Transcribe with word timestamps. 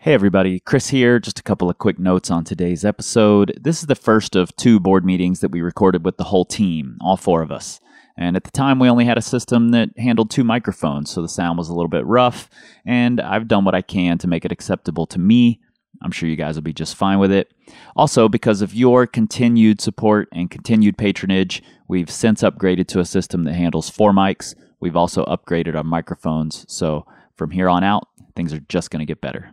Hey 0.00 0.14
everybody, 0.14 0.60
Chris 0.60 0.90
here. 0.90 1.18
Just 1.18 1.40
a 1.40 1.42
couple 1.42 1.68
of 1.68 1.78
quick 1.78 1.98
notes 1.98 2.30
on 2.30 2.44
today's 2.44 2.84
episode. 2.84 3.58
This 3.60 3.80
is 3.80 3.88
the 3.88 3.96
first 3.96 4.36
of 4.36 4.54
two 4.54 4.78
board 4.78 5.04
meetings 5.04 5.40
that 5.40 5.50
we 5.50 5.60
recorded 5.60 6.04
with 6.04 6.18
the 6.18 6.24
whole 6.24 6.44
team, 6.44 6.98
all 7.00 7.16
four 7.16 7.42
of 7.42 7.50
us. 7.50 7.80
And 8.16 8.36
at 8.36 8.44
the 8.44 8.52
time, 8.52 8.78
we 8.78 8.88
only 8.88 9.06
had 9.06 9.18
a 9.18 9.22
system 9.22 9.70
that 9.70 9.90
handled 9.98 10.30
two 10.30 10.44
microphones, 10.44 11.10
so 11.10 11.20
the 11.20 11.28
sound 11.28 11.58
was 11.58 11.68
a 11.68 11.74
little 11.74 11.88
bit 11.88 12.06
rough. 12.06 12.48
And 12.86 13.20
I've 13.20 13.48
done 13.48 13.64
what 13.64 13.74
I 13.74 13.82
can 13.82 14.18
to 14.18 14.28
make 14.28 14.44
it 14.44 14.52
acceptable 14.52 15.04
to 15.06 15.18
me. 15.18 15.60
I'm 16.00 16.12
sure 16.12 16.28
you 16.28 16.36
guys 16.36 16.54
will 16.54 16.62
be 16.62 16.72
just 16.72 16.94
fine 16.94 17.18
with 17.18 17.32
it. 17.32 17.52
Also, 17.96 18.28
because 18.28 18.62
of 18.62 18.72
your 18.72 19.04
continued 19.04 19.80
support 19.80 20.28
and 20.30 20.48
continued 20.48 20.96
patronage, 20.96 21.60
we've 21.88 22.08
since 22.08 22.42
upgraded 22.42 22.86
to 22.86 23.00
a 23.00 23.04
system 23.04 23.42
that 23.44 23.54
handles 23.56 23.90
four 23.90 24.12
mics. 24.12 24.54
We've 24.78 24.96
also 24.96 25.24
upgraded 25.24 25.74
our 25.74 25.82
microphones. 25.82 26.64
So 26.68 27.04
from 27.34 27.50
here 27.50 27.68
on 27.68 27.82
out, 27.82 28.06
things 28.36 28.52
are 28.52 28.60
just 28.60 28.92
going 28.92 29.00
to 29.00 29.04
get 29.04 29.20
better. 29.20 29.50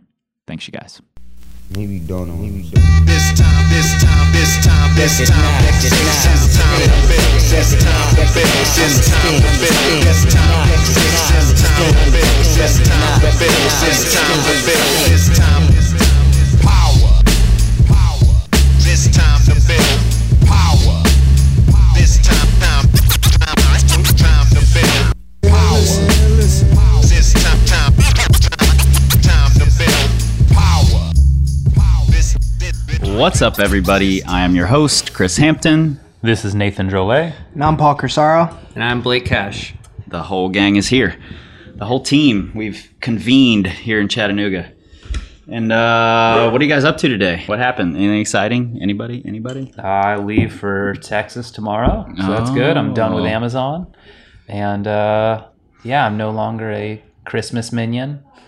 Thanks, 0.48 0.68
you 0.68 0.72
guys. 0.72 1.02
Maybe 1.74 1.98
you 1.98 2.06
don't 2.06 2.28
know. 2.30 2.36
Maybe 2.38 2.70
you 2.70 2.78
don't. 2.78 3.06
This 3.10 3.34
time, 3.34 3.66
this 3.74 3.98
time, 3.98 4.30
this 4.38 4.62
time, 4.62 4.94
this 4.94 5.26
time, 5.26 5.66
this 5.74 5.90
is 5.90 6.54
time 6.54 6.86
to 6.86 7.02
build. 7.10 7.42
This 7.50 7.74
time 7.82 8.14
to 8.14 8.30
build. 8.30 8.54
This 8.78 9.10
time 9.10 9.42
to 9.42 9.58
build. 9.58 10.06
This 10.06 10.22
time, 10.30 10.70
this 10.70 11.02
is 11.34 11.58
time 11.66 11.98
to 11.98 12.14
build. 12.14 12.46
This 12.54 12.78
time 12.78 13.26
to 13.26 13.34
build. 13.42 13.58
This 13.82 14.06
time 14.14 14.38
to 14.46 14.54
build. 14.70 15.10
This 15.10 15.34
time, 15.34 15.66
power, 16.62 17.26
power. 17.90 18.38
This 18.86 19.10
time 19.10 19.42
to 19.50 19.58
build 19.66 19.95
What's 33.16 33.42
up, 33.42 33.60
everybody? 33.60 34.24
I 34.24 34.42
am 34.44 34.56
your 34.56 34.68
host, 34.68 35.14
Chris 35.14 35.38
Hampton. 35.38 36.00
This 36.22 36.44
is 36.46 36.54
Nathan 36.54 36.90
Drolet. 36.90 37.34
And 37.54 37.64
I'm 37.64 37.78
Paul 37.78 37.96
Corsaro. 37.98 38.56
And 38.76 38.84
I'm 38.84 39.02
Blake 39.02 39.26
Cash. 39.26 39.74
The 40.08 40.22
whole 40.24 40.50
gang 40.50 40.76
is 40.76 40.88
here. 40.88 41.18
The 41.76 41.86
whole 41.86 42.02
team. 42.02 42.52
We've 42.54 42.90
convened 43.02 43.68
here 43.68 44.00
in 44.02 44.08
Chattanooga. 44.10 44.72
And 45.50 45.72
uh, 45.72 46.50
what 46.52 46.60
are 46.62 46.64
you 46.64 46.70
guys 46.70 46.84
up 46.84 46.98
to 46.98 47.08
today? 47.08 47.44
What 47.46 47.60
happened? 47.60 47.96
Anything 47.96 48.20
exciting? 48.20 48.80
Anybody? 48.82 49.22
Anybody? 49.26 49.74
I 49.78 50.18
leave 50.18 50.54
for 50.54 50.96
Texas 50.96 51.52
tomorrow, 51.52 52.06
so 52.18 52.28
that's 52.28 52.50
good. 52.52 52.76
I'm 52.78 52.94
done 52.94 53.14
with 53.14 53.24
Oh. 53.26 53.28
Amazon, 53.28 53.96
and 54.48 54.88
uh, 54.88 55.46
yeah, 55.84 56.06
I'm 56.06 56.18
no 56.18 56.32
longer 56.32 56.72
a 56.72 57.02
Christmas 57.26 57.72
minion. 57.72 58.24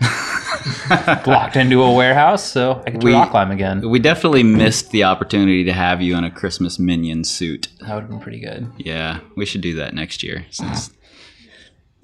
Locked 1.26 1.56
into 1.56 1.82
a 1.82 1.92
warehouse, 1.92 2.44
so 2.44 2.82
I 2.86 2.90
to 2.90 2.98
We- 3.06 3.12
rock 3.12 3.30
climb 3.30 3.50
again. 3.50 3.88
We 3.88 3.98
definitely 3.98 4.42
missed 4.42 4.90
the 4.90 5.04
opportunity 5.04 5.64
to 5.64 5.72
have 5.72 6.00
you 6.02 6.16
in 6.16 6.24
a 6.24 6.30
Christmas 6.30 6.78
minion 6.78 7.24
suit. 7.24 7.68
That 7.80 7.94
would 7.94 8.00
have 8.02 8.10
been 8.10 8.20
pretty 8.20 8.40
good. 8.40 8.70
Yeah, 8.78 9.20
we 9.36 9.44
should 9.46 9.60
do 9.60 9.74
that 9.76 9.94
next 9.94 10.22
year. 10.22 10.46
Since 10.50 10.90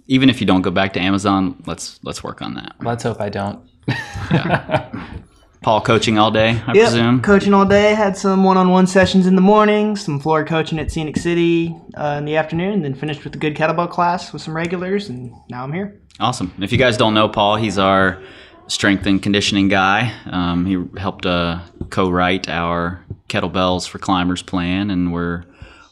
even 0.06 0.28
if 0.28 0.40
you 0.40 0.46
don't 0.46 0.62
go 0.62 0.70
back 0.70 0.92
to 0.94 1.00
Amazon, 1.00 1.62
let's 1.66 1.98
let's 2.02 2.22
work 2.22 2.42
on 2.42 2.54
that. 2.54 2.76
Let's 2.80 3.02
hope 3.04 3.20
I 3.20 3.28
don't. 3.30 3.60
Paul 5.64 5.80
coaching 5.80 6.18
all 6.18 6.30
day, 6.30 6.50
I 6.66 6.74
Yep, 6.74 6.84
presume. 6.90 7.22
coaching 7.22 7.54
all 7.54 7.64
day. 7.64 7.94
Had 7.94 8.18
some 8.18 8.44
one-on-one 8.44 8.86
sessions 8.86 9.26
in 9.26 9.34
the 9.34 9.40
morning, 9.40 9.96
some 9.96 10.20
floor 10.20 10.44
coaching 10.44 10.78
at 10.78 10.92
Scenic 10.92 11.16
City 11.16 11.74
uh, 11.96 12.16
in 12.18 12.26
the 12.26 12.36
afternoon, 12.36 12.82
then 12.82 12.92
finished 12.94 13.24
with 13.24 13.34
a 13.34 13.38
good 13.38 13.56
kettlebell 13.56 13.88
class 13.88 14.30
with 14.30 14.42
some 14.42 14.54
regulars, 14.54 15.08
and 15.08 15.32
now 15.48 15.64
I'm 15.64 15.72
here. 15.72 15.98
Awesome. 16.20 16.52
If 16.60 16.70
you 16.70 16.76
guys 16.76 16.98
don't 16.98 17.14
know 17.14 17.30
Paul, 17.30 17.56
he's 17.56 17.78
our 17.78 18.20
strength 18.66 19.06
and 19.06 19.22
conditioning 19.22 19.68
guy. 19.68 20.12
Um, 20.26 20.66
he 20.66 20.76
helped 21.00 21.24
uh, 21.24 21.60
co-write 21.88 22.46
our 22.50 23.02
kettlebells 23.30 23.88
for 23.88 23.98
climbers 23.98 24.42
plan, 24.42 24.90
and 24.90 25.14
we're 25.14 25.44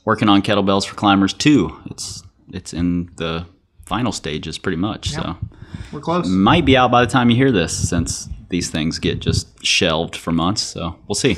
working 0.04 0.28
on 0.28 0.42
kettlebells 0.42 0.84
for 0.86 0.96
climbers 0.96 1.32
too. 1.32 1.74
It's 1.86 2.22
it's 2.52 2.74
in 2.74 3.08
the 3.16 3.46
final 3.86 4.12
stages 4.12 4.58
pretty 4.58 4.76
much. 4.76 5.12
So 5.12 5.38
We're 5.92 6.00
close. 6.00 6.28
might 6.28 6.66
be 6.66 6.76
out 6.76 6.90
by 6.90 7.02
the 7.02 7.10
time 7.10 7.30
you 7.30 7.36
hear 7.36 7.50
this, 7.50 7.88
since 7.88 8.28
these 8.52 8.70
things 8.70 9.00
get 9.00 9.18
just 9.18 9.64
shelved 9.64 10.14
for 10.14 10.30
months. 10.30 10.62
So 10.62 10.96
we'll 11.08 11.16
see. 11.16 11.36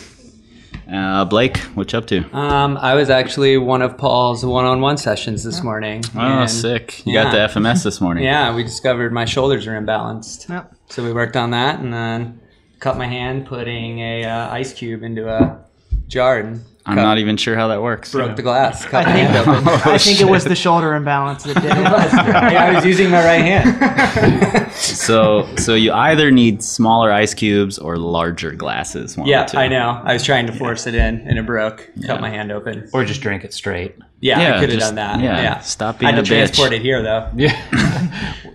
Uh, 0.92 1.24
Blake, 1.24 1.56
what 1.76 1.90
you 1.92 1.98
up 1.98 2.06
to? 2.08 2.36
Um, 2.36 2.76
I 2.76 2.94
was 2.94 3.08
actually 3.08 3.56
one 3.56 3.80
of 3.80 3.96
Paul's 3.96 4.44
one-on-one 4.44 4.98
sessions 4.98 5.42
this 5.42 5.62
morning. 5.62 6.04
Oh, 6.14 6.18
and- 6.20 6.50
sick! 6.50 7.06
You 7.06 7.14
yeah. 7.14 7.22
got 7.22 7.54
the 7.54 7.60
FMS 7.60 7.84
this 7.84 8.00
morning. 8.02 8.24
Yeah, 8.34 8.54
we 8.54 8.64
discovered 8.64 9.12
my 9.12 9.24
shoulders 9.24 9.66
are 9.66 9.80
imbalanced. 9.80 10.48
Yep. 10.48 10.74
So 10.90 11.02
we 11.04 11.12
worked 11.12 11.36
on 11.36 11.52
that, 11.52 11.78
and 11.78 11.94
then 11.94 12.40
cut 12.80 12.98
my 12.98 13.06
hand 13.06 13.46
putting 13.46 14.00
a 14.00 14.24
uh, 14.24 14.50
ice 14.50 14.74
cube 14.74 15.02
into 15.02 15.28
a 15.28 15.64
jar 16.08 16.38
and 16.38 16.62
I'm 16.86 16.96
cut- 16.96 17.02
not 17.02 17.16
even 17.18 17.38
sure 17.38 17.56
how 17.56 17.68
that 17.68 17.80
works. 17.80 18.12
broke 18.12 18.36
the 18.36 18.42
glass. 18.42 18.84
Cut 18.84 19.06
I 19.06 19.10
my 19.10 19.14
think, 19.16 19.28
hand 19.30 19.48
open. 19.48 19.68
Oh, 19.68 19.92
I 19.94 19.96
think 19.98 20.20
it 20.20 20.26
was 20.28 20.44
the 20.44 20.54
shoulder 20.54 20.94
imbalance 20.94 21.44
that 21.44 21.54
did 21.54 21.64
it. 21.64 21.70
yeah, 21.72 22.64
I 22.66 22.74
was 22.74 22.84
using 22.84 23.10
my 23.10 23.24
right 23.24 23.40
hand. 23.42 24.70
So, 24.74 25.48
so 25.56 25.74
you 25.74 25.92
either 25.92 26.30
need 26.30 26.62
smaller 26.62 27.10
ice 27.12 27.32
cubes 27.32 27.78
or 27.78 27.96
larger 27.96 28.52
glasses. 28.52 29.16
one 29.16 29.26
yeah, 29.26 29.44
the 29.44 29.52
two. 29.52 29.58
I 29.58 29.68
know. 29.68 30.00
I 30.04 30.12
was 30.14 30.24
trying 30.24 30.46
to 30.46 30.52
force 30.52 30.86
it 30.86 30.94
in, 30.94 31.20
and 31.28 31.38
it 31.38 31.46
broke. 31.46 31.88
Cut 32.06 32.20
my 32.20 32.28
hand 32.28 32.50
open. 32.52 32.88
Or 32.92 33.04
just 33.04 33.20
drink 33.20 33.44
it 33.44 33.54
straight. 33.54 33.96
Yeah, 34.20 34.40
Yeah, 34.40 34.56
I 34.56 34.60
could 34.60 34.70
have 34.70 34.80
done 34.80 34.94
that. 34.96 35.20
yeah, 35.20 35.40
Yeah, 35.42 35.58
stop 35.60 35.96
I 35.96 35.98
being 35.98 36.14
had 36.14 36.18
a 36.18 36.22
to 36.26 36.30
bitch. 36.32 36.36
transport 36.36 36.72
it 36.72 36.82
here, 36.82 37.02
though. 37.02 37.30
Yeah. 37.36 37.54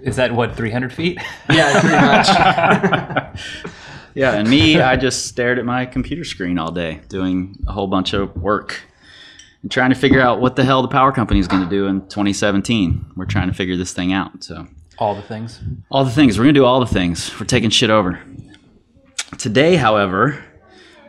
Is 0.01 0.17
that 0.17 0.33
what 0.33 0.55
300 0.55 0.91
feet? 0.93 1.19
Yeah, 1.49 1.79
pretty 1.79 1.95
much. 1.95 3.39
Yeah, 4.15 4.33
and 4.33 4.49
me, 4.49 4.79
I 4.81 4.95
just 4.95 5.25
stared 5.27 5.59
at 5.59 5.65
my 5.65 5.85
computer 5.85 6.23
screen 6.23 6.57
all 6.57 6.71
day, 6.71 7.01
doing 7.09 7.63
a 7.67 7.71
whole 7.71 7.87
bunch 7.87 8.13
of 8.13 8.35
work 8.35 8.81
and 9.61 9.69
trying 9.71 9.89
to 9.89 9.95
figure 9.95 10.21
out 10.21 10.39
what 10.41 10.55
the 10.55 10.63
hell 10.63 10.81
the 10.81 10.87
power 10.87 11.11
company 11.11 11.39
is 11.39 11.47
going 11.47 11.63
to 11.63 11.69
do 11.69 11.87
in 11.87 12.01
2017. 12.07 13.13
We're 13.15 13.25
trying 13.25 13.47
to 13.47 13.53
figure 13.53 13.75
this 13.77 13.93
thing 13.93 14.13
out. 14.13 14.43
So, 14.43 14.67
All 14.97 15.15
the 15.15 15.21
things. 15.21 15.59
all 15.89 16.03
the 16.05 16.11
things 16.11 16.37
we're 16.37 16.45
going 16.45 16.55
to 16.55 16.59
do, 16.61 16.65
all 16.65 16.79
the 16.79 16.85
things. 16.85 17.37
We're 17.39 17.45
taking 17.45 17.69
shit 17.69 17.89
over. 17.89 18.19
Today, 19.37 19.75
however, 19.75 20.43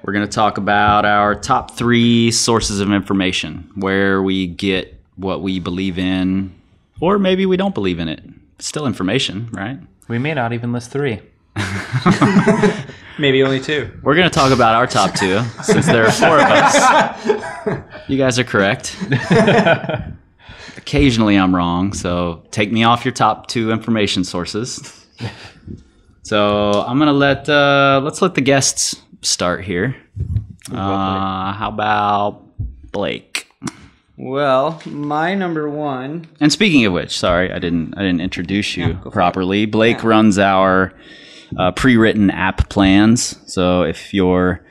we're 0.02 0.12
going 0.12 0.26
to 0.26 0.32
talk 0.32 0.58
about 0.58 1.04
our 1.04 1.34
top 1.34 1.76
three 1.76 2.30
sources 2.30 2.80
of 2.80 2.92
information, 2.92 3.70
where 3.76 4.22
we 4.22 4.46
get 4.46 5.00
what 5.16 5.42
we 5.42 5.58
believe 5.58 5.98
in, 5.98 6.54
or 7.00 7.18
maybe 7.18 7.46
we 7.46 7.56
don't 7.56 7.74
believe 7.74 7.98
in 7.98 8.08
it. 8.08 8.22
Still 8.58 8.86
information, 8.86 9.48
right? 9.52 9.78
We 10.08 10.18
may 10.18 10.34
not 10.34 10.52
even 10.52 10.72
list 10.72 10.90
three. 10.90 11.20
Maybe 13.18 13.42
only 13.42 13.60
two. 13.60 13.90
We're 14.02 14.14
going 14.14 14.28
to 14.28 14.34
talk 14.34 14.50
about 14.52 14.74
our 14.74 14.86
top 14.86 15.14
two 15.14 15.42
since 15.62 15.86
there 15.86 16.06
are 16.06 16.12
four 16.12 16.36
of 16.38 16.46
us. 16.46 18.08
You 18.08 18.16
guys 18.16 18.38
are 18.38 18.44
correct. 18.44 18.96
Occasionally 20.76 21.36
I'm 21.36 21.54
wrong, 21.54 21.92
so 21.92 22.42
take 22.50 22.72
me 22.72 22.84
off 22.84 23.04
your 23.04 23.12
top 23.12 23.46
two 23.48 23.70
information 23.70 24.24
sources. 24.24 25.06
So 26.22 26.72
I'm 26.86 26.98
gonna 26.98 27.12
let 27.12 27.48
uh, 27.48 28.00
let's 28.02 28.22
let 28.22 28.34
the 28.34 28.40
guests 28.40 28.96
start 29.20 29.64
here. 29.64 29.96
Uh, 30.72 31.52
how 31.52 31.68
about 31.68 32.42
Blake? 32.92 33.48
Well, 34.16 34.80
my 34.86 35.34
number 35.34 35.68
one. 35.68 36.28
And 36.40 36.52
speaking 36.52 36.84
of 36.86 36.92
which, 36.92 37.16
sorry, 37.18 37.52
I 37.52 37.58
didn't 37.58 37.94
I 37.98 38.02
didn't 38.02 38.20
introduce 38.20 38.76
you 38.76 38.86
Yeah, 38.86 38.92
go 38.94 39.02
for 39.02 39.08
it. 39.08 39.12
properly. 39.12 39.66
Blake 39.66 40.02
runs 40.04 40.38
our 40.38 40.92
uh, 41.56 41.72
pre-written 41.72 42.30
app 42.30 42.68
plans. 42.68 43.38
So 43.52 43.82
if 43.82 44.14
you're 44.14 44.64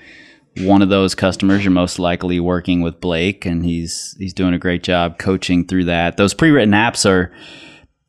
one 0.58 0.82
of 0.82 0.90
those 0.90 1.16
customers, 1.16 1.64
you're 1.64 1.72
most 1.72 2.00
likely 2.00 2.40
working 2.40 2.82
with 2.82 3.00
Blake, 3.00 3.46
and 3.46 3.66
he's 3.66 4.16
he's 4.18 4.34
doing 4.34 4.54
a 4.54 4.60
great 4.60 4.84
job 4.84 5.18
coaching 5.18 5.66
through 5.66 5.86
that. 5.86 6.18
Those 6.18 6.34
pre-written 6.34 6.74
apps 6.74 7.10
are 7.10 7.32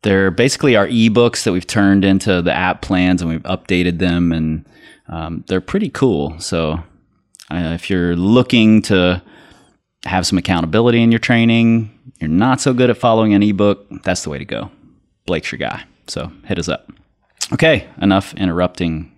they're 0.02 0.30
basically 0.30 0.76
our 0.76 0.88
ebooks 0.88 1.44
that 1.44 1.52
we've 1.52 1.66
turned 1.66 2.04
into 2.04 2.42
the 2.42 2.52
app 2.52 2.82
plans, 2.82 3.22
and 3.22 3.30
we've 3.30 3.42
updated 3.42 3.98
them, 3.98 4.32
and 4.32 4.66
um, 5.08 5.44
they're 5.48 5.60
pretty 5.60 5.90
cool. 5.90 6.38
So 6.40 6.82
uh, 7.50 7.72
if 7.74 7.90
you're 7.90 8.16
looking 8.16 8.82
to 8.82 9.22
have 10.04 10.26
some 10.26 10.38
accountability 10.38 11.02
in 11.02 11.12
your 11.12 11.18
training, 11.18 11.90
you're 12.20 12.30
not 12.30 12.60
so 12.60 12.72
good 12.72 12.90
at 12.90 12.96
following 12.96 13.34
an 13.34 13.42
ebook, 13.42 13.86
that's 14.02 14.22
the 14.22 14.30
way 14.30 14.38
to 14.38 14.44
go. 14.44 14.70
Blake's 15.26 15.52
your 15.52 15.58
guy. 15.58 15.84
So 16.06 16.32
hit 16.46 16.58
us 16.58 16.68
up. 16.68 16.90
Okay, 17.52 17.88
enough 18.00 18.32
interrupting. 18.34 19.12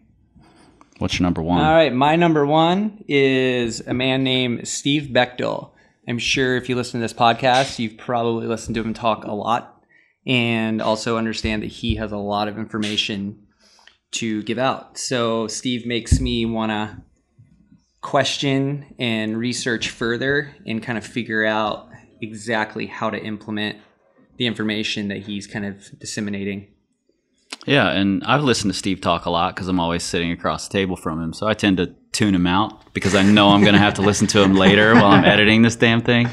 What's 0.98 1.18
your 1.18 1.24
number 1.24 1.42
one? 1.42 1.62
All 1.62 1.74
right, 1.74 1.92
my 1.92 2.16
number 2.16 2.46
one 2.46 3.04
is 3.06 3.80
a 3.80 3.92
man 3.92 4.24
named 4.24 4.66
Steve 4.66 5.10
Bechtel. 5.12 5.72
I'm 6.08 6.18
sure 6.18 6.56
if 6.56 6.68
you 6.68 6.74
listen 6.74 6.98
to 7.00 7.04
this 7.04 7.12
podcast, 7.12 7.78
you've 7.78 7.98
probably 7.98 8.46
listened 8.46 8.74
to 8.76 8.80
him 8.80 8.94
talk 8.94 9.24
a 9.24 9.32
lot 9.32 9.84
and 10.26 10.80
also 10.80 11.18
understand 11.18 11.62
that 11.62 11.68
he 11.68 11.96
has 11.96 12.10
a 12.10 12.16
lot 12.16 12.48
of 12.48 12.56
information 12.56 13.46
to 14.12 14.42
give 14.44 14.58
out. 14.58 14.96
So, 14.96 15.46
Steve 15.46 15.86
makes 15.86 16.18
me 16.18 16.46
want 16.46 16.70
to 16.70 17.02
question 18.00 18.94
and 18.98 19.36
research 19.36 19.90
further 19.90 20.54
and 20.66 20.82
kind 20.82 20.96
of 20.96 21.04
figure 21.04 21.44
out 21.44 21.88
exactly 22.20 22.86
how 22.86 23.10
to 23.10 23.22
implement 23.22 23.78
the 24.38 24.46
information 24.46 25.08
that 25.08 25.18
he's 25.18 25.46
kind 25.46 25.66
of 25.66 25.98
disseminating. 25.98 26.71
Yeah, 27.66 27.90
and 27.90 28.24
I've 28.24 28.42
listened 28.42 28.72
to 28.72 28.78
Steve 28.78 29.00
talk 29.00 29.24
a 29.26 29.30
lot 29.30 29.54
because 29.54 29.68
I'm 29.68 29.78
always 29.78 30.02
sitting 30.02 30.32
across 30.32 30.66
the 30.68 30.72
table 30.72 30.96
from 30.96 31.22
him. 31.22 31.32
So 31.32 31.46
I 31.46 31.54
tend 31.54 31.76
to 31.76 31.94
tune 32.10 32.34
him 32.34 32.46
out 32.46 32.92
because 32.92 33.14
I 33.14 33.22
know 33.22 33.50
I'm 33.50 33.62
going 33.62 33.74
to 33.74 33.78
have 33.78 33.94
to 33.94 34.02
listen 34.02 34.26
to 34.28 34.42
him 34.42 34.54
later 34.54 34.94
while 34.96 35.06
I'm 35.06 35.24
editing 35.24 35.62
this 35.62 35.76
damn 35.76 36.00
thing. 36.02 36.28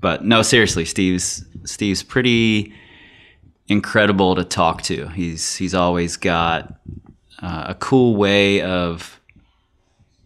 But 0.00 0.24
no, 0.24 0.42
seriously, 0.42 0.84
Steve's 0.84 1.44
Steve's 1.64 2.02
pretty 2.02 2.74
incredible 3.68 4.34
to 4.34 4.44
talk 4.44 4.82
to. 4.82 5.08
He's 5.08 5.56
he's 5.56 5.74
always 5.74 6.18
got 6.18 6.74
uh, 7.40 7.64
a 7.68 7.74
cool 7.74 8.14
way 8.16 8.60
of 8.60 9.18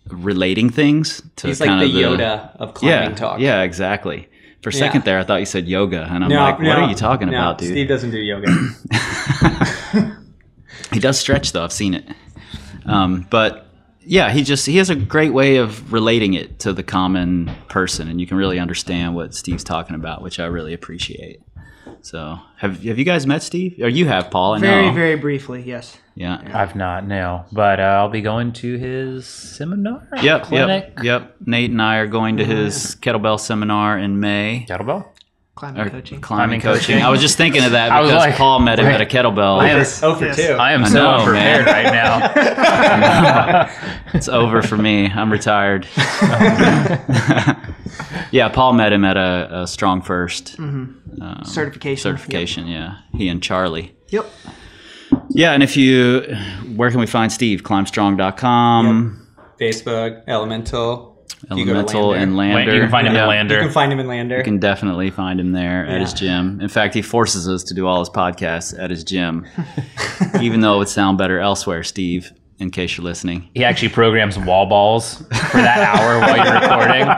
relating 0.09 0.71
things 0.71 1.23
to 1.37 1.47
He's 1.47 1.61
like 1.61 1.71
the 1.79 1.85
of 1.85 1.91
Yoda 2.19 2.57
of 2.57 2.75
climbing 2.75 3.11
yeah, 3.11 3.17
talk. 3.17 3.41
Yeah, 3.41 3.63
exactly. 3.63 4.29
For 4.63 4.71
a 4.71 4.73
second 4.73 5.03
Yeah. 5.03 5.05
there, 5.05 5.19
I 5.21 5.25
thought 5.25 5.39
you 5.39 5.47
said 5.47 5.69
yoga, 5.69 6.03
and 6.11 6.25
I'm 6.25 6.31
like, 6.31 6.59
what 6.59 6.67
are 6.79 6.89
you 6.89 6.97
talking 6.97 7.29
about, 7.29 7.59
dude? 7.59 7.69
Steve 7.71 7.87
doesn't 7.87 8.11
do 8.11 8.19
yoga. 8.19 8.49
He 10.93 11.01
does 11.01 11.19
stretch 11.19 11.53
though. 11.53 11.65
I've 11.65 11.73
seen 11.73 11.95
it. 11.95 12.05
Um, 12.87 13.27
but 13.31 13.67
yeah, 14.01 14.31
he 14.31 14.43
just 14.43 14.65
he 14.67 14.79
has 14.79 14.89
a 14.91 14.97
great 14.97 15.33
way 15.33 15.57
of 15.57 15.93
relating 15.93 16.35
it 16.35 16.61
to 16.61 16.73
the 16.73 16.83
common 16.83 17.51
person, 17.69 18.09
and 18.09 18.21
you 18.21 18.27
can 18.27 18.37
really 18.37 18.59
understand 18.59 19.15
what 19.15 19.35
Steve's 19.35 19.65
talking 19.65 19.95
about, 19.95 20.23
which 20.23 20.41
I 20.41 20.47
really 20.47 20.73
appreciate. 20.73 21.41
So, 22.01 22.39
have 22.57 22.83
have 22.85 22.99
you 22.99 23.05
guys 23.05 23.27
met 23.27 23.43
Steve? 23.43 23.77
Or 23.81 23.89
you 23.89 24.07
have, 24.07 24.31
Paul? 24.31 24.55
I 24.55 24.61
Very, 24.61 24.87
know. 24.87 24.93
very 24.93 25.17
briefly, 25.17 25.63
yes. 25.63 25.99
Yeah. 26.15 26.41
I've 26.53 26.75
not, 26.75 27.07
no. 27.07 27.45
But 27.53 27.81
uh, 27.81 27.85
I'll 27.85 28.09
be 28.09 28.23
going 28.23 28.53
to 28.55 28.77
his 28.77 29.27
seminar. 29.27 30.07
Yep. 30.23 30.43
Clinic. 30.45 30.93
Yep. 30.97 31.05
Yep. 31.05 31.37
Nate 31.47 31.71
and 31.71 31.81
I 31.83 31.97
are 31.99 32.07
going 32.07 32.39
to 32.39 32.45
his 32.45 32.97
kettlebell 32.97 33.39
seminar 33.39 33.99
in 33.99 34.19
May. 34.21 34.67
Kettlebell. 34.69 35.07
Climbing 35.59 35.81
Or 35.81 35.91
coaching. 35.91 36.21
climbing 36.21 36.21
Climbing 36.21 36.61
coaching. 36.61 36.95
coaching. 36.99 37.03
I 37.05 37.11
was 37.11 37.21
just 37.21 37.37
thinking 37.37 37.65
of 37.65 37.73
that 37.73 37.91
I 37.97 38.01
was 38.01 38.11
because 38.11 38.27
like, 38.27 38.37
Paul 38.37 38.61
met 38.61 38.79
him 38.79 38.87
at 38.87 39.01
a 39.01 39.05
kettlebell. 39.05 39.59
I 39.59 39.71
am, 39.71 39.85
for 39.85 40.25
Yes. 40.25 40.37
two. 40.37 40.53
I 40.53 40.73
am 40.73 40.85
I 40.85 40.89
so 40.89 40.95
know, 40.95 41.11
unprepared 41.17 41.65
man. 41.65 41.75
right 41.75 41.93
now. 41.93 43.69
it's 44.15 44.29
over 44.29 44.63
for 44.63 44.77
me. 44.77 45.07
I'm 45.11 45.33
retired. 45.33 45.89
yeah, 48.31 48.49
Paul 48.53 48.75
met 48.75 48.93
him 48.93 49.05
at 49.05 49.17
a, 49.17 49.63
a 49.63 49.67
Strong 49.67 50.03
First 50.03 50.57
um, 50.61 51.03
Certification. 51.45 52.03
certification. 52.03 52.69
Yeah, 52.69 52.99
he 53.15 53.29
and 53.29 53.43
Charlie. 53.43 53.97
Yep. 54.11 54.27
Yeah, 55.31 55.53
and 55.55 55.63
if 55.65 55.77
you, 55.77 56.21
where 56.77 56.91
can 56.93 57.01
we 57.01 57.07
find 57.07 57.33
Steve? 57.33 57.63
Climbstrong.com, 57.65 59.27
Facebook, 59.61 60.23
Elemental. 60.29 61.18
You 61.51 61.65
go 61.65 61.73
to 61.73 61.79
Elemental, 61.79 62.09
Lander. 62.09 62.23
and 62.23 62.37
Lander. 62.37 62.75
You 62.75 62.81
can 62.83 62.91
find 62.91 63.07
him 63.07 63.15
Yeah, 63.15 63.23
in 63.23 63.29
Lander. 63.29 63.55
You 63.57 63.61
can 63.63 63.73
find 63.73 63.93
him 63.93 64.01
in 64.01 64.07
Lander. 64.07 64.37
You 64.39 64.45
can 64.45 64.59
definitely 64.59 65.11
find 65.11 65.41
him 65.41 65.53
there 65.53 65.87
at 65.87 66.01
his 66.01 66.13
gym. 66.13 66.61
In 66.61 66.69
fact, 66.69 66.95
he 66.95 67.03
forces 67.03 67.49
us 67.49 67.63
to 67.65 67.75
do 67.75 67.87
all 67.87 68.01
his 68.01 68.11
podcasts 68.11 68.79
at 68.79 68.91
his 68.91 69.03
gym, 69.05 69.47
even 70.43 70.61
though 70.61 70.75
it 70.75 70.79
would 70.79 70.89
sound 70.89 71.17
better 71.19 71.39
elsewhere. 71.41 71.83
Steve, 71.83 72.33
in 72.59 72.71
case 72.71 72.97
you're 72.97 73.05
listening. 73.05 73.49
he 73.55 73.65
actually 73.65 73.89
programs 73.89 74.39
wall 74.39 74.67
balls 74.67 75.17
for 75.19 75.59
that 75.59 75.97
hour 75.97 76.21
while 76.21 76.45
you're 76.45 76.61
recording. 76.61 77.09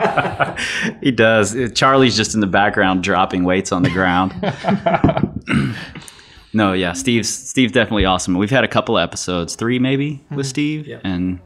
He 1.01 1.11
does. 1.11 1.55
Uh, 1.55 1.67
Charlie's 1.73 2.15
just 2.15 2.35
in 2.35 2.41
the 2.41 2.47
background 2.47 3.03
dropping 3.03 3.43
weights 3.43 3.71
on 3.71 3.81
the 3.81 3.89
ground. 3.89 4.33
no, 6.53 6.73
yeah, 6.73 6.93
Steve's 6.93 7.29
Steve's 7.29 7.73
definitely 7.73 8.05
awesome. 8.05 8.37
We've 8.37 8.49
had 8.51 8.63
a 8.63 8.67
couple 8.67 8.97
episodes, 8.97 9.55
three 9.55 9.79
maybe, 9.79 10.23
with 10.29 10.45
Steve, 10.45 10.87
and 11.03 11.39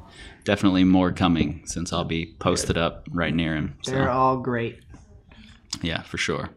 definitely 0.46 0.84
more 0.84 1.12
coming 1.12 1.64
since 1.66 1.92
I'll 1.92 2.04
be 2.06 2.36
posted 2.40 2.78
up 2.78 3.08
right 3.12 3.34
near 3.34 3.56
him. 3.56 3.78
They're 3.86 4.10
all 4.10 4.38
great. 4.38 4.80
yeah, 5.82 6.04
for 6.04 6.18
sure. 6.18 6.50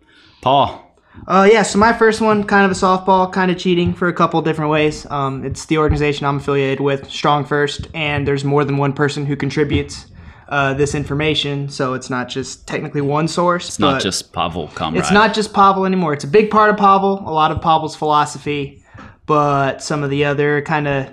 Paul, 0.42 0.84
Uh, 1.26 1.48
yeah, 1.50 1.62
so 1.64 1.78
my 1.80 1.92
first 1.92 2.20
one, 2.20 2.44
kind 2.44 2.64
of 2.64 2.70
a 2.70 2.74
softball, 2.74 3.32
kind 3.32 3.50
of 3.50 3.58
cheating 3.58 3.92
for 3.92 4.06
a 4.06 4.12
couple 4.12 4.40
different 4.40 4.70
ways. 4.70 5.04
Um, 5.10 5.44
it's 5.44 5.66
the 5.66 5.78
organization 5.78 6.26
I'm 6.26 6.36
affiliated 6.36 6.78
with, 6.80 7.10
Strong 7.10 7.46
First, 7.46 7.88
and 7.92 8.24
there's 8.26 8.44
more 8.44 8.64
than 8.64 8.76
one 8.76 8.92
person 8.92 9.26
who 9.26 9.34
contributes 9.34 10.06
uh, 10.48 10.74
this 10.74 10.94
information, 10.94 11.68
so 11.68 11.94
it's 11.94 12.08
not 12.08 12.28
just 12.28 12.68
technically 12.68 13.00
one 13.00 13.26
source. 13.26 13.66
it's 13.68 13.78
not 13.80 14.00
just 14.00 14.32
Pavel 14.32 14.68
Comrade. 14.68 15.00
It's 15.00 15.10
not 15.10 15.34
just 15.34 15.52
Pavel 15.52 15.84
anymore. 15.84 16.12
It's 16.12 16.24
a 16.24 16.28
big 16.28 16.50
part 16.50 16.70
of 16.70 16.76
Pavel, 16.76 17.18
a 17.26 17.32
lot 17.32 17.50
of 17.50 17.60
Pavel's 17.60 17.96
philosophy, 17.96 18.84
but 19.26 19.82
some 19.82 20.04
of 20.04 20.10
the 20.10 20.24
other 20.24 20.62
kind 20.62 20.86
of 20.86 21.10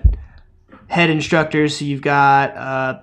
head 0.95 1.09
instructors. 1.09 1.77
So 1.77 1.83
you've 1.83 2.01
got 2.01 2.55
uh, 2.55 3.01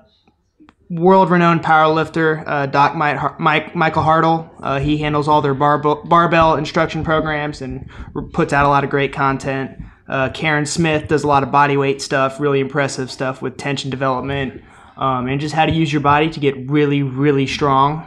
world-renowned 0.89 1.63
powerlifter 1.63 2.43
uh, 2.47 2.65
Doc 2.65 2.97
Mike, 2.97 3.39
Mike 3.39 3.77
Michael 3.77 4.03
Hartle. 4.03 4.49
Uh, 4.63 4.81
he 4.81 4.97
handles 4.97 5.29
all 5.29 5.43
their 5.43 5.53
barbell, 5.53 6.03
barbell 6.05 6.57
instruction 6.57 7.05
programs 7.05 7.61
and 7.61 7.91
puts 8.33 8.55
out 8.55 8.65
a 8.65 8.69
lot 8.69 8.83
of 8.83 8.89
great 8.89 9.13
content. 9.13 9.71
Uh, 10.09 10.31
Karen 10.31 10.65
Smith 10.65 11.07
does 11.07 11.23
a 11.23 11.27
lot 11.27 11.43
of 11.43 11.51
body 11.51 11.77
weight 11.77 12.01
stuff, 12.01 12.41
really 12.41 12.61
impressive 12.61 13.11
stuff 13.11 13.43
with 13.43 13.59
tension 13.59 13.91
development 13.91 14.63
um, 14.97 15.29
and 15.29 15.39
just 15.39 15.55
how 15.55 15.67
to 15.67 15.73
use 15.73 15.93
your 15.93 16.01
body 16.03 16.31
to 16.31 16.41
get 16.41 16.55
really, 16.71 17.03
really 17.03 17.47
strong. 17.47 18.07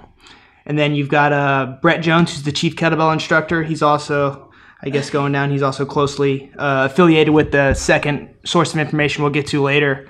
And 0.65 0.79
then 0.79 0.95
you've 0.95 1.09
got 1.09 1.31
uh, 1.31 1.77
Brett 1.83 2.01
Jones, 2.01 2.33
who's 2.33 2.43
the 2.43 2.51
chief 2.51 2.75
kettlebell 2.75 3.13
instructor. 3.13 3.61
He's 3.61 3.83
also, 3.83 4.51
I 4.81 4.89
guess, 4.89 5.09
going 5.09 5.31
down. 5.31 5.51
He's 5.51 5.63
also 5.63 5.85
closely 5.85 6.51
uh, 6.57 6.89
affiliated 6.91 7.33
with 7.33 7.51
the 7.51 7.73
second 7.73 8.35
source 8.45 8.73
of 8.73 8.79
information 8.79 9.23
we'll 9.23 9.31
get 9.31 9.47
to 9.47 9.61
later. 9.61 10.07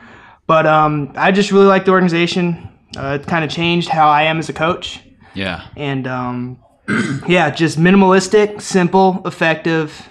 But 0.47 0.65
um, 0.65 1.13
I 1.15 1.31
just 1.31 1.51
really 1.51 1.65
like 1.65 1.85
the 1.85 1.91
organization. 1.91 2.69
Uh, 2.95 3.19
it 3.21 3.27
kind 3.27 3.43
of 3.43 3.49
changed 3.49 3.89
how 3.89 4.09
I 4.09 4.23
am 4.23 4.37
as 4.37 4.49
a 4.49 4.53
coach. 4.53 5.01
Yeah, 5.33 5.67
And 5.75 6.07
um, 6.07 6.59
yeah, 7.27 7.49
just 7.49 7.77
minimalistic, 7.77 8.61
simple, 8.61 9.21
effective, 9.25 10.07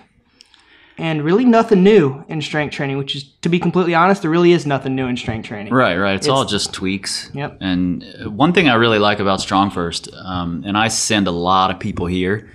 and 0.98 1.24
really 1.24 1.44
nothing 1.44 1.82
new 1.82 2.24
in 2.28 2.40
strength 2.40 2.72
training, 2.72 2.98
which 2.98 3.16
is, 3.16 3.24
to 3.40 3.48
be 3.48 3.58
completely 3.58 3.94
honest, 3.94 4.22
there 4.22 4.30
really 4.30 4.52
is 4.52 4.66
nothing 4.66 4.94
new 4.94 5.06
in 5.06 5.16
strength 5.16 5.48
training. 5.48 5.72
Right, 5.72 5.96
right. 5.96 6.14
It's, 6.14 6.28
all 6.28 6.44
just 6.44 6.72
tweaks. 6.72 7.30
Yep. 7.34 7.58
And 7.60 8.04
uh, 8.04 8.30
one 8.30 8.52
thing 8.52 8.68
I 8.68 8.74
really 8.74 8.98
like 8.98 9.18
about 9.18 9.40
Strong 9.40 9.70
First, 9.70 10.08
um, 10.14 10.62
and 10.66 10.76
I 10.76 10.88
send 10.88 11.26
a 11.26 11.32
lot 11.32 11.70
of 11.70 11.80
people 11.80 12.06
here, 12.06 12.50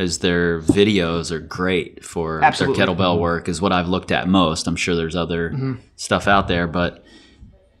is 0.00 0.18
their 0.18 0.60
videos 0.60 1.30
are 1.30 1.38
great 1.40 2.04
for 2.04 2.42
Absolutely. 2.42 2.76
their 2.78 2.86
kettlebell 2.94 3.18
work. 3.18 3.48
Is 3.48 3.60
what 3.62 3.72
I've 3.72 3.88
looked 3.88 4.10
at 4.12 4.28
most. 4.28 4.66
I'm 4.66 4.76
sure 4.76 4.94
there's 4.96 5.16
other 5.16 5.50
Mm-hmm. 5.50 5.74
stuff 5.96 6.26
out 6.28 6.48
there, 6.48 6.66
but 6.66 7.04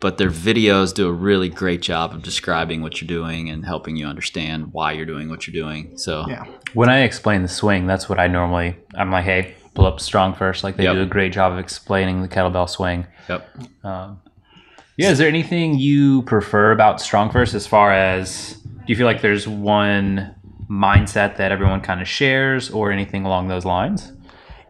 but 0.00 0.16
their 0.16 0.30
videos 0.30 0.94
do 0.94 1.06
a 1.08 1.12
really 1.12 1.50
great 1.50 1.82
job 1.82 2.14
of 2.14 2.22
describing 2.22 2.80
what 2.80 3.00
you're 3.02 3.06
doing 3.08 3.50
and 3.50 3.66
helping 3.66 3.96
you 3.96 4.06
understand 4.06 4.72
why 4.72 4.92
you're 4.92 5.04
doing 5.04 5.28
what 5.28 5.46
you're 5.46 5.52
doing. 5.62 5.98
So 5.98 6.24
Yeah. 6.26 6.44
When 6.72 6.88
I 6.88 7.00
explain 7.00 7.42
the 7.42 7.48
swing, 7.48 7.86
that's 7.86 8.08
what 8.08 8.18
I 8.18 8.26
normally. 8.26 8.76
I'm 8.94 9.10
like, 9.10 9.24
hey, 9.24 9.54
pull 9.74 9.84
up 9.84 10.00
strong 10.00 10.32
first. 10.34 10.64
Like 10.64 10.76
they 10.78 10.84
Yep. 10.84 10.94
do 10.94 11.02
a 11.02 11.06
great 11.06 11.32
job 11.34 11.52
of 11.52 11.58
explaining 11.58 12.22
the 12.22 12.28
kettlebell 12.28 12.68
swing. 12.70 13.06
yep. 13.28 13.46
Yeah. 13.84 15.10
Is 15.10 15.18
there 15.18 15.28
anything 15.28 15.78
you 15.78 16.22
prefer 16.22 16.72
about 16.72 17.00
strong 17.00 17.30
first 17.30 17.54
as 17.54 17.66
far 17.66 17.92
as 17.92 18.54
do 18.54 18.84
you 18.86 18.96
feel 18.96 19.06
like 19.06 19.20
there's 19.22 19.46
one 19.48 20.34
mindset 20.70 21.36
that 21.36 21.50
everyone 21.52 21.80
kind 21.80 22.00
of 22.00 22.06
shares 22.08 22.70
or 22.70 22.92
anything 22.92 23.24
along 23.24 23.48
those 23.48 23.64
lines? 23.64 24.12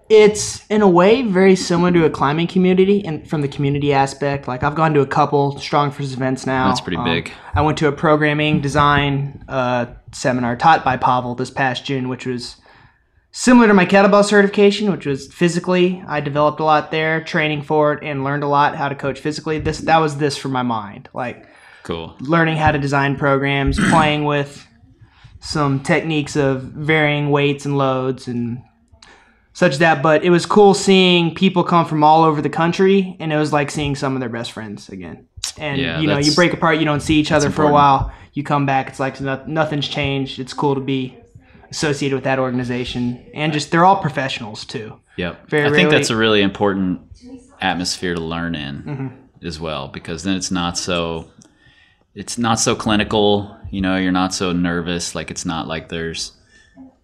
It's 0.09 0.67
in 0.67 0.83
a 0.83 0.89
way 0.89 1.23
very 1.23 1.55
similar 1.55 1.93
to 1.93 2.05
a 2.05 2.11
climbing 2.11 2.49
community, 2.49 3.05
and 3.05 3.29
from 3.31 3.43
the 3.43 3.49
community 3.49 3.93
aspect, 3.93 4.49
like 4.49 4.65
I've 4.65 4.75
gone 4.75 4.93
to 4.95 5.01
a 5.03 5.07
couple 5.07 5.57
Strong 5.61 5.93
First 5.93 6.13
events 6.15 6.47
now. 6.47 6.67
That's 6.67 6.81
pretty 6.81 6.97
Um, 6.97 7.05
big. 7.05 7.31
I 7.55 7.61
went 7.61 7.79
to 7.79 7.87
a 7.87 7.93
programming 7.93 8.61
design 8.61 9.45
uh, 9.49 9.87
seminar 10.11 10.57
taught 10.57 10.85
by 10.85 10.97
Pavel 10.97 11.37
this 11.37 11.51
past 11.51 11.85
June, 11.85 12.09
which 12.09 12.27
was 12.27 12.57
similar 13.31 13.69
to 13.69 13.75
my 13.75 13.87
kettlebell 13.87 14.25
certification, 14.25 14.91
which 14.91 15.07
was 15.07 15.33
physically. 15.33 16.03
I 16.09 16.19
developed 16.21 16.59
a 16.59 16.65
lot 16.65 16.91
there, 16.91 17.23
training 17.23 17.63
for 17.63 17.93
it, 17.93 18.03
and 18.03 18.25
learned 18.25 18.43
a 18.43 18.49
lot 18.49 18.75
how 18.75 18.89
to 18.89 18.97
coach 18.97 19.21
physically. 19.21 19.61
This 19.61 19.79
that 19.83 19.99
was 19.99 20.17
this 20.17 20.37
for 20.37 20.49
my 20.49 20.63
mind, 20.63 21.09
like 21.15 21.47
Cool. 21.85 22.17
learning 22.19 22.57
how 22.57 22.73
to 22.73 22.79
design 22.81 23.15
programs, 23.17 23.79
playing 23.91 24.25
with 24.25 24.67
some 25.41 25.81
techniques 25.81 26.37
of 26.37 26.63
varying 26.63 27.31
weights 27.31 27.65
and 27.65 27.77
loads 27.79 28.29
and 28.29 28.63
such 29.53 29.79
that. 29.79 30.03
But 30.03 30.23
it 30.25 30.31
was 30.31 30.47
cool 30.47 30.75
seeing 30.75 31.35
people 31.35 31.65
come 31.65 31.87
from 31.87 32.05
all 32.05 32.23
over 32.25 32.41
the 32.43 32.51
country, 32.51 33.17
and 33.21 33.33
it 33.33 33.37
was 33.37 33.53
like 33.53 33.71
seeing 33.71 33.97
some 33.97 34.15
of 34.15 34.21
their 34.21 34.29
best 34.29 34.53
friends 34.53 34.89
again. 34.89 35.27
And 35.59 35.81
Yeah, 35.81 36.01
you 36.01 36.07
know, 36.07 36.19
you 36.19 36.33
break 36.35 36.53
apart, 36.53 36.79
you 36.79 36.85
don't 36.85 37.01
see 37.01 37.19
each 37.19 37.33
other 37.33 37.51
for 37.51 37.65
a 37.65 37.73
while. 37.73 38.13
You 38.33 38.45
come 38.45 38.65
back, 38.67 38.89
it's 38.89 39.01
like 39.01 39.21
no, 39.21 39.43
nothing's 39.47 39.89
changed. 39.89 40.39
It's 40.39 40.53
cool 40.53 40.75
to 40.77 40.81
be 40.81 41.17
associated 41.71 42.15
with 42.15 42.25
that 42.25 42.39
organization, 42.39 43.25
and 43.35 43.53
just 43.53 43.71
they're 43.71 43.85
all 43.85 43.97
professionals 44.01 44.65
too. 44.65 45.01
Yep. 45.17 45.49
Very 45.49 45.69
I 45.69 45.73
think 45.73 45.91
that's 45.91 46.11
a 46.11 46.17
really 46.17 46.41
important 46.43 47.01
atmosphere 47.61 48.15
to 48.15 48.21
learn 48.21 48.55
in 48.55 48.83
Mm-hmm. 48.83 49.47
as 49.47 49.61
well 49.61 49.89
because 49.89 50.23
then 50.23 50.37
it's 50.37 50.51
not 50.51 50.79
so 50.79 51.31
it's 52.15 52.39
not 52.39 52.59
so 52.61 52.75
clinical, 52.75 53.57
you 53.71 53.81
know, 53.81 53.97
you're 53.97 54.13
not 54.13 54.35
so 54.35 54.53
nervous 54.53 55.15
like 55.15 55.31
it's 55.31 55.47
not 55.47 55.67
like 55.69 55.89
there's 55.89 56.33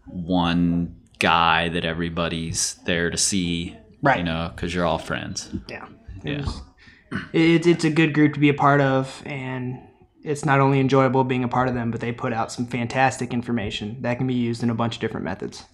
one 0.07 0.97
guy 1.19 1.69
that 1.71 1.85
everybody's 1.85 2.75
there 2.85 3.11
to 3.11 3.17
see, 3.17 3.77
Right. 4.03 4.19
you 4.19 4.25
know, 4.25 4.53
cuz 4.57 4.75
you're 4.75 4.85
all 4.85 4.99
friends. 4.99 5.51
Yeah. 5.69 5.87
Yeah. 6.25 6.45
It's 7.33 7.67
it's 7.67 7.85
a 7.85 7.91
good 7.91 8.13
group 8.15 8.35
to 8.35 8.41
be 8.41 8.49
a 8.49 8.55
part 8.55 8.81
of, 8.81 9.23
and 9.25 9.79
it's 10.23 10.45
not 10.45 10.59
only 10.61 10.81
enjoyable 10.81 11.23
being 11.25 11.45
a 11.45 11.49
part 11.49 11.69
of 11.69 11.75
them, 11.75 11.91
but 11.93 12.01
they 12.01 12.11
put 12.13 12.33
out 12.33 12.51
some 12.51 12.67
fantastic 12.67 13.33
information 13.33 13.97
that 14.01 14.19
can 14.19 14.27
be 14.27 14.35
used 14.35 14.63
in 14.63 14.71
a 14.71 14.75
bunch 14.75 14.97
of 14.97 15.01
different 15.01 15.25
methods. 15.25 15.65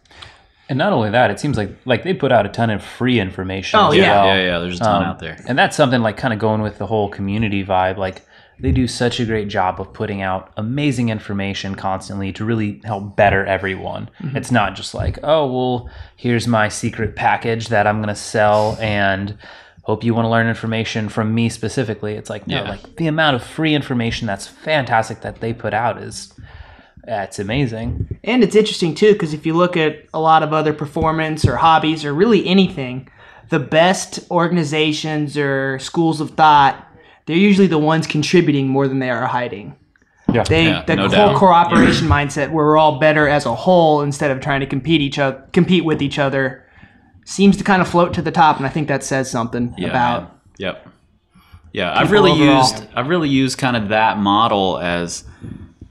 And 0.68 0.78
not 0.78 0.92
only 0.92 1.10
that, 1.10 1.30
it 1.30 1.40
seems 1.40 1.56
like 1.56 1.70
like 1.86 2.02
they 2.04 2.12
put 2.14 2.32
out 2.32 2.44
a 2.46 2.48
ton 2.50 2.70
of 2.70 2.82
free 2.84 3.18
information. 3.18 3.80
Oh, 3.80 3.88
as 3.90 3.96
yeah. 3.96 4.24
well. 4.24 4.26
yeah, 4.36 4.42
yeah. 4.44 4.58
There's 4.58 4.76
a 4.80 4.84
ton 4.84 5.02
Um, 5.02 5.08
out 5.08 5.18
there. 5.20 5.38
And 5.48 5.58
that's 5.58 5.74
something 5.76 6.02
like 6.02 6.16
kind 6.18 6.32
of 6.34 6.38
going 6.38 6.60
with 6.62 6.78
the 6.78 6.86
whole 6.86 7.08
community 7.08 7.64
vibe. 7.64 7.96
Like 7.96 8.22
they 8.60 8.70
do 8.72 8.86
such 8.86 9.18
a 9.18 9.24
great 9.24 9.48
job 9.48 9.80
of 9.80 9.92
putting 9.92 10.22
out 10.22 10.52
amazing 10.56 11.08
information 11.08 11.74
constantly 11.74 12.32
to 12.34 12.44
really 12.44 12.80
help 12.84 13.16
better 13.16 13.44
everyone. 13.44 14.08
Mm-hmm. 14.20 14.36
It's 14.36 14.50
not 14.52 14.74
just 14.76 14.94
like, 14.94 15.18
oh, 15.22 15.50
well, 15.52 15.90
here's 16.16 16.46
my 16.46 16.68
secret 16.68 17.16
package 17.16 17.68
that 17.68 17.86
I'm 17.86 17.96
going 17.96 18.08
to 18.08 18.14
sell 18.14 18.76
and 18.80 19.36
hope 19.82 20.04
you 20.04 20.14
want 20.14 20.26
to 20.26 20.30
learn 20.30 20.46
information 20.46 21.08
from 21.08 21.34
me 21.34 21.48
specifically. 21.48 22.14
It's 22.14 22.30
like, 22.30 22.46
no, 22.46 22.62
Yeah. 22.62 22.70
like 22.70 22.96
the 22.96 23.08
amount 23.08 23.34
of 23.36 23.42
free 23.42 23.74
information 23.74 24.26
that's 24.28 24.46
fantastic 24.46 25.22
that 25.22 25.40
they 25.40 25.52
put 25.52 25.74
out 25.74 25.98
is 26.00 26.32
that's 27.04 27.40
amazing. 27.40 28.16
And 28.22 28.44
it's 28.44 28.54
interesting 28.54 28.94
too 28.94 29.12
because 29.14 29.34
if 29.34 29.44
you 29.44 29.54
look 29.54 29.76
at 29.76 30.04
a 30.14 30.20
lot 30.20 30.44
of 30.44 30.52
other 30.52 30.72
performance 30.72 31.44
or 31.44 31.56
hobbies 31.56 32.04
or 32.04 32.14
really 32.14 32.46
anything, 32.46 33.08
the 33.48 33.58
best 33.58 34.20
organizations 34.30 35.36
or 35.36 35.80
schools 35.80 36.20
of 36.20 36.30
thought, 36.30 36.86
they're 37.32 37.40
usually 37.40 37.66
the 37.66 37.78
ones 37.78 38.06
contributing 38.06 38.68
more 38.68 38.86
than 38.86 38.98
they 38.98 39.08
are 39.08 39.26
hiding. 39.26 39.74
Yeah. 40.30 40.42
They 40.42 40.66
Yeah, 40.66 40.84
the 40.84 40.96
no 40.96 41.08
whole 41.08 41.28
doubt. 41.28 41.36
cooperation 41.38 42.06
mindset 42.06 42.52
where 42.52 42.66
we're 42.66 42.76
all 42.76 42.98
better 42.98 43.26
as 43.26 43.46
a 43.46 43.54
whole 43.54 44.02
instead 44.02 44.30
of 44.30 44.40
trying 44.40 44.60
to 44.60 44.66
compete 44.66 45.00
each 45.00 45.18
other 45.18 45.42
compete 45.54 45.82
with 45.82 46.02
each 46.02 46.18
other 46.18 46.62
seems 47.24 47.56
to 47.56 47.64
kind 47.64 47.80
of 47.80 47.88
float 47.88 48.12
to 48.12 48.20
the 48.20 48.30
top 48.30 48.58
and 48.58 48.66
I 48.66 48.68
think 48.68 48.86
that 48.88 49.02
says 49.02 49.30
something 49.30 49.74
Yeah, 49.78 49.88
about 49.88 50.22
man. 50.24 50.30
Yep. 50.58 50.88
Yeah, 51.72 51.98
I've 51.98 52.10
really 52.10 52.32
overall. 52.32 52.58
used 52.58 52.86
I've 52.94 53.08
really 53.08 53.30
used 53.30 53.56
kind 53.56 53.78
of 53.78 53.88
that 53.88 54.18
model 54.18 54.76
as 54.76 55.24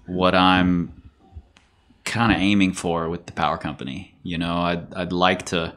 what 0.05 0.35
I'm 0.35 0.93
kind 2.05 2.31
of 2.31 2.37
aiming 2.37 2.73
for 2.73 3.09
with 3.09 3.25
the 3.25 3.31
power 3.31 3.57
company. 3.57 4.13
You 4.21 4.37
know, 4.37 4.57
I'd 4.57 4.93
I'd 4.93 5.11
like 5.11 5.47
to 5.47 5.73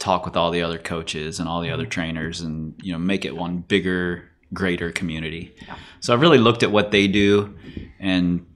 talk 0.00 0.24
with 0.24 0.36
all 0.36 0.50
the 0.50 0.62
other 0.62 0.78
coaches 0.78 1.38
and 1.38 1.48
all 1.48 1.60
the 1.60 1.70
other 1.70 1.84
mm-hmm. 1.84 1.90
trainers 1.90 2.40
and 2.40 2.74
you 2.82 2.92
know 2.92 2.98
make 2.98 3.24
it 3.24 3.36
one 3.36 3.58
bigger 3.58 4.28
greater 4.54 4.90
community. 4.92 5.54
So 6.00 6.14
I've 6.14 6.20
really 6.20 6.38
looked 6.38 6.62
at 6.62 6.70
what 6.70 6.90
they 6.90 7.08
do 7.08 7.54
and 7.98 8.46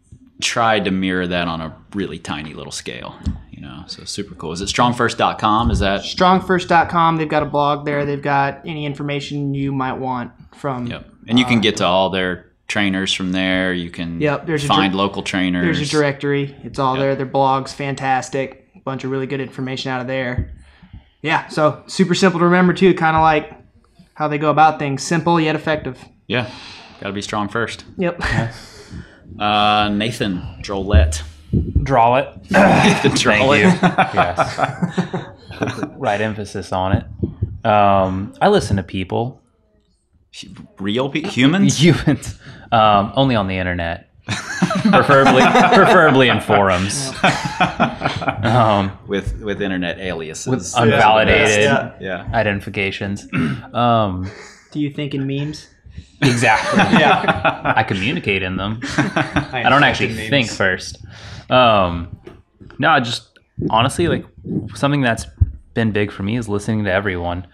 tried 0.41 0.85
to 0.85 0.91
mirror 0.91 1.27
that 1.27 1.49
on 1.49 1.61
a 1.61 1.77
really 1.95 2.19
tiny 2.19 2.55
little 2.55 2.73
scale, 2.73 3.17
you 3.51 3.61
know. 3.61 3.83
So 3.89 4.05
super 4.05 4.35
cool. 4.37 4.53
Is 4.53 4.61
it 4.61 4.69
strongfirst.com? 4.69 5.71
Is 5.71 5.81
that 5.81 6.03
strongfirst.com 6.03 7.17
they've 7.17 7.29
got 7.29 7.43
a 7.43 7.47
blog 7.47 7.85
there 7.85 8.05
they've 8.07 8.23
got 8.23 8.65
any 8.65 8.87
information 8.87 9.55
you 9.55 9.73
might 9.73 9.95
want 9.95 10.31
from 10.55 10.87
Yep. 10.87 11.07
And 11.27 11.39
you 11.39 11.45
can 11.45 11.59
uh, 11.59 11.63
get 11.63 11.77
to 11.79 11.85
all 11.87 12.11
their 12.11 12.47
trainers 12.69 13.13
from 13.13 13.33
there. 13.33 13.73
You 13.73 13.91
can 13.91 14.21
Yep, 14.21 14.47
there's 14.47 14.65
find 14.67 14.93
dir- 14.93 14.99
local 14.99 15.23
trainers. 15.23 15.65
There's 15.65 15.89
a 15.89 15.91
directory. 15.91 16.55
It's 16.63 16.79
all 16.79 16.97
there. 16.97 17.17
Their 17.17 17.27
blog's 17.27 17.73
fantastic. 17.73 18.69
A 18.77 18.81
bunch 18.81 19.05
of 19.05 19.11
really 19.11 19.27
good 19.27 19.41
information 19.41 19.91
out 19.91 20.01
of 20.01 20.07
there. 20.07 20.53
Yeah, 21.23 21.49
so 21.49 21.83
super 21.89 22.15
simple 22.15 22.39
to 22.39 22.45
remember 22.45 22.73
too. 22.73 22.95
Kind 22.95 23.17
of 23.17 23.23
like 23.23 23.58
how 24.19 24.27
they 24.29 24.37
go 24.39 24.51
about 24.51 24.81
things. 24.81 25.03
Simple 25.03 25.41
yet 25.41 25.55
effective. 25.55 26.05
Yeah. 26.27 26.51
Got 27.01 27.07
to 27.09 27.13
be 27.13 27.23
strong 27.23 27.49
first. 27.49 27.85
Yep. 27.97 28.21
Uh, 29.39 29.91
Nathan 29.91 30.39
Drolet. 30.63 31.23
Draw 31.85 32.17
it. 32.17 32.29
Nathan 32.51 32.51
Thank 33.13 33.21
Drolet. 33.21 33.59
you. 33.61 33.67
yes. 34.15 35.91
right 35.97 36.21
emphasis 36.21 36.73
on 36.73 36.93
it. 36.97 37.67
Um, 37.67 38.33
I 38.41 38.49
listen 38.49 38.77
to 38.79 38.83
people, 38.83 39.41
Real 40.81 41.09
pe- 41.11 41.21
humans? 41.23 41.81
humans, 41.81 42.39
um, 42.73 43.13
only 43.17 43.37
on 43.37 43.47
the 43.49 43.59
internet, 43.59 44.08
preferably 44.91 45.43
preferably 45.43 46.29
in 46.29 46.41
forums, 46.41 47.11
um, 48.43 48.97
with 49.07 49.41
with 49.41 49.61
internet 49.63 49.99
aliases. 49.99 50.47
with 50.47 50.61
unvalidated 50.75 51.63
Yeah. 51.63 51.93
yeah. 52.01 52.29
identifications. 52.35 53.27
Um, 53.73 54.31
Do 54.73 54.81
you 54.81 54.91
think 54.91 55.15
in 55.15 55.27
memes? 55.27 55.69
exactly. 56.23 56.79
yeah. 57.01 57.73
I 57.77 57.83
communicate 57.83 58.43
in 58.43 58.57
them. 58.57 58.81
I 58.97 59.67
don't 59.69 59.83
actually 59.85 60.15
think 60.15 60.51
first. 60.51 60.99
Um, 61.51 62.19
no, 62.79 62.91
I 62.91 63.01
just 63.01 63.39
honestly 63.71 64.09
like 64.09 64.25
something 64.75 65.01
that's 65.01 65.27
been 65.75 65.93
big 65.93 66.11
for 66.13 66.23
me 66.23 66.37
is 66.37 66.49
listening 66.49 66.85
to 66.85 66.93
everyone. 66.93 67.47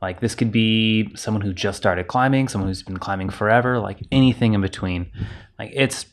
Like 0.00 0.20
this 0.20 0.34
could 0.34 0.50
be 0.50 1.14
someone 1.14 1.42
who 1.42 1.52
just 1.52 1.76
started 1.78 2.08
climbing, 2.08 2.48
someone 2.48 2.68
who's 2.68 2.82
been 2.82 2.96
climbing 2.98 3.30
forever, 3.30 3.78
like 3.78 3.98
anything 4.10 4.54
in 4.54 4.60
between. 4.60 5.10
Like 5.58 5.70
it's 5.74 6.06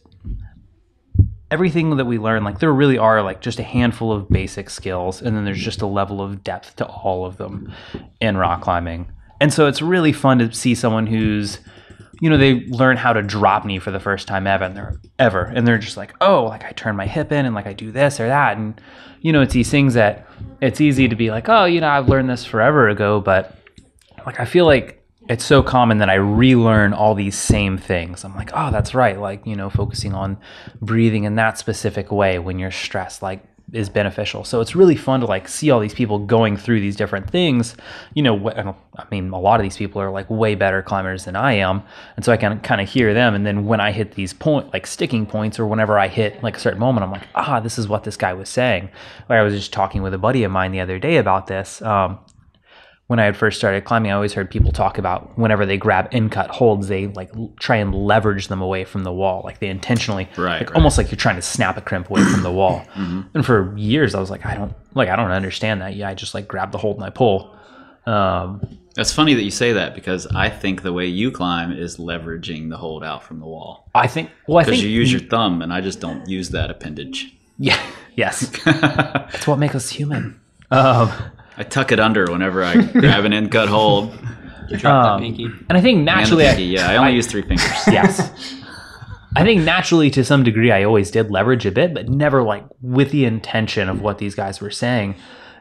everything 1.51 1.97
that 1.97 2.05
we 2.05 2.17
learn. 2.17 2.43
Like 2.43 2.59
there 2.59 2.73
really 2.73 2.97
are 2.97 3.21
like 3.21 3.41
just 3.41 3.59
a 3.59 3.63
handful 3.63 4.11
of 4.11 4.29
basic 4.29 4.69
skills, 4.69 5.21
and 5.21 5.35
then 5.35 5.45
there's 5.45 5.63
just 5.63 5.81
a 5.81 5.87
level 5.87 6.21
of 6.21 6.43
depth 6.43 6.75
to 6.77 6.85
all 6.85 7.25
of 7.25 7.37
them 7.37 7.73
in 8.19 8.37
rock 8.37 8.61
climbing. 8.61 9.11
And 9.41 9.53
so 9.53 9.67
it's 9.67 9.81
really 9.81 10.11
fun 10.11 10.39
to 10.39 10.51
see 10.51 10.75
someone 10.75 11.07
who's 11.07 11.59
you 12.21 12.29
know, 12.29 12.37
they 12.37 12.65
learn 12.65 12.97
how 12.97 13.13
to 13.13 13.21
drop 13.21 13.65
knee 13.65 13.79
for 13.79 13.91
the 13.91 13.99
first 13.99 14.27
time 14.27 14.45
ever, 14.45 14.65
and 14.65 14.75
they're 14.75 14.99
ever, 15.17 15.43
and 15.43 15.65
they're 15.65 15.77
just 15.77 15.95
like, 15.95 16.13
oh, 16.19 16.45
like 16.45 16.65
I 16.65 16.71
turn 16.71 16.95
my 16.95 17.05
hip 17.07 17.31
in, 17.31 17.45
and 17.45 17.55
like 17.55 17.65
I 17.65 17.73
do 17.73 17.91
this 17.91 18.19
or 18.19 18.27
that, 18.27 18.57
and 18.57 18.79
you 19.21 19.31
know, 19.31 19.41
it's 19.41 19.53
these 19.53 19.69
things 19.69 19.93
that 19.93 20.27
it's 20.61 20.81
easy 20.81 21.07
to 21.07 21.15
be 21.15 21.31
like, 21.31 21.47
oh, 21.49 21.65
you 21.65 21.81
know, 21.81 21.89
I've 21.89 22.09
learned 22.09 22.29
this 22.29 22.45
forever 22.45 22.89
ago, 22.89 23.21
but 23.21 23.55
like 24.25 24.39
I 24.39 24.45
feel 24.45 24.65
like 24.65 24.98
it's 25.29 25.45
so 25.45 25.61
common 25.61 25.99
that 25.99 26.09
I 26.09 26.15
relearn 26.15 26.91
all 26.91 27.13
these 27.13 27.37
same 27.37 27.77
things. 27.77 28.25
I'm 28.25 28.35
like, 28.35 28.49
oh, 28.53 28.71
that's 28.71 28.95
right, 28.95 29.17
like 29.17 29.45
you 29.45 29.55
know, 29.55 29.69
focusing 29.69 30.13
on 30.13 30.37
breathing 30.81 31.23
in 31.23 31.35
that 31.35 31.57
specific 31.59 32.11
way 32.11 32.39
when 32.39 32.57
you're 32.57 32.71
stressed, 32.71 33.21
like 33.21 33.43
is 33.71 33.87
beneficial. 33.87 34.43
So 34.43 34.61
it's 34.61 34.75
really 34.75 34.95
fun 34.95 35.19
to 35.19 35.27
like 35.27 35.47
see 35.47 35.69
all 35.69 35.79
these 35.79 35.93
people 35.93 36.17
going 36.17 36.57
through 36.57 36.79
these 36.79 36.95
different 36.95 37.29
things. 37.29 37.75
You 38.15 38.23
know, 38.23 38.49
I 38.49 39.05
mean, 39.11 39.29
a 39.29 39.39
lot 39.39 39.59
of 39.59 39.63
these 39.63 39.77
people 39.77 40.01
are 40.01 40.09
like 40.09 40.27
way 40.31 40.55
better 40.55 40.81
climbers 40.81 41.25
than 41.25 41.35
I 41.35 41.53
am, 41.53 41.83
and 42.15 42.25
so 42.25 42.31
I 42.31 42.37
can 42.37 42.59
kind 42.61 42.81
of 42.81 42.89
hear 42.89 43.13
them. 43.13 43.35
And 43.35 43.45
then 43.45 43.65
when 43.65 43.79
I 43.79 43.91
hit 43.91 44.13
these 44.13 44.33
point 44.33 44.73
like 44.73 44.87
sticking 44.87 45.27
points, 45.27 45.59
or 45.59 45.67
whenever 45.67 45.99
I 45.99 46.07
hit 46.07 46.41
like 46.41 46.57
a 46.57 46.59
certain 46.59 46.79
moment, 46.79 47.03
I'm 47.03 47.11
like, 47.11 47.27
ah, 47.35 47.59
this 47.59 47.77
is 47.77 47.87
what 47.87 48.03
this 48.03 48.17
guy 48.17 48.33
was 48.33 48.49
saying. 48.49 48.89
Like 49.29 49.37
I 49.37 49.43
was 49.43 49.53
just 49.53 49.71
talking 49.71 50.01
with 50.01 50.15
a 50.15 50.17
buddy 50.17 50.43
of 50.43 50.51
mine 50.51 50.71
the 50.71 50.79
other 50.79 50.97
day 50.97 51.17
about 51.17 51.45
this. 51.45 51.83
Um, 51.83 52.17
when 53.09 53.19
I 53.19 53.25
had 53.25 53.35
first 53.35 53.57
started 53.57 53.85
climbing, 53.85 54.11
I 54.11 54.13
always 54.13 54.33
heard 54.33 54.51
people 54.51 54.71
talk 54.71 54.99
about 54.99 55.35
whenever 55.35 55.65
they 55.65 55.77
grab 55.77 56.09
in 56.11 56.29
cut 56.29 56.51
holds, 56.51 56.87
they 56.89 57.07
like 57.07 57.29
l- 57.35 57.51
try 57.59 57.77
and 57.77 57.93
leverage 57.93 58.49
them 58.49 58.61
away 58.61 58.85
from 58.85 59.03
the 59.03 59.11
wall. 59.11 59.41
Like 59.43 59.57
they 59.57 59.67
intentionally, 59.67 60.29
Right, 60.37 60.59
like 60.59 60.69
right. 60.69 60.75
almost 60.75 60.97
like 60.99 61.09
you're 61.09 61.17
trying 61.17 61.35
to 61.37 61.41
snap 61.41 61.75
a 61.75 61.81
crimp 61.81 62.11
away 62.11 62.23
from 62.23 62.43
the 62.43 62.51
wall. 62.51 62.83
And 63.33 63.43
for 63.43 63.75
years, 63.75 64.13
I 64.13 64.19
was 64.19 64.29
like, 64.29 64.45
I 64.45 64.53
don't 64.55 64.73
like, 64.93 65.09
I 65.09 65.15
don't 65.15 65.31
understand 65.31 65.81
that. 65.81 65.95
Yeah, 65.95 66.07
I 66.07 66.13
just 66.13 66.35
like 66.35 66.47
grab 66.47 66.71
the 66.71 66.77
hold 66.77 66.97
and 66.97 67.05
I 67.05 67.09
pull. 67.09 67.55
Um, 68.05 68.77
That's 68.95 69.11
funny 69.11 69.33
that 69.33 69.43
you 69.43 69.51
say 69.51 69.73
that 69.73 69.95
because 69.95 70.27
I 70.27 70.49
think 70.49 70.83
the 70.83 70.93
way 70.93 71.05
you 71.07 71.31
climb 71.31 71.71
is 71.71 71.97
leveraging 71.97 72.69
the 72.69 72.77
hold 72.77 73.03
out 73.03 73.23
from 73.23 73.39
the 73.39 73.45
wall. 73.47 73.89
I 73.95 74.05
think, 74.07 74.29
well, 74.47 74.63
Because 74.63 74.83
you 74.83 74.89
use 74.89 75.11
your 75.11 75.21
thumb, 75.21 75.61
and 75.63 75.73
I 75.73 75.81
just 75.81 75.99
don't 75.99 76.27
use 76.29 76.49
that 76.51 76.69
appendage. 76.69 77.35
yeah, 77.57 77.79
yes, 78.15 78.49
that's 78.65 79.47
what 79.47 79.57
makes 79.57 79.73
us 79.73 79.89
human. 79.89 80.39
Um, 80.71 81.11
I 81.59 81.63
tuck 81.63 81.91
it 81.91 81.99
under 81.99 82.25
whenever 82.31 82.63
I 82.63 82.81
grab 82.93 83.25
an 83.25 83.33
in 83.33 83.49
cut 83.49 83.69
hold. 83.69 84.17
Drop 84.69 85.05
Um, 85.05 85.21
that 85.21 85.25
pinky. 85.27 85.45
and 85.67 85.77
I 85.77 85.81
think 85.81 85.97
And 85.99 86.07
the 86.07 86.11
naturally, 86.11 86.47
I- 86.47 86.55
yeah, 86.55 86.89
I 86.89 86.95
only 86.97 87.13
use 87.13 87.27
three 87.27 87.41
fingers. 87.41 87.65
yes. 87.87 88.55
I 89.35 89.43
think 89.43 89.61
naturally, 89.63 90.09
to 90.11 90.23
some 90.23 90.43
degree, 90.43 90.71
I 90.71 90.83
always 90.83 91.11
did 91.11 91.29
leverage 91.31 91.65
a 91.65 91.71
bit, 91.71 91.93
but 91.93 92.09
never 92.09 92.41
like 92.41 92.65
with 92.81 93.11
the 93.11 93.25
intention 93.25 93.87
of 93.89 94.01
what 94.01 94.17
these 94.17 94.33
guys 94.35 94.59
were 94.59 94.71
saying. 94.71 95.15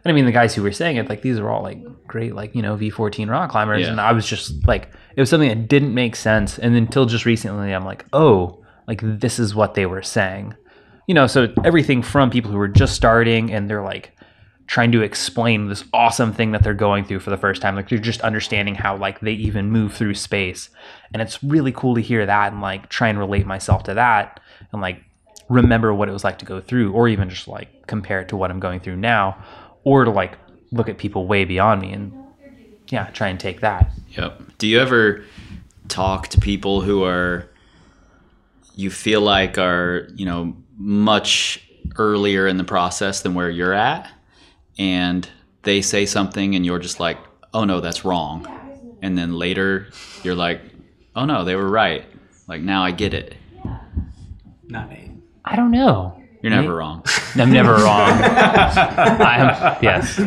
And 0.05 0.13
I 0.13 0.15
mean, 0.15 0.25
the 0.25 0.33
guys 0.33 0.55
who 0.55 0.63
were 0.63 0.73
saying 0.73 0.97
it, 0.97 1.09
like 1.09 1.23
these 1.23 1.39
are 1.39 1.51
all 1.51 1.63
like 1.63 1.79
great, 2.07 2.35
like 2.35 2.55
you 2.55 2.63
know, 2.63 2.77
V14 2.77 3.29
rock 3.29 3.51
climbers, 3.51 3.83
Yeah. 3.83 3.91
and 3.91 4.01
I 4.01 4.13
was 4.13 4.27
just 4.27 4.67
like, 4.67 4.91
it 5.17 5.21
was 5.21 5.29
something 5.29 5.49
that 5.49 5.69
didn't 5.69 5.93
make 5.93 6.17
sense. 6.17 6.59
And 6.59 6.77
until 6.77 7.05
just 7.05 7.27
recently, 7.27 7.75
I'm 7.75 7.85
like, 7.85 8.05
oh, 8.13 8.65
like 8.87 9.01
this 9.03 9.39
is 9.39 9.55
what 9.55 9.75
they 9.75 9.85
were 9.87 10.03
saying, 10.03 10.55
you 11.07 11.15
know. 11.15 11.27
So 11.27 11.53
everything 11.65 12.03
from 12.03 12.31
people 12.31 12.51
who 12.51 12.57
were 12.59 12.69
just 12.69 12.95
starting 12.95 13.53
and 13.53 13.69
they're 13.69 13.83
like 13.85 14.13
trying 14.69 14.93
to 14.93 15.01
explain 15.01 15.67
this 15.69 15.83
awesome 15.95 16.33
thing 16.33 16.53
that 16.53 16.63
they're 16.63 16.75
going 16.75 17.03
through 17.03 17.21
for 17.21 17.31
the 17.31 17.39
first 17.39 17.63
time. 17.63 17.75
Like 17.75 17.89
they're 17.89 17.99
just 17.99 18.21
understanding 18.21 18.75
how 18.75 18.97
like 18.97 19.19
they 19.21 19.33
even 19.33 19.71
move 19.71 19.95
through 19.95 20.15
space. 20.15 20.69
And 21.13 21.23
it's 21.23 21.43
really 21.43 21.73
cool 21.73 21.95
to 21.95 22.03
hear 22.03 22.27
that 22.27 22.53
and 22.53 22.61
like 22.61 22.91
try 22.91 23.09
and 23.09 23.19
relate 23.19 23.47
myself 23.47 23.83
to 23.85 23.95
that 23.95 24.41
and 24.71 24.83
like 24.83 25.03
remember 25.49 25.95
what 25.95 26.11
it 26.11 26.13
was 26.13 26.23
like 26.23 26.39
to 26.41 26.45
go 26.45 26.61
through 26.61 26.93
or 26.93 27.09
even 27.09 27.31
just 27.31 27.49
like 27.49 27.87
compare 27.87 28.21
it 28.21 28.29
to 28.29 28.37
what 28.37 28.51
I'm 28.51 28.61
going 28.61 28.81
through 28.81 28.97
now 28.97 29.43
or 29.85 30.05
to 30.05 30.11
like 30.11 30.37
look 30.71 30.91
at 30.91 30.99
people 30.99 31.27
way 31.27 31.47
beyond 31.47 31.81
me 31.81 31.93
and 31.95 32.13
yeah, 32.89 33.07
try 33.07 33.29
and 33.29 33.41
take 33.41 33.63
that. 33.63 33.91
Yep. 34.11 34.59
Do 34.59 34.67
you 34.67 34.81
ever 34.81 35.25
talk 35.89 36.29
to 36.29 36.41
people 36.41 36.83
who 36.83 37.05
are 37.05 37.49
you 38.75 38.91
feel 38.91 39.23
like 39.23 39.57
are, 39.57 40.09
you 40.15 40.27
know, 40.27 40.55
much 40.77 41.67
earlier 41.97 42.47
in 42.47 42.59
the 42.59 42.65
process 42.65 43.23
than 43.23 43.33
where 43.33 43.49
you're 43.49 43.73
at 43.73 44.11
and 44.79 45.29
they 45.63 45.83
say 45.83 46.07
something 46.07 46.55
and 46.55 46.65
you're 46.65 46.79
just 46.79 47.01
like, 47.01 47.19
"Oh 47.53 47.65
no, 47.65 47.81
that's 47.81 48.05
wrong." 48.05 48.47
And 49.03 49.17
then 49.17 49.35
later 49.35 49.89
you're 50.23 50.35
like, 50.35 50.61
"Oh 51.17 51.25
no, 51.25 51.45
they 51.45 51.55
were 51.57 51.69
right." 51.69 52.05
Like 52.47 52.63
now 52.63 52.83
I 52.85 52.91
get 52.93 53.15
it. 53.15 53.35
Not 54.69 54.89
me. 54.91 55.13
I 55.45 55.57
don't 55.57 55.71
know. 55.71 56.15
You're 56.43 56.51
never 56.51 56.77
wrong. 56.77 57.03
I'm 57.35 57.53
never 57.53 57.75
wrong. 57.75 58.11
I'm 58.23 59.77
yes. 59.83 60.19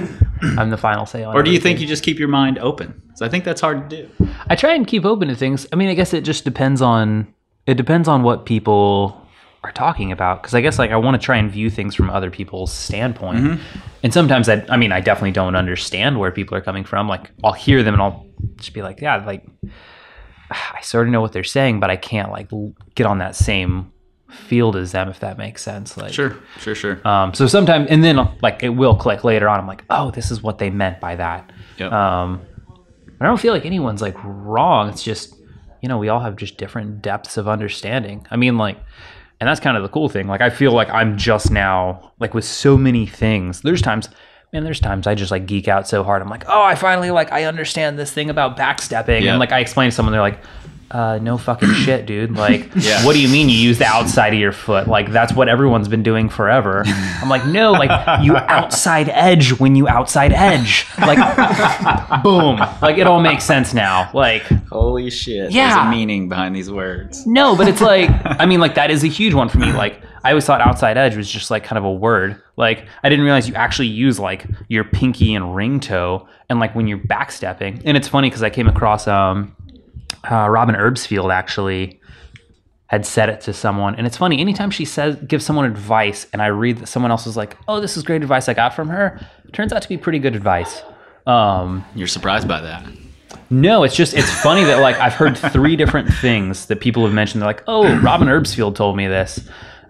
I'm 0.58 0.70
the 0.70 0.78
final 0.78 1.06
say 1.06 1.24
on 1.24 1.36
Or 1.36 1.44
do 1.44 1.52
you 1.52 1.58
everything. 1.58 1.78
think 1.78 1.82
you 1.82 1.88
just 1.88 2.04
keep 2.04 2.20
your 2.20 2.28
mind 2.28 2.58
open? 2.60 3.02
So 3.16 3.26
I 3.26 3.30
think 3.30 3.44
that's 3.44 3.62
hard 3.62 3.90
to 3.90 4.04
do. 4.04 4.28
I 4.48 4.56
try 4.56 4.74
and 4.74 4.86
keep 4.88 5.06
open 5.06 5.28
to 5.28 5.36
things. 5.36 5.68
I 5.72 5.76
mean, 5.76 5.90
I 5.90 5.94
guess 5.94 6.14
it 6.14 6.22
just 6.22 6.44
depends 6.44 6.82
on 6.82 7.34
it 7.68 7.76
depends 7.76 8.08
on 8.08 8.24
what 8.24 8.46
people 8.46 9.21
are 9.64 9.72
talking 9.72 10.12
about 10.12 10.42
because 10.42 10.56
I 10.56 10.62
guess 10.62 10.80
like 10.80 10.92
I 10.92 10.98
want 10.98 11.20
to 11.22 11.24
try 11.24 11.38
and 11.38 11.52
view 11.52 11.70
things 11.70 11.94
from 11.94 12.10
other 12.10 12.32
people's 12.32 12.74
standpoint. 12.74 13.60
And 14.04 14.14
sometimes 14.14 14.50
I 14.50 14.66
I 14.70 14.78
mean, 14.78 14.92
I 14.92 15.02
definitely 15.02 15.32
don't 15.32 15.56
understand 15.56 16.20
where 16.20 16.32
people 16.32 16.58
are 16.58 16.62
coming 16.62 16.84
from. 16.84 17.08
Like 17.08 17.32
I'll 17.44 17.54
hear 17.54 17.84
them 17.84 17.94
and 17.94 18.02
I'll 18.02 18.26
just 18.58 18.74
be 18.74 18.82
like, 18.82 19.02
yeah, 19.02 19.24
like 19.26 19.46
I 20.52 20.82
sort 20.82 21.08
of 21.08 21.12
know 21.12 21.22
what 21.22 21.32
they're 21.32 21.44
saying, 21.44 21.80
but 21.80 21.90
I 21.90 21.96
can't 21.96 22.32
like 22.32 22.50
get 22.96 23.06
on 23.06 23.20
that 23.20 23.36
same 23.36 23.92
field 24.30 24.76
as 24.76 24.94
them 24.94 25.10
if 25.10 25.20
that 25.20 25.38
makes 25.38 25.62
sense. 25.62 25.96
Like 25.98 26.14
Sure, 26.14 26.36
sure, 26.60 26.74
sure. 26.76 27.08
um, 27.08 27.34
so 27.34 27.48
sometimes, 27.48 27.90
and 27.90 28.04
then 28.04 28.18
like 28.42 28.64
it 28.64 28.70
will 28.70 28.96
click 28.96 29.24
later 29.24 29.48
on. 29.48 29.60
I'm 29.60 29.68
like, 29.68 29.84
oh, 29.90 30.10
this 30.12 30.32
is 30.32 30.42
what 30.42 30.58
they 30.58 30.70
meant 30.70 31.00
by 31.00 31.16
that. 31.18 31.52
Yep. 31.78 31.92
Um, 31.92 32.42
I 33.20 33.26
don't 33.26 33.40
feel 33.40 33.54
like 33.54 33.66
anyone's 33.66 34.02
like 34.02 34.16
wrong. 34.24 34.90
It's 34.90 35.04
just, 35.04 35.36
you 35.82 35.90
know, 35.90 35.98
we 35.98 36.10
all 36.10 36.20
have 36.22 36.36
just 36.36 36.58
different 36.58 37.02
depths 37.02 37.38
of 37.38 37.48
understanding. 37.48 38.26
I 38.32 38.36
mean, 38.36 38.58
like, 38.58 38.78
and 39.42 39.48
that's 39.50 39.60
kind 39.60 39.76
of 39.76 39.84
the 39.84 39.90
cool 39.90 40.08
thing. 40.08 40.28
Like, 40.28 40.40
I 40.40 40.50
feel 40.50 40.72
like 40.72 40.90
I'm 40.92 41.18
just 41.18 41.52
now, 41.52 42.14
like, 42.20 42.34
with 42.34 42.46
so 42.46 42.78
many 42.78 43.06
things. 43.06 43.60
There's 43.62 43.82
times, 43.82 44.08
man, 44.54 44.64
there's 44.64 44.80
times 44.80 45.08
I 45.08 45.16
just 45.16 45.32
like 45.32 45.46
geek 45.48 45.68
out 45.68 45.86
so 45.88 46.04
hard. 46.04 46.22
I'm 46.22 46.30
like, 46.30 46.46
oh, 46.48 46.62
I 46.64 46.76
finally 46.76 47.12
like 47.12 47.34
I 47.34 47.44
understand 47.44 48.00
this 48.00 48.14
thing 48.14 48.30
about 48.30 48.56
backstepping, 48.56 49.22
Yeah. 49.24 49.32
and 49.32 49.40
like 49.40 49.52
I 49.52 49.60
explain 49.60 49.90
to 49.90 49.96
someone, 49.96 50.14
they're 50.14 50.22
like. 50.22 50.40
Uh, 50.92 51.18
no 51.22 51.38
fucking 51.38 51.72
shit, 51.74 52.06
dude. 52.12 52.36
Like, 52.36 52.70
Yeah. 52.76 53.06
what 53.06 53.14
do 53.14 53.22
you 53.22 53.30
mean 53.30 53.48
you 53.48 53.56
use 53.58 53.78
the 53.78 53.86
outside 53.86 54.34
of 54.34 54.40
your 54.40 54.52
foot? 54.52 54.88
Like, 54.90 55.10
that's 55.12 55.32
what 55.34 55.48
everyone's 55.48 55.88
been 55.88 56.04
doing 56.04 56.28
forever. 56.28 56.84
I'm 56.86 57.30
like, 57.30 57.46
no, 57.46 57.72
like, 57.72 58.22
you 58.24 58.36
outside 58.38 59.08
edge 59.10 59.58
when 59.58 59.76
you 59.78 59.88
outside 59.88 60.34
edge. 60.34 60.86
Like, 61.00 61.18
boom. 62.24 62.58
Like, 62.82 62.98
it 62.98 63.08
all 63.08 63.22
makes 63.22 63.44
sense 63.46 63.74
now. 63.74 64.10
Like, 64.14 64.44
Holy 64.70 65.10
shit. 65.10 65.52
Yeah. 65.52 65.76
There's 65.76 65.88
a 65.88 65.90
meaning 65.92 66.28
behind 66.30 66.56
these 66.56 66.70
words. 66.70 67.26
no, 67.26 67.56
but 67.56 67.68
it's 67.70 67.82
like, 67.82 68.10
I 68.26 68.46
mean, 68.46 68.60
like, 68.60 68.76
that 68.76 68.92
is 68.92 69.04
a 69.04 69.08
huge 69.08 69.34
one 69.34 69.48
for 69.50 69.60
me. 69.60 69.72
Like, 69.72 70.02
I 70.24 70.30
always 70.32 70.46
thought 70.46 70.62
outside 70.62 70.98
edge 70.98 71.16
was 71.16 71.28
just 71.30 71.50
like 71.50 71.64
kind 71.64 71.78
of 71.80 71.84
a 71.84 71.92
word. 71.92 72.40
Like, 72.56 72.86
I 73.04 73.10
didn't 73.10 73.26
realize 73.26 73.48
you 73.50 73.56
actually 73.56 73.88
use 73.88 74.20
like 74.20 74.46
your 74.68 74.84
pinky 74.84 75.34
and 75.34 75.56
ring 75.56 75.80
toe 75.80 76.28
and 76.48 76.60
like 76.60 76.76
when 76.76 76.86
you're 76.86 77.00
backstepping. 77.00 77.82
And 77.86 77.98
it's 77.98 78.08
funny 78.08 78.30
because 78.30 78.44
I 78.44 78.52
came 78.52 78.68
across 78.68 79.08
um, 79.08 79.56
uh, 80.30 80.48
Robyn 80.50 80.76
Erbesfield 80.76 81.34
actually 81.34 82.00
had 82.88 83.06
said 83.06 83.30
it 83.30 83.40
to 83.42 83.54
someone. 83.54 83.96
And 83.96 84.06
it's 84.06 84.18
funny, 84.18 84.40
anytime 84.42 84.70
she 84.70 84.84
says, 84.86 85.16
gives 85.28 85.46
someone 85.46 85.66
advice 85.66 86.28
and 86.34 86.42
I 86.42 86.48
read 86.48 86.80
that 86.80 86.88
someone 86.88 87.10
else 87.12 87.26
is 87.26 87.38
like, 87.38 87.56
oh, 87.68 87.80
this 87.80 87.96
is 87.96 88.04
great 88.04 88.22
advice 88.22 88.50
I 88.50 88.54
got 88.54 88.74
from 88.76 88.90
her, 88.90 89.20
turns 89.54 89.72
out 89.72 89.82
to 89.82 89.88
be 89.90 89.98
pretty 89.98 90.20
good 90.20 90.36
advice. 90.36 90.82
Um, 91.26 91.86
You're 91.96 92.08
surprised 92.08 92.48
by 92.50 92.60
that. 92.62 92.86
no, 93.50 93.84
it's 93.84 93.96
just 93.96 94.14
it's 94.14 94.30
funny 94.42 94.64
that 94.66 94.80
like 94.82 94.98
I've 94.98 95.14
heard 95.14 95.38
three 95.38 95.76
different 95.76 96.12
things 96.16 96.66
that 96.66 96.82
people 96.82 97.06
have 97.06 97.14
mentioned. 97.14 97.42
They're 97.42 97.48
like, 97.50 97.64
"Oh, 97.68 97.84
Robyn 98.02 98.28
Erbesfield 98.28 98.76
told 98.76 98.98
me 98.98 99.08
this," 99.08 99.48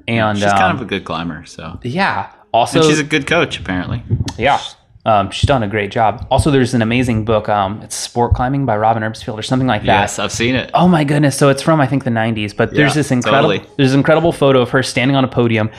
and 0.07 0.37
She's 0.37 0.45
kind 0.51 0.63
um, 0.63 0.75
of 0.75 0.81
a 0.81 0.85
good 0.85 1.05
climber, 1.05 1.45
so. 1.45 1.79
yeah. 1.83 2.31
Also, 2.53 2.79
And 2.79 2.89
she's 2.89 2.99
a 2.99 3.03
good 3.05 3.25
coach, 3.27 3.57
apparently. 3.59 4.03
yeah, 4.37 4.59
um, 5.05 5.31
she's 5.31 5.47
done 5.47 5.63
a 5.63 5.67
great 5.67 5.91
job. 5.91 6.27
Also, 6.29 6.51
there's 6.51 6.73
an 6.73 6.81
amazing 6.81 7.25
book. 7.25 7.49
Um, 7.49 7.81
it's 7.81 7.95
Sport 7.95 8.33
Climbing 8.33 8.65
by 8.65 8.77
Robyn 8.77 9.01
Erbesfield 9.01 9.37
or 9.37 9.41
something 9.41 9.67
like 9.67 9.81
that. 9.83 10.01
Yes, 10.01 10.19
I've 10.19 10.31
seen 10.31 10.55
it. 10.55 10.69
Oh 10.73 10.87
my 10.87 11.03
goodness! 11.03 11.37
So 11.37 11.49
it's 11.49 11.61
from 11.61 11.81
I 11.81 11.87
think 11.87 12.03
the 12.03 12.11
'90s, 12.11 12.55
but 12.55 12.73
there's 12.73 12.93
this 12.93 13.11
incredible 13.11 13.49
totally. 13.49 13.69
there's 13.77 13.93
an 13.93 13.99
incredible 13.99 14.31
photo 14.31 14.61
of 14.61 14.69
her 14.69 14.83
standing 14.83 15.17
on 15.17 15.23
a 15.23 15.27
podium 15.27 15.71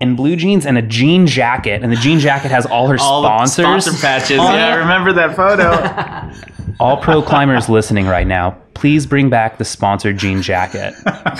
in 0.00 0.14
blue 0.16 0.36
jeans 0.36 0.64
and 0.66 0.78
a 0.78 0.82
jean 0.82 1.26
jacket, 1.26 1.82
and 1.82 1.90
the 1.92 1.96
jean 1.96 2.18
jacket 2.20 2.50
has 2.50 2.66
all 2.66 2.86
her 2.88 2.96
All 3.00 3.22
the 3.22 3.28
sponsors. 3.46 3.84
sponsor 3.84 4.00
patches. 4.06 4.38
on 4.38 4.54
Yeah, 4.54 4.68
I 4.68 4.74
remember 4.76 5.12
that 5.14 5.34
photo. 5.36 6.52
All 6.80 6.96
pro 6.96 7.20
climbers 7.22 7.68
listening 7.68 8.06
right 8.06 8.26
now, 8.26 8.56
please 8.74 9.04
bring 9.04 9.28
back 9.28 9.58
the 9.58 9.64
sponsored 9.64 10.16
jean 10.16 10.42
jacket. 10.42 10.94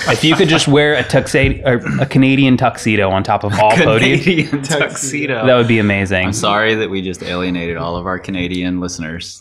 if 0.09 0.25
you 0.25 0.35
could 0.35 0.49
just 0.49 0.67
wear 0.67 0.95
a 0.95 1.05
tuxedo 1.05 1.63
or 1.65 1.75
a 2.01 2.07
Canadian 2.07 2.57
tuxedo 2.57 3.09
on 3.11 3.23
top 3.23 3.45
of 3.45 3.53
all 3.61 3.71
podiums, 3.71 3.99
Canadian 4.25 4.63
tuxedo. 4.65 5.47
that 5.47 5.55
would 5.55 5.69
be 5.69 5.79
amazing. 5.79 6.27
I'm 6.27 6.33
sorry 6.33 6.75
that 6.75 6.91
we 6.91 7.03
just 7.03 7.23
alienated 7.23 7.77
all 7.77 7.95
of 7.97 8.05
our 8.07 8.19
Canadian 8.19 8.81
listeners, 8.81 9.41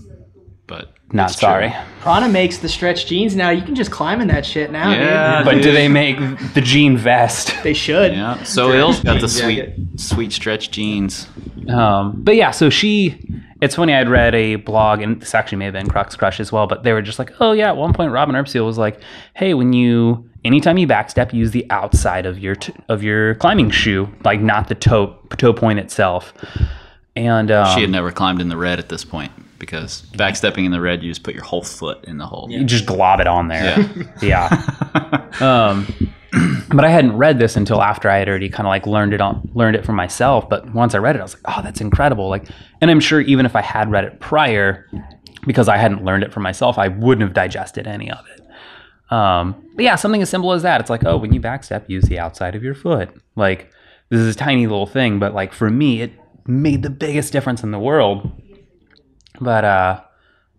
but 0.68 0.94
Not 1.12 1.32
it's 1.32 1.40
true. 1.40 1.48
sorry. 1.48 1.74
Prana 2.02 2.28
makes 2.28 2.58
the 2.58 2.68
stretch 2.68 3.06
jeans 3.06 3.36
now. 3.36 3.50
You 3.50 3.62
can 3.62 3.76
just 3.76 3.92
climb 3.92 4.20
in 4.20 4.28
that 4.28 4.46
shit 4.46 4.72
now, 4.72 4.92
Yeah, 4.92 5.38
dude. 5.38 5.46
But 5.46 5.64
do 5.64 5.72
they 5.72 5.88
make 5.88 6.18
the 6.54 6.62
jean 6.62 6.98
vest? 6.98 7.54
They 7.64 7.74
should. 7.74 8.12
Yeah. 8.14 8.44
So 8.44 8.74
Ill's 8.74 9.00
got 9.00 9.22
the 9.22 9.30
sweet, 9.30 9.56
jacket. 9.58 9.80
sweet 10.00 10.34
stretch 10.34 10.70
jeans. 10.72 11.28
Um, 11.70 12.14
but 12.24 12.36
yeah, 12.36 12.52
so 12.52 12.70
she. 12.70 13.24
It's 13.60 13.74
funny. 13.76 13.94
I'd 13.94 14.08
read 14.10 14.36
a 14.36 14.58
blog, 14.58 15.02
and 15.02 15.20
this 15.20 15.34
actually 15.34 15.58
may 15.58 15.66
have 15.66 15.74
been 15.74 15.90
Crux 15.90 16.16
Crush 16.16 16.40
as 16.40 16.52
well. 16.52 16.68
But 16.68 16.84
they 16.84 16.94
were 16.94 17.02
just 17.02 17.18
like, 17.18 17.32
"Oh 17.40 17.54
yeah." 17.54 17.70
At 17.70 17.78
one 17.78 17.92
point, 17.92 18.12
Robyn 18.12 18.36
Erbesfield 18.36 18.66
was 18.68 18.78
like, 18.78 19.02
"Hey, 19.34 19.56
when 19.56 19.74
you 19.74 20.30
anytime 20.46 20.78
you 20.78 20.86
backstep, 20.88 21.34
use 21.34 21.50
the 21.52 21.66
outside 21.72 22.28
of 22.28 22.38
your 22.38 22.54
t- 22.54 22.74
of 22.88 23.02
your 23.02 23.34
climbing 23.36 23.72
shoe, 23.72 24.10
like 24.24 24.42
not 24.42 24.68
the 24.68 24.76
toe 24.76 25.16
toe 25.38 25.54
point 25.54 25.80
itself." 25.80 26.34
And 27.16 27.50
um, 27.50 27.74
She 27.74 27.82
had 27.82 27.90
never 27.90 28.12
climbed 28.12 28.42
in 28.42 28.50
the 28.50 28.58
red 28.58 28.78
at 28.78 28.90
this 28.90 29.04
point 29.04 29.32
because 29.60 30.04
backstepping 30.14 30.66
in 30.66 30.72
the 30.72 30.82
red, 30.82 31.04
you 31.04 31.12
just 31.12 31.24
put 31.24 31.34
your 31.34 31.44
whole 31.44 31.64
foot 31.64 32.06
in 32.06 32.18
the 32.18 32.26
hole. 32.26 32.48
you 32.50 32.64
just 32.64 32.86
glob 32.86 33.20
it 33.20 33.28
on 33.28 33.48
there. 33.48 33.90
Yeah. 34.22 34.50
um, 35.42 35.88
but 36.70 36.84
I 36.84 36.90
hadn't 36.90 37.18
read 37.18 37.40
this 37.40 37.56
until 37.56 37.82
after 37.82 38.10
I 38.10 38.18
had 38.18 38.28
already 38.30 38.50
kind 38.50 38.68
of 38.68 38.70
like 38.70 38.86
learned 38.86 39.14
it 39.14 39.22
on 39.22 39.50
learned 39.54 39.76
it 39.76 39.86
for 39.86 39.94
myself. 39.94 40.50
But 40.50 40.74
once 40.74 40.94
I 40.94 40.98
read 41.00 41.16
it, 41.16 41.20
I 41.20 41.24
was 41.24 41.36
like, 41.36 41.58
oh, 41.58 41.62
that's 41.62 41.82
incredible. 41.82 42.30
Like, 42.30 42.48
and 42.82 42.92
I'm 42.92 43.00
sure 43.00 43.22
even 43.22 43.46
if 43.46 43.56
I 43.56 43.62
had 43.62 43.92
read 43.92 44.04
it 44.04 44.20
prior, 44.20 44.90
because 45.46 45.68
I 45.68 45.78
hadn't 45.78 46.04
learned 46.04 46.24
it 46.24 46.34
for 46.34 46.40
myself, 46.40 46.78
I 46.78 46.90
wouldn't 46.90 47.22
have 47.22 47.34
digested 47.34 47.88
any 47.88 48.12
of 48.12 48.20
it. 48.36 49.12
Um, 49.12 49.56
but 49.76 49.84
yeah, 49.86 49.96
something 49.96 50.22
as 50.22 50.30
simple 50.30 50.52
as 50.52 50.64
that. 50.64 50.82
It's 50.82 50.90
like, 50.90 51.06
oh, 51.06 51.18
when 51.18 51.34
you 51.34 51.40
backstep, 51.40 51.88
use 51.88 52.04
the 52.06 52.20
outside 52.20 52.56
of 52.56 52.64
your 52.64 52.76
foot. 52.76 53.10
Like, 53.36 53.72
this 54.10 54.20
is 54.20 54.36
a 54.36 54.38
tiny 54.38 54.68
little 54.68 54.88
thing, 54.88 55.20
but 55.20 55.34
like 55.34 55.54
for 55.54 55.70
me, 55.70 56.02
it 56.02 56.12
made 56.46 56.84
the 56.84 56.90
biggest 56.90 57.32
difference 57.32 57.64
in 57.64 57.72
the 57.72 57.80
world. 57.80 58.32
But 59.40 59.64
uh, 59.66 60.02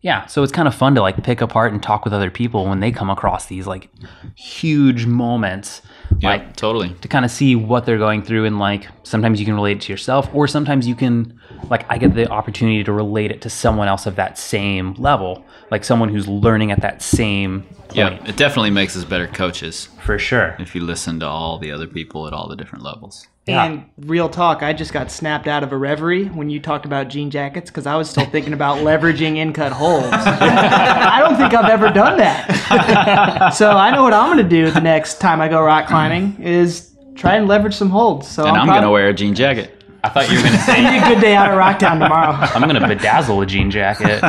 yeah, 0.01 0.27
so 0.27 0.43
it's 0.43 0.53
kind 0.53 0.69
of 0.69 0.75
fun 0.75 0.95
to 0.95 1.01
like 1.01 1.23
pick 1.25 1.41
apart 1.41 1.73
and 1.73 1.83
talk 1.83 2.05
with 2.05 2.13
other 2.15 2.31
people 2.31 2.67
when 2.67 2.81
they 2.81 2.93
come 2.93 3.11
across 3.11 3.47
these 3.47 3.67
like 3.67 3.91
huge 4.37 5.07
moments. 5.07 5.83
Yeah, 6.21 6.31
Like 6.31 6.57
totally. 6.57 6.95
to 7.01 7.09
kind 7.09 7.25
of 7.25 7.31
see 7.31 7.55
what 7.55 7.85
they're 7.85 7.99
going 7.99 8.23
through 8.23 8.45
and 8.47 8.59
like 8.59 8.89
sometimes 9.03 9.39
you 9.41 9.47
can 9.47 9.55
relate 9.55 9.77
it 9.79 9.81
to 9.83 9.93
yourself 9.93 10.29
or 10.33 10.49
sometimes 10.49 10.87
you 10.89 10.95
can 10.95 11.39
like 11.71 11.85
I 11.91 11.99
get 11.99 12.15
the 12.15 12.29
opportunity 12.31 12.83
to 12.85 12.93
relate 12.93 13.31
it 13.31 13.43
to 13.43 13.51
someone 13.51 13.89
else 13.89 14.07
of 14.07 14.17
that 14.17 14.39
same 14.39 14.95
level, 14.95 15.45
like 15.71 15.85
someone 15.85 16.09
who's 16.09 16.27
learning 16.29 16.71
at 16.73 16.81
that 16.81 17.03
same 17.03 17.63
point. 17.63 17.95
Yeah, 17.97 18.25
it 18.29 18.37
definitely 18.37 18.71
makes 18.71 18.97
us 18.97 19.05
better 19.05 19.27
coaches 19.27 19.89
For 20.05 20.19
sure. 20.19 20.57
if 20.59 20.75
you 20.75 20.81
listen 20.83 21.21
to 21.21 21.27
all 21.27 21.59
the 21.59 21.73
other 21.73 21.87
people 21.87 22.27
at 22.27 22.33
all 22.33 22.49
the 22.49 22.57
different 22.57 22.85
levels. 22.85 23.27
Yeah. 23.49 23.65
And 23.65 23.85
real 23.99 24.29
talk, 24.29 24.63
I 24.63 24.73
just 24.73 24.93
got 24.93 25.11
snapped 25.11 25.49
out 25.49 25.63
of 25.63 25.73
a 25.73 25.77
reverie 25.77 26.27
when 26.27 26.51
you 26.51 26.61
talked 26.61 26.85
about 26.85 27.09
jean 27.09 27.31
jackets 27.31 27.71
because 27.71 27.87
I 27.87 27.97
was 27.97 28.09
still 28.11 28.27
thinking 28.27 28.53
about 28.53 28.79
leveraging 28.85 29.37
in 29.37 29.53
cut 29.53 29.73
holes. 29.73 30.05
I 30.13 31.21
don't 31.21 31.37
think 31.37 31.55
I've 31.55 31.71
ever 31.71 31.89
done 31.91 32.19
that. 32.19 33.51
so 33.55 33.71
I 33.71 33.91
know 33.91 34.03
what 34.03 34.13
I'm 34.13 34.35
going 34.37 34.49
to 34.49 34.49
do 34.49 34.71
the 34.71 34.81
next 34.81 35.21
time 35.21 35.41
I 35.41 35.49
go 35.49 35.61
rock 35.63 35.87
climbing 35.89 36.41
is 36.43 36.95
try 37.15 37.37
and 37.37 37.49
leverage 37.49 37.75
some 37.75 37.91
holds. 37.91 38.29
So 38.29 38.45
And 38.47 38.57
I'm, 38.57 38.67
prob- 38.67 38.79
gonna 38.79 38.91
wear 38.91 39.09
a 39.09 39.15
jean 39.15 39.35
jacket. 39.35 39.75
I 40.05 40.11
thought 40.11 40.31
you 40.31 40.37
were 40.37 40.45
gonna 40.45 40.59
say 40.59 40.79
It'll 40.97 41.11
a 41.11 41.15
good 41.15 41.21
day 41.21 41.35
out 41.35 41.51
at 41.51 41.57
Rocktown 41.57 41.99
tomorrow. 42.01 42.31
I'm 42.55 42.61
gonna 42.61 42.81
bedazzle 42.81 43.43
a 43.43 43.47
jean 43.47 43.69
jacket. 43.71 44.21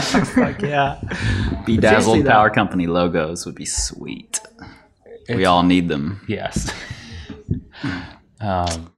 yeah. 0.64 1.00
seriously, 1.00 1.76
Bedazzled 1.76 2.24
though. 2.26 2.30
Power 2.32 2.50
Company 2.50 2.88
logos 2.88 3.46
would 3.46 3.54
be 3.54 3.66
sweet. 3.66 4.40
we 5.30 5.46
all 5.46 5.62
need 5.62 5.88
them. 5.88 6.22
yes. 6.28 6.74
Um, 8.42 8.92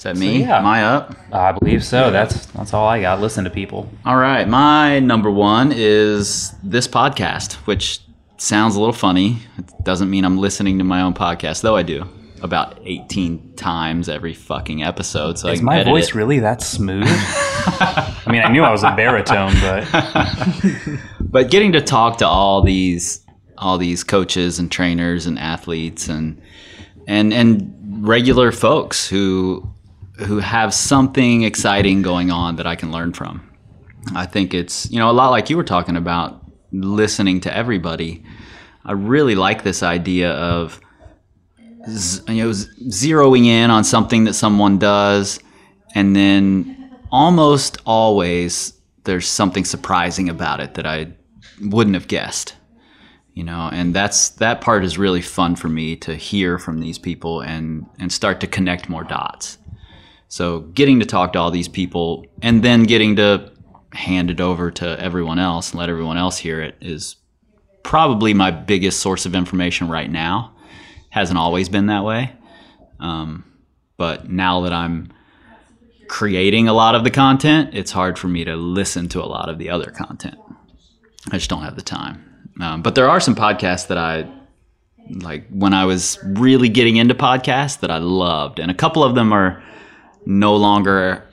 Is 0.00 0.04
that 0.04 0.16
me? 0.16 0.40
yeah. 0.40 0.56
Am 0.60 0.64
I 0.64 0.82
up? 0.82 1.14
I 1.30 1.52
believe 1.52 1.84
so. 1.84 2.10
That's 2.10 2.46
that's 2.46 2.72
all 2.72 2.88
I 2.88 3.02
got. 3.02 3.20
Listen 3.20 3.44
to 3.44 3.50
people. 3.50 3.86
All 4.06 4.16
right. 4.16 4.48
My 4.48 4.98
number 4.98 5.30
one 5.30 5.74
is 5.76 6.54
this 6.62 6.88
podcast, 6.88 7.52
which 7.66 8.00
sounds 8.38 8.76
a 8.76 8.80
little 8.80 8.94
funny. 8.94 9.40
It 9.58 9.70
doesn't 9.84 10.08
mean 10.08 10.24
I'm 10.24 10.38
listening 10.38 10.78
to 10.78 10.84
my 10.84 11.02
own 11.02 11.12
podcast, 11.12 11.60
though 11.60 11.76
I 11.76 11.82
do 11.82 12.08
about 12.40 12.78
18 12.82 13.56
times 13.56 14.08
every 14.08 14.32
fucking 14.32 14.82
episode. 14.82 15.38
So 15.38 15.48
Is 15.48 15.60
my 15.60 15.84
voice 15.84 16.08
it. 16.08 16.14
really 16.14 16.38
that 16.38 16.62
smooth? 16.62 17.04
I 17.06 18.24
mean, 18.26 18.40
I 18.40 18.50
knew 18.50 18.62
I 18.62 18.70
was 18.70 18.82
a 18.82 18.96
baritone, 18.96 19.52
but 19.60 19.86
but 21.20 21.50
getting 21.50 21.72
to 21.72 21.82
talk 21.82 22.16
to 22.18 22.26
all 22.26 22.62
these 22.62 23.20
all 23.58 23.76
these 23.76 24.02
coaches 24.02 24.58
and 24.58 24.72
trainers 24.72 25.26
and 25.26 25.38
athletes 25.38 26.08
and 26.08 26.40
and 27.06 27.34
and 27.34 28.08
regular 28.08 28.50
folks 28.50 29.06
who 29.06 29.70
who 30.26 30.38
have 30.38 30.74
something 30.74 31.42
exciting 31.42 32.02
going 32.02 32.30
on 32.30 32.56
that 32.56 32.66
I 32.66 32.76
can 32.76 32.92
learn 32.92 33.12
from. 33.12 33.48
I 34.14 34.26
think 34.26 34.54
it's 34.54 34.90
you 34.90 34.98
know 34.98 35.10
a 35.10 35.12
lot 35.12 35.30
like 35.30 35.50
you 35.50 35.56
were 35.56 35.64
talking 35.64 35.96
about 35.96 36.44
listening 36.72 37.40
to 37.42 37.56
everybody. 37.56 38.24
I 38.84 38.92
really 38.92 39.34
like 39.34 39.62
this 39.62 39.82
idea 39.82 40.30
of 40.32 40.80
you 41.86 42.44
know 42.44 42.50
zeroing 42.50 43.46
in 43.46 43.70
on 43.70 43.84
something 43.84 44.24
that 44.24 44.34
someone 44.34 44.78
does, 44.78 45.40
and 45.94 46.14
then 46.16 46.98
almost 47.10 47.78
always 47.84 48.74
there's 49.04 49.28
something 49.28 49.64
surprising 49.64 50.28
about 50.28 50.60
it 50.60 50.74
that 50.74 50.86
I 50.86 51.12
wouldn't 51.60 51.94
have 51.94 52.08
guessed. 52.08 52.56
You 53.34 53.44
know, 53.44 53.70
and 53.72 53.94
that's 53.94 54.30
that 54.30 54.60
part 54.60 54.84
is 54.84 54.98
really 54.98 55.22
fun 55.22 55.56
for 55.56 55.68
me 55.68 55.96
to 55.96 56.14
hear 56.14 56.58
from 56.58 56.80
these 56.80 56.98
people 56.98 57.40
and 57.40 57.86
and 57.98 58.12
start 58.12 58.40
to 58.40 58.46
connect 58.46 58.88
more 58.88 59.04
dots. 59.04 59.58
So 60.30 60.60
getting 60.60 61.00
to 61.00 61.06
talk 61.06 61.32
to 61.32 61.40
all 61.40 61.50
these 61.50 61.66
people 61.66 62.24
and 62.40 62.62
then 62.62 62.84
getting 62.84 63.16
to 63.16 63.50
hand 63.92 64.30
it 64.30 64.40
over 64.40 64.70
to 64.70 64.98
everyone 65.00 65.40
else 65.40 65.72
and 65.72 65.80
let 65.80 65.88
everyone 65.88 66.16
else 66.16 66.38
hear 66.38 66.62
it 66.62 66.76
is 66.80 67.16
probably 67.82 68.32
my 68.32 68.52
biggest 68.52 69.00
source 69.00 69.26
of 69.26 69.34
information 69.34 69.88
right 69.88 70.08
now. 70.08 70.54
Hasn't 71.08 71.36
always 71.36 71.68
been 71.68 71.86
that 71.86 72.04
way. 72.04 72.32
Um, 73.00 73.44
but 73.96 74.30
now 74.30 74.60
that 74.60 74.72
I'm 74.72 75.12
creating 76.06 76.68
a 76.68 76.72
lot 76.74 76.94
of 76.94 77.02
the 77.02 77.10
content, 77.10 77.70
it's 77.72 77.90
hard 77.90 78.16
for 78.16 78.28
me 78.28 78.44
to 78.44 78.54
listen 78.54 79.08
to 79.08 79.20
a 79.20 79.26
lot 79.26 79.48
of 79.48 79.58
the 79.58 79.70
other 79.70 79.90
content. 79.90 80.36
I 81.32 81.38
just 81.38 81.50
don't 81.50 81.62
have 81.62 81.74
the 81.74 81.82
time. 81.82 82.24
Um, 82.60 82.82
but 82.82 82.94
there 82.94 83.10
are 83.10 83.18
some 83.18 83.34
podcasts 83.34 83.88
that 83.88 83.98
I 83.98 84.30
like 85.08 85.48
when 85.48 85.74
I 85.74 85.86
was 85.86 86.20
really 86.22 86.68
getting 86.68 86.98
into 86.98 87.14
podcasts 87.16 87.80
that 87.80 87.90
I 87.90 87.98
loved, 87.98 88.60
and 88.60 88.70
a 88.70 88.74
couple 88.74 89.02
of 89.02 89.16
them 89.16 89.32
are 89.32 89.60
no 90.26 90.56
longer 90.56 91.24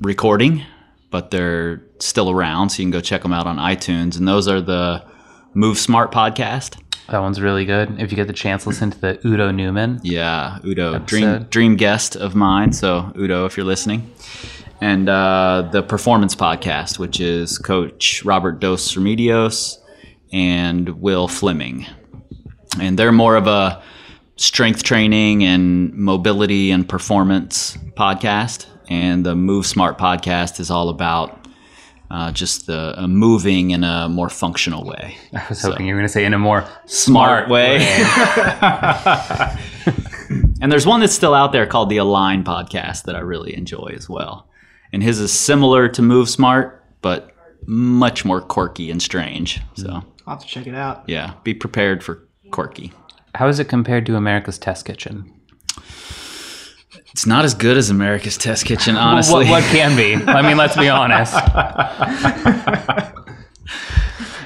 recording, 0.00 0.62
but 1.10 1.30
they're 1.30 1.82
still 1.98 2.30
around, 2.30 2.70
so 2.70 2.82
you 2.82 2.84
can 2.84 2.90
go 2.90 3.00
check 3.00 3.22
them 3.22 3.32
out 3.32 3.46
on 3.46 3.56
iTunes. 3.56 4.16
And 4.18 4.28
those 4.28 4.48
are 4.48 4.60
the 4.60 5.04
Move 5.54 5.78
Smart 5.78 6.12
podcast. 6.12 6.80
That 7.08 7.20
one's 7.20 7.40
really 7.40 7.64
good. 7.64 7.98
If 8.00 8.10
you 8.10 8.16
get 8.16 8.26
the 8.26 8.34
chance, 8.34 8.66
listen 8.66 8.90
to 8.90 9.00
the 9.00 9.26
Udo 9.26 9.50
Neumann. 9.50 10.00
Yeah, 10.02 10.58
Udo, 10.62 10.98
dream 10.98 11.44
dream 11.44 11.76
guest 11.76 12.16
of 12.16 12.34
mine. 12.34 12.72
So 12.72 13.12
Udo, 13.18 13.46
if 13.46 13.56
you're 13.56 13.64
listening, 13.64 14.12
and 14.82 15.08
uh, 15.08 15.68
the 15.72 15.82
Performance 15.82 16.34
Podcast, 16.34 16.98
which 16.98 17.18
is 17.18 17.56
Coach 17.56 18.22
Robert 18.24 18.60
Dos 18.60 18.94
Remedios 18.94 19.78
and 20.32 21.00
Will 21.00 21.28
Fleming, 21.28 21.86
and 22.78 22.98
they're 22.98 23.10
more 23.10 23.36
of 23.36 23.46
a 23.46 23.82
strength 24.38 24.82
training 24.82 25.44
and 25.44 25.92
mobility 25.94 26.70
and 26.70 26.88
performance 26.88 27.76
podcast. 27.96 28.66
And 28.88 29.26
the 29.26 29.34
Move 29.34 29.66
Smart 29.66 29.98
podcast 29.98 30.60
is 30.60 30.70
all 30.70 30.88
about 30.88 31.46
uh, 32.10 32.32
just 32.32 32.66
the 32.66 32.94
uh, 32.98 33.06
moving 33.06 33.72
in 33.72 33.84
a 33.84 34.08
more 34.08 34.30
functional 34.30 34.84
way. 34.84 35.16
I 35.34 35.44
was 35.50 35.60
hoping 35.60 35.86
you 35.86 35.94
were 35.94 36.00
going 36.00 36.08
to 36.08 36.12
say 36.12 36.24
in 36.24 36.32
a 36.32 36.38
more 36.38 36.64
Smart 36.86 37.50
way. 37.50 37.78
And 40.60 40.72
there's 40.72 40.86
one 40.86 41.00
that's 41.00 41.14
still 41.14 41.34
out 41.34 41.52
there 41.52 41.66
called 41.66 41.88
the 41.88 41.98
Align 41.98 42.42
podcast 42.44 43.04
that 43.04 43.14
I 43.14 43.20
really 43.20 43.54
enjoy 43.54 43.92
as 43.94 44.08
well. 44.08 44.48
And 44.92 45.02
his 45.02 45.20
is 45.20 45.32
similar 45.32 45.88
to 45.90 46.02
Move 46.02 46.28
Smart, 46.28 46.84
but 47.00 47.30
much 47.66 48.24
more 48.24 48.40
quirky 48.40 48.90
and 48.90 49.00
strange. 49.00 49.60
So 49.74 50.02
I'll 50.26 50.34
have 50.34 50.40
to 50.40 50.46
check 50.46 50.66
it 50.66 50.74
out. 50.74 51.04
yeah, 51.06 51.34
be 51.44 51.54
prepared 51.54 52.02
for 52.02 52.26
quirky. 52.50 52.92
How 53.34 53.48
is 53.48 53.58
it 53.58 53.66
compared 53.68 54.06
to 54.06 54.16
America's 54.16 54.58
Test 54.58 54.84
Kitchen? 54.84 55.32
It's 57.12 57.26
not 57.26 57.44
as 57.44 57.54
good 57.54 57.76
as 57.76 57.90
America's 57.90 58.36
Test 58.36 58.64
Kitchen, 58.64 58.94
What, 58.94 59.02
honestly. 59.02 59.48
what 59.48 59.62
can 59.64 59.96
be? 59.96 60.14
I 60.30 60.42
mean, 60.42 60.56
let's 60.56 60.76
be 60.76 60.88
honest. 60.88 61.34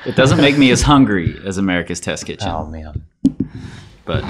It 0.04 0.16
doesn't 0.16 0.38
make 0.40 0.58
me 0.58 0.70
as 0.72 0.82
hungry 0.82 1.38
as 1.44 1.58
America's 1.58 2.00
Test 2.00 2.26
Kitchen. 2.26 2.48
Oh 2.48 2.66
man. 2.66 3.04
But 4.04 4.24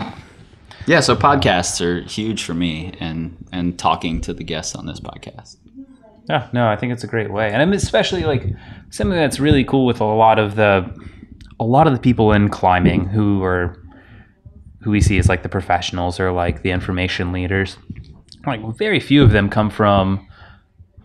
yeah, 0.87 1.01
so 1.01 1.17
podcasts 1.17 1.81
are 1.81 2.03
huge 2.03 2.45
for 2.45 2.53
me 2.53 2.93
and 3.01 3.37
and 3.53 3.79
talking 3.79 4.21
to 4.23 4.35
the 4.35 4.45
guests 4.45 4.75
on 4.75 4.85
this 4.87 5.01
podcast. 5.01 5.57
Yeah, 6.29 6.49
no, 6.53 6.69
I 6.69 6.77
think 6.77 6.93
it's 6.93 7.05
a 7.05 7.09
great 7.09 7.33
way, 7.33 7.51
and 7.51 7.62
I'm 7.62 7.73
especially 7.73 8.25
like 8.25 8.45
something 8.91 9.17
that's 9.17 9.41
really 9.41 9.65
cool 9.65 9.87
with 9.87 10.01
a 10.01 10.05
lot 10.05 10.38
of 10.38 10.57
the 10.57 10.93
a 11.59 11.65
lot 11.65 11.87
of 11.87 11.95
the 11.95 11.99
people 12.01 12.33
in 12.33 12.49
climbing 12.51 13.07
who 13.07 13.43
are 13.43 13.82
who 14.83 14.90
we 14.90 15.01
see 15.01 15.18
as 15.18 15.29
like 15.29 15.42
the 15.42 15.49
professionals 15.49 16.18
or 16.21 16.33
like 16.33 16.62
the 16.62 16.71
information 16.71 17.33
leaders. 17.33 17.77
Like 18.47 18.61
very 18.77 19.01
few 19.01 19.23
of 19.23 19.31
them 19.31 19.49
come 19.49 19.71
from 19.71 20.27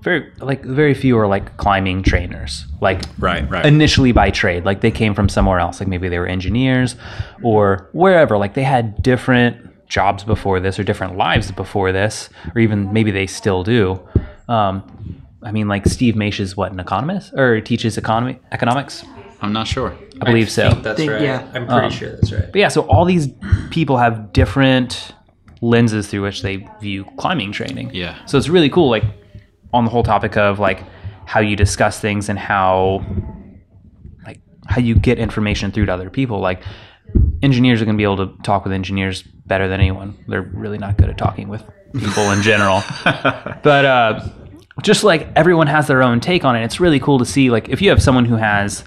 very 0.02 0.32
like 0.40 0.64
very 0.64 0.94
few 0.94 1.18
are 1.18 1.28
like 1.28 1.58
climbing 1.58 2.04
trainers. 2.04 2.66
Like 2.82 3.02
Right, 3.20 3.50
right. 3.50 3.66
initially 3.66 4.12
by 4.12 4.32
trade. 4.32 4.66
Like 4.66 4.82
they 4.82 4.92
came 4.92 5.14
from 5.14 5.30
somewhere 5.30 5.60
else. 5.60 5.80
Like 5.80 5.90
maybe 5.90 6.10
they 6.10 6.20
were 6.20 6.28
engineers 6.28 6.96
or 7.44 7.90
wherever. 7.94 8.38
Like 8.38 8.54
they 8.54 8.64
had 8.64 9.02
different 9.02 9.64
jobs 9.88 10.24
before 10.24 10.60
this 10.60 10.78
or 10.80 10.84
different 10.84 11.18
lives 11.18 11.52
before 11.52 11.92
this, 11.92 12.30
or 12.56 12.60
even 12.62 12.92
maybe 12.92 13.12
they 13.12 13.28
still 13.28 13.64
do. 13.64 14.00
Um, 14.48 14.84
I 15.44 15.52
mean, 15.52 15.68
like 15.68 15.86
Steve 15.86 16.16
Maisch 16.16 16.40
is 16.40 16.58
what 16.58 16.72
an 16.72 16.80
economist 16.80 17.34
or 17.34 17.62
teaches 17.62 17.98
economy 17.98 18.40
economics. 18.52 19.04
I'm 19.42 19.54
not 19.54 19.68
sure. 19.68 19.96
I 20.22 20.26
believe 20.26 20.50
so. 20.50 20.72
think 20.72 20.84
that's 20.84 20.98
Think- 20.98 21.12
right. 21.12 21.22
yeah. 21.22 21.48
I'm 21.54 21.68
pretty 21.68 21.86
Um, 21.88 21.92
sure 21.92 22.10
that's 22.12 22.32
right. 22.32 22.52
But 22.52 22.56
yeah, 22.56 22.68
so 22.70 22.82
all 22.88 23.06
these 23.06 23.30
people 23.70 23.98
have 23.98 24.34
different 24.34 25.14
lenses 25.62 26.08
through 26.08 26.24
which 26.24 26.42
they 26.42 26.68
view 26.82 27.06
climbing 27.18 27.52
training. 27.52 27.92
Yeah. 27.94 28.16
So 28.26 28.38
it's 28.38 28.50
really 28.50 28.70
cool, 28.70 28.90
like 28.90 29.04
on 29.74 29.86
the 29.86 29.92
whole 29.92 30.04
topic 30.04 30.38
of 30.38 30.60
like 30.60 30.84
how 31.26 31.40
you 31.40 31.56
discuss 31.56 32.00
things 32.00 32.30
and 32.30 32.40
how 32.40 33.06
like 34.26 34.40
how 34.68 34.80
you 34.82 34.96
get 34.96 35.20
information 35.20 35.72
through 35.72 35.86
to 35.88 35.94
other 35.94 36.10
people. 36.10 36.40
Like 36.40 36.64
engineers 37.44 37.82
are 37.82 37.86
going 37.86 37.96
to 37.96 37.98
be 37.98 38.04
able 38.04 38.28
to 38.28 38.42
talk 38.44 38.64
with 38.64 38.74
engineers 38.74 39.22
better 39.24 39.68
than 39.68 39.80
anyone. 39.80 40.18
They're 40.28 40.42
really 40.42 40.78
not 40.78 40.98
good 40.98 41.10
at 41.10 41.18
talking 41.18 41.48
with 41.48 41.64
people 41.94 42.32
in 42.32 42.42
general. 42.42 42.82
but 43.06 43.86
uh, 43.86 44.28
just 44.82 45.04
like 45.04 45.28
everyone 45.36 45.68
has 45.68 45.88
their 45.88 46.02
own 46.04 46.20
take 46.20 46.44
on 46.46 46.56
it, 46.56 46.64
it's 46.64 46.80
really 46.80 47.00
cool 47.00 47.20
to 47.20 47.26
see. 47.26 47.50
Like 47.50 47.70
if 47.70 47.82
you 47.82 47.90
have 47.90 48.02
someone 48.02 48.26
who 48.26 48.36
has 48.36 48.84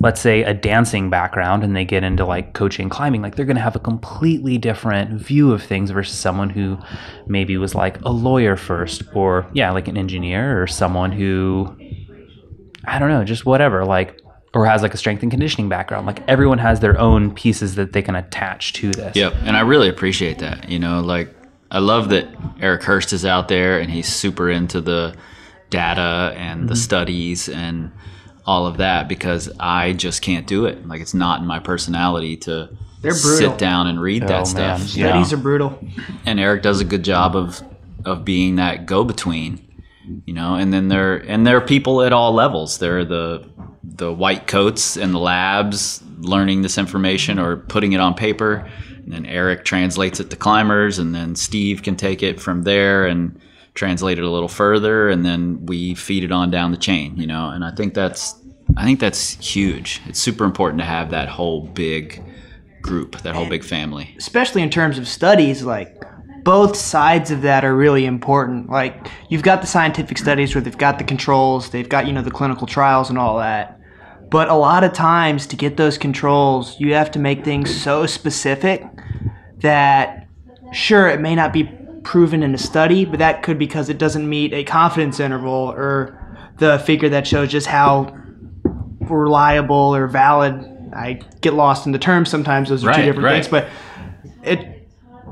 let's 0.00 0.20
say 0.20 0.42
a 0.42 0.54
dancing 0.54 1.10
background 1.10 1.64
and 1.64 1.74
they 1.74 1.84
get 1.84 2.04
into 2.04 2.24
like 2.24 2.52
coaching 2.54 2.88
climbing 2.88 3.20
like 3.22 3.34
they're 3.34 3.44
going 3.46 3.56
to 3.56 3.62
have 3.62 3.74
a 3.76 3.80
completely 3.80 4.56
different 4.58 5.20
view 5.20 5.50
of 5.52 5.62
things 5.62 5.90
versus 5.90 6.16
someone 6.16 6.50
who 6.50 6.78
maybe 7.26 7.56
was 7.56 7.74
like 7.74 8.00
a 8.02 8.10
lawyer 8.10 8.56
first 8.56 9.02
or 9.14 9.46
yeah 9.52 9.70
like 9.72 9.88
an 9.88 9.96
engineer 9.96 10.62
or 10.62 10.66
someone 10.68 11.10
who 11.10 11.76
i 12.84 12.98
don't 12.98 13.08
know 13.08 13.24
just 13.24 13.44
whatever 13.44 13.84
like 13.84 14.20
or 14.54 14.64
has 14.66 14.82
like 14.82 14.94
a 14.94 14.96
strength 14.96 15.22
and 15.22 15.30
conditioning 15.30 15.68
background 15.68 16.06
like 16.06 16.22
everyone 16.28 16.58
has 16.58 16.80
their 16.80 16.98
own 16.98 17.34
pieces 17.34 17.74
that 17.74 17.92
they 17.92 18.00
can 18.02 18.14
attach 18.14 18.72
to 18.74 18.90
this 18.92 19.14
Yep, 19.16 19.34
and 19.42 19.56
I 19.56 19.60
really 19.60 19.88
appreciate 19.88 20.38
that. 20.38 20.68
You 20.70 20.78
know, 20.78 21.00
like 21.00 21.28
I 21.70 21.80
love 21.80 22.08
that 22.10 22.26
Eric 22.60 22.80
Hörst 22.82 23.12
is 23.12 23.26
out 23.26 23.48
there 23.48 23.78
and 23.78 23.90
he's 23.90 24.08
super 24.08 24.48
into 24.48 24.80
the 24.80 25.14
data 25.70 26.32
and 26.36 26.60
Mm-hmm. 26.60 26.68
the 26.68 26.76
studies 26.76 27.48
and 27.50 27.92
all 28.48 28.66
of 28.66 28.78
that 28.78 29.08
because 29.08 29.50
I 29.60 29.92
just 29.92 30.22
can't 30.22 30.46
do 30.46 30.64
it. 30.64 30.86
Like 30.88 31.00
it's 31.02 31.12
not 31.14 31.40
in 31.40 31.46
my 31.46 31.58
personality 31.58 32.36
to 32.38 32.70
They're 33.02 33.12
brutal. 33.12 33.50
sit 33.50 33.58
down 33.58 33.86
and 33.88 34.00
read 34.00 34.24
Oh, 34.24 34.28
that 34.28 34.46
stuff. 34.46 34.78
man. 34.80 34.88
you 34.94 35.02
know? 35.04 35.10
Studies 35.10 35.32
are 35.34 35.36
brutal. 35.36 35.78
and 36.24 36.40
Eric 36.40 36.62
does 36.62 36.80
a 36.80 36.84
good 36.84 37.02
job 37.04 37.36
of 37.36 37.60
of 38.04 38.24
being 38.24 38.56
that 38.56 38.86
go 38.86 39.04
between, 39.04 39.60
you 40.24 40.32
know. 40.32 40.54
And 40.54 40.72
then 40.72 40.88
there 40.88 41.16
and 41.16 41.46
there 41.46 41.58
are 41.58 41.66
people 41.76 42.00
at 42.02 42.12
all 42.12 42.32
levels. 42.32 42.78
There 42.78 42.98
are 43.00 43.04
the 43.04 43.44
the 43.84 44.12
white 44.12 44.46
coats 44.46 44.96
in 44.96 45.12
the 45.12 45.18
labs 45.18 46.02
learning 46.18 46.62
this 46.62 46.78
information 46.78 47.38
or 47.38 47.56
putting 47.56 47.92
it 47.92 48.00
on 48.00 48.14
paper, 48.14 48.66
and 49.04 49.12
then 49.12 49.26
Eric 49.26 49.64
translates 49.64 50.20
it 50.20 50.30
to 50.30 50.36
climbers, 50.36 50.98
and 50.98 51.14
then 51.14 51.34
Steve 51.36 51.82
can 51.82 51.96
take 51.96 52.22
it 52.22 52.40
from 52.40 52.62
there 52.62 53.06
and 53.06 53.38
translate 53.78 54.18
it 54.18 54.24
a 54.24 54.30
little 54.30 54.48
further, 54.48 55.08
and 55.08 55.24
then 55.24 55.64
we 55.66 55.94
feed 55.94 56.24
it 56.24 56.32
on 56.32 56.50
down 56.50 56.72
the 56.72 56.76
chain, 56.76 57.16
you 57.16 57.26
know. 57.26 57.48
And 57.50 57.64
I 57.64 57.70
think 57.70 57.94
that's 57.94 58.34
I 58.76 58.84
think 58.84 59.00
that's 59.00 59.34
huge. 59.34 60.02
It's 60.06 60.18
super 60.18 60.44
important 60.44 60.80
to 60.80 60.84
have 60.84 61.10
that 61.10 61.28
whole 61.28 61.62
big 61.62 62.22
group, 62.82 63.20
that 63.22 63.34
whole 63.34 63.48
big 63.48 63.64
family. 63.64 64.14
especially 64.18 64.62
in 64.62 64.70
terms 64.70 64.98
of 64.98 65.08
studies, 65.08 65.62
like 65.62 66.02
both 66.44 66.76
sides 66.76 67.30
of 67.30 67.42
that 67.42 67.64
are 67.64 67.74
really 67.74 68.04
important. 68.04 68.70
Like 68.70 69.08
you've 69.28 69.42
got 69.42 69.60
the 69.60 69.66
scientific 69.66 70.18
studies 70.18 70.54
where 70.54 70.62
they've 70.62 70.78
got 70.78 70.98
the 70.98 71.04
controls, 71.04 71.70
they've 71.70 71.88
got, 71.88 72.06
you 72.06 72.12
know, 72.12 72.22
the 72.22 72.30
clinical 72.30 72.66
trials 72.66 73.10
and 73.10 73.18
all 73.18 73.38
that. 73.38 73.80
But 74.30 74.48
a 74.48 74.54
lot 74.54 74.84
of 74.84 74.92
times 74.92 75.46
to 75.48 75.56
get 75.56 75.76
those 75.76 75.98
controls, 75.98 76.78
you 76.78 76.94
have 76.94 77.10
to 77.12 77.18
make 77.18 77.44
things 77.44 77.74
so 77.74 78.06
specific 78.06 78.84
that 79.60 80.28
sure 80.72 81.08
it 81.08 81.20
may 81.20 81.34
not 81.34 81.52
be 81.52 81.64
proven 82.02 82.42
in 82.42 82.54
a 82.54 82.58
study, 82.58 83.04
but 83.04 83.18
that 83.18 83.42
could 83.42 83.58
because 83.58 83.88
it 83.88 83.98
doesn't 83.98 84.28
meet 84.28 84.52
a 84.52 84.64
confidence 84.64 85.20
interval 85.20 85.72
or 85.76 86.18
the 86.58 86.78
figure 86.80 87.08
that 87.08 87.26
shows 87.26 87.50
just 87.50 87.66
how 87.66 88.16
reliable 89.00 89.94
or 89.94 90.06
valid. 90.06 90.74
I 90.94 91.20
get 91.40 91.54
lost 91.54 91.86
in 91.86 91.92
the 91.92 91.98
terms 91.98 92.30
sometimes; 92.30 92.68
those 92.68 92.84
are 92.84 92.92
two 92.94 93.02
different 93.02 93.24
right. 93.24 93.44
things. 93.44 93.48
But 93.48 93.68
it 94.42 94.88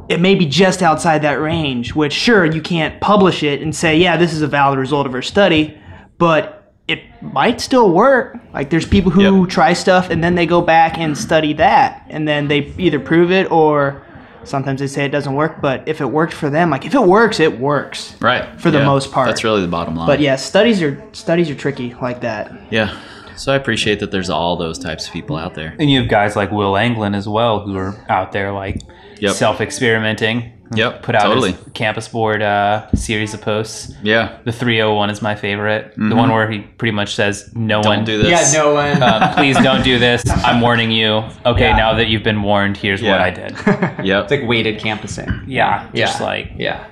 it 0.09 0.21
may 0.21 0.35
be 0.35 0.47
just 0.47 0.83
outside 0.83 1.23
that 1.23 1.41
range. 1.41 1.95
Which 1.95 2.13
sure 2.13 2.45
you 2.45 2.61
can't 2.61 3.01
publish 3.01 3.43
it 3.43 3.63
and 3.63 3.75
say, 3.75 3.97
yeah, 3.97 4.17
this 4.17 4.33
is 4.33 4.43
a 4.43 4.47
valid 4.47 4.79
result 4.79 5.07
of 5.07 5.15
our 5.15 5.23
study, 5.23 5.79
but 6.19 6.75
it 6.89 7.01
might 7.21 7.61
still 7.61 7.91
work. 7.91 8.39
Like 8.53 8.71
there's 8.71 8.87
people 8.87 9.11
who 9.11 9.41
Yep. 9.43 9.51
try 9.51 9.73
stuff 9.73 10.09
and 10.11 10.23
then 10.23 10.37
they 10.37 10.47
go 10.47 10.61
back 10.61 10.99
and 10.99 11.17
study 11.19 11.53
that, 11.55 12.05
and 12.09 12.29
then 12.29 12.49
they 12.49 12.73
either 12.79 13.01
prove 13.01 13.33
it 13.33 13.51
or 13.51 14.06
Sometimes 14.47 14.81
they 14.81 14.87
say 14.87 15.05
it 15.05 15.11
doesn't 15.11 15.35
work, 15.35 15.61
but 15.61 15.87
if 15.89 16.01
it 16.01 16.07
worked 16.07 16.33
for 16.33 16.49
them, 16.51 16.71
like 16.71 16.85
if 16.85 16.95
it 16.95 17.03
works, 17.03 17.41
it 17.41 17.59
works. 17.59 18.15
Right. 18.21 18.59
For 18.61 18.71
the 18.71 18.85
most 18.85 19.13
part. 19.13 19.27
That's 19.29 19.45
really 19.45 19.61
the 19.63 19.69
bottom 19.69 19.97
line. 19.97 20.07
But 20.07 20.21
yeah, 20.21 20.37
studies 20.37 20.81
are 20.83 21.03
studies 21.13 21.51
are 21.51 21.55
tricky 21.55 21.95
like 22.01 22.21
that. 22.21 22.53
Yeah. 22.71 22.99
So 23.37 23.53
I 23.53 23.57
appreciate 23.57 24.01
that 24.01 24.11
there's 24.11 24.31
all 24.31 24.57
those 24.57 24.79
types 24.79 25.07
of 25.07 25.13
people 25.13 25.37
out 25.37 25.55
there. 25.55 25.77
And 25.79 25.91
you 25.91 26.01
have 26.01 26.09
guys 26.09 26.37
like 26.37 26.51
Will 26.51 26.77
Anglin 26.77 27.15
as 27.15 27.29
well 27.29 27.61
who 27.61 27.77
are 27.77 27.95
out 28.09 28.33
there 28.33 28.51
like 28.53 28.81
Yep. 29.19 29.35
self 29.35 29.61
experimenting. 29.61 30.53
Yep, 30.75 31.03
Put 31.03 31.15
out 31.15 31.23
totally. 31.23 31.53
his 31.53 31.65
campus 31.75 32.09
board 32.09 32.43
uh, 32.43 32.91
series 32.95 33.35
of 33.35 33.41
posts. 33.41 33.93
Yeah. 34.03 34.39
The 34.45 34.53
301 34.53 35.11
is 35.11 35.23
my 35.23 35.35
favorite. 35.37 35.95
The 35.97 36.15
one 36.17 36.31
where 36.31 36.51
he 36.51 36.61
pretty 36.61 36.93
much 36.93 37.15
says, 37.15 37.51
"No 37.55 37.77
Mm-hmm. 37.81 37.83
Don't 37.83 37.97
one 37.99 38.05
do 38.05 38.23
this. 38.23 38.53
Yeah, 38.55 38.61
no 38.63 38.75
one. 38.75 39.03
Uh, 39.03 39.35
please 39.37 39.57
don't 39.59 39.85
do 39.85 39.99
this. 39.99 40.29
I'm 40.45 40.61
warning 40.61 40.91
you. 40.91 41.23
Okay, 41.45 41.69
Yeah. 41.69 41.77
now 41.77 41.95
that 41.95 42.09
you've 42.09 42.25
been 42.25 42.43
warned, 42.43 42.77
here's 42.77 43.01
what 43.03 43.21
I 43.21 43.31
did. 43.31 43.53
Yep. 44.05 44.25
it's 44.25 44.31
like 44.31 44.43
weighted 44.49 44.81
campusing. 44.81 45.45
Yeah, 45.47 45.89
Yeah. 45.93 46.07
just 46.07 46.21
like 46.21 46.51
Yeah. 46.57 46.85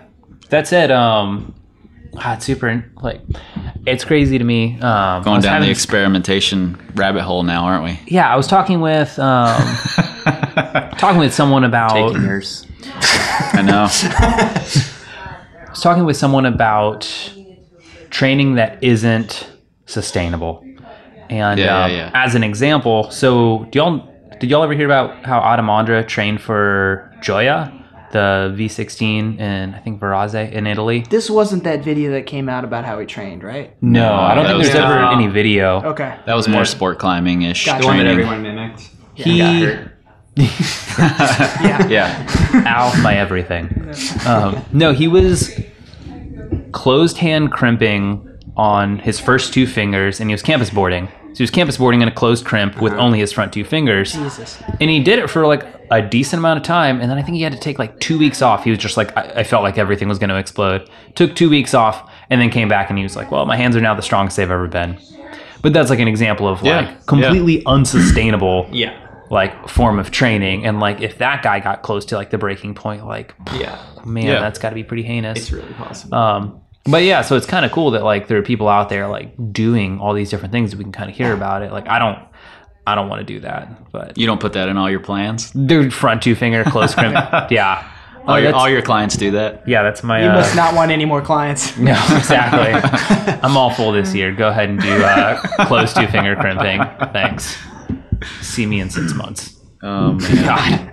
that's 0.51 0.73
it. 0.73 0.91
Um, 0.93 1.55
ah, 2.17 2.35
it's 2.35 2.45
super 2.45 2.85
like 3.03 3.21
it's 3.87 4.05
crazy 4.05 4.39
to 4.39 4.45
me. 4.45 4.79
Um, 4.81 5.23
Going 5.25 5.41
down 5.43 5.55
having 5.55 5.67
the 5.67 5.71
experimentation 5.73 6.81
rabbit 6.95 7.23
hole 7.23 7.43
now, 7.43 7.65
aren't 7.65 7.85
we? 7.85 7.99
yeah, 8.07 8.33
I 8.33 8.37
was 8.37 8.47
talking 8.47 8.81
with 8.81 9.19
um, 9.19 9.61
talking 10.99 11.19
with 11.19 11.35
someone 11.35 11.65
about 11.65 11.93
Taking 11.93 12.23
yours. 12.23 12.67
I 12.87 13.63
know. 13.63 13.89
I 13.91 15.71
was 15.71 15.81
talking 15.81 16.05
with 16.05 16.17
someone 16.17 16.47
about 16.47 17.09
training 18.11 18.55
that 18.57 18.83
isn't 18.83 19.51
sustainable. 19.87 20.65
And 21.31 21.59
Yeah, 21.59 21.85
um, 21.85 21.91
yeah, 21.91 21.97
yeah. 21.97 22.11
as 22.15 22.35
an 22.35 22.45
example, 22.45 23.11
so 23.11 23.67
do 23.71 23.79
y'all 23.79 24.11
did 24.41 24.51
y'all 24.51 24.63
ever 24.63 24.75
hear 24.75 24.85
about 24.87 25.25
how 25.25 25.41
Adam 25.41 25.67
Ondra 25.67 26.07
trained 26.07 26.41
for 26.41 27.11
Gioia, 27.23 27.73
the 28.13 28.55
V16 28.57 29.39
in 29.41 29.75
I 29.75 29.79
think 29.79 30.01
Varazze 30.01 30.53
in 30.53 30.67
Italy? 30.67 31.05
This 31.09 31.31
wasn't 31.31 31.65
that 31.65 31.83
video 31.83 32.11
that 32.13 32.27
came 32.27 32.49
out 32.49 32.63
about 32.65 32.85
how 32.85 32.99
he 32.99 33.07
trained, 33.07 33.43
right? 33.43 33.75
No, 33.83 34.13
I 34.13 34.35
don't 34.35 34.45
that 34.45 34.51
think 34.51 34.59
was 34.59 34.67
there's 34.69 34.79
ever 34.85 34.95
different. 34.95 35.15
any 35.23 35.27
video. 35.29 35.83
Okay. 35.83 36.15
That 36.27 36.35
was 36.35 36.47
more 36.47 36.65
sport 36.65 36.99
climbing 36.99 37.43
ish. 37.43 37.65
Gotcha. 37.67 37.81
The 37.83 37.87
one 37.89 37.97
that 37.99 38.03
training. 38.05 38.25
everyone 38.27 38.43
mimicked. 38.43 38.91
He 39.15 39.39
got 39.39 39.55
hurt. 39.57 39.91
Yeah. 40.37 41.87
Yeah. 41.89 42.65
Ow, 42.67 43.01
my 43.03 43.17
everything. 43.17 43.93
Um, 44.27 44.65
no, 44.73 44.93
he 44.93 45.09
was 45.09 45.51
closed 46.73 47.19
hand 47.19 47.53
crimping 47.53 48.29
on 48.57 48.99
his 48.99 49.19
first 49.19 49.53
two 49.53 49.67
fingers, 49.67 50.21
and 50.21 50.31
he 50.31 50.35
was 50.35 50.43
campus 50.43 50.71
boarding. 50.71 51.09
So 51.09 51.39
he 51.39 51.43
was 51.43 51.51
campus 51.51 51.77
boarding 51.77 52.01
in 52.03 52.07
a 52.09 52.13
closed 52.13 52.45
crimp 52.45 52.81
with 52.81 52.93
only 52.93 53.19
his 53.19 53.33
front 53.33 53.53
two 53.53 53.65
fingers. 53.65 54.13
Jesus. 54.13 54.63
And 54.81 54.89
he 54.89 55.03
did 55.03 55.19
it 55.19 55.29
for 55.29 55.47
like 55.47 55.67
a 55.91 56.01
decent 56.01 56.39
amount 56.39 56.59
of 56.59 56.63
time, 56.63 57.01
and 57.01 57.11
then 57.11 57.19
I 57.19 57.23
think 57.23 57.37
he 57.37 57.43
had 57.43 57.53
to 57.53 57.59
take 57.59 57.79
like 57.79 57.99
two 57.99 58.19
weeks 58.19 58.41
off. 58.41 58.63
He 58.63 58.71
was 58.71 58.79
just 58.79 58.97
like, 58.97 59.17
I, 59.17 59.41
I 59.41 59.45
felt 59.45 59.65
like 59.65 59.77
everything 59.77 60.09
was 60.09 60.19
going 60.21 60.31
to 60.31 60.37
explode. 60.37 60.89
Took 61.17 61.35
two 61.35 61.51
weeks 61.51 61.75
off, 61.75 62.09
and 62.31 62.41
then 62.41 62.51
came 62.51 62.69
back, 62.69 62.89
and 62.89 62.99
he 62.99 63.03
was 63.03 63.17
like, 63.17 63.31
Well, 63.33 63.47
my 63.47 63.57
hands 63.57 63.75
are 63.75 63.81
now 63.81 63.95
the 63.95 64.03
strongest 64.03 64.37
they've 64.37 64.51
ever 64.51 64.69
been. 64.69 64.97
But 65.63 65.73
that's 65.73 65.91
like 65.91 65.99
an 65.99 66.09
example 66.09 66.47
of 66.47 66.63
Yeah, 66.63 66.81
like 66.81 67.07
completely 67.07 67.65
unsustainable 67.67 68.69
Yeah. 68.71 69.01
Like 69.35 69.69
form 69.69 69.99
of 69.99 70.11
training 70.11 70.65
and 70.65 70.81
like 70.81 71.01
if 71.03 71.19
that 71.19 71.43
guy 71.43 71.61
got 71.61 71.83
close 71.83 72.05
to 72.07 72.15
like 72.17 72.31
the 72.31 72.39
breaking 72.39 72.75
point 72.75 73.07
like 73.07 73.35
Yeah. 73.55 73.79
man 74.05 74.25
Yeah. 74.25 74.41
that's 74.41 74.59
got 74.59 74.71
to 74.71 74.75
be 74.75 74.85
pretty 74.85 75.03
heinous 75.03 75.39
It's 75.39 75.53
really 75.53 75.73
possible. 75.75 76.15
um 76.17 76.61
but 76.85 77.03
yeah 77.03 77.21
so 77.23 77.37
it's 77.37 77.47
kind 77.47 77.65
of 77.67 77.73
cool 77.73 77.91
that 77.93 78.05
like 78.05 78.29
there 78.29 78.39
are 78.39 78.43
people 78.43 78.69
out 78.69 78.89
there 78.89 79.07
like 79.09 79.35
doing 79.53 79.99
all 80.01 80.15
these 80.15 80.31
different 80.31 80.53
things 80.53 80.71
that 80.71 80.79
we 80.79 80.85
can 80.85 80.93
kind 80.93 81.11
of 81.11 81.17
hear 81.17 81.33
about 81.33 81.63
it 81.63 81.73
like 81.73 81.89
i 81.89 81.99
don't 81.99 82.19
i 82.87 82.95
don't 82.95 83.09
want 83.09 83.21
to 83.21 83.25
do 83.35 83.41
that 83.41 83.91
but 83.93 84.17
You 84.17 84.27
don't 84.27 84.41
put 84.41 84.53
that 84.55 84.69
in 84.69 84.77
all 84.77 84.91
your 84.91 85.01
plans? 85.01 85.51
dude 85.51 85.93
front 85.93 86.23
two 86.23 86.35
finger 86.35 86.63
close 86.65 86.95
crimp 86.99 87.15
yeah 87.51 87.91
All, 88.27 88.35
Oh, 88.35 88.37
your, 88.39 88.55
all 88.55 88.69
your 88.71 88.81
clients 88.83 89.17
do 89.19 89.33
that? 89.33 89.67
yeah 89.69 89.83
that's 89.83 90.03
my 90.03 90.23
You 90.23 90.31
uh, 90.31 90.35
must 90.35 90.55
not 90.57 90.75
want 90.75 90.91
any 90.91 91.05
more 91.07 91.21
clients. 91.23 91.77
no 91.91 91.93
exactly 92.17 92.73
i'm 93.43 93.57
all 93.57 93.71
full 93.71 93.91
this 93.93 94.15
year 94.15 94.33
go 94.33 94.49
ahead 94.49 94.69
and 94.69 94.81
do 94.81 94.95
uh 95.03 95.41
close 95.67 95.93
two 95.93 96.07
finger 96.07 96.37
crimping 96.37 96.81
thanks 97.13 97.57
see 98.41 98.67
me 98.67 98.81
in 98.81 98.91
six 98.91 99.13
months 99.15 99.57
Oh, 99.83 100.13
man. 100.15 100.45
god 100.45 100.91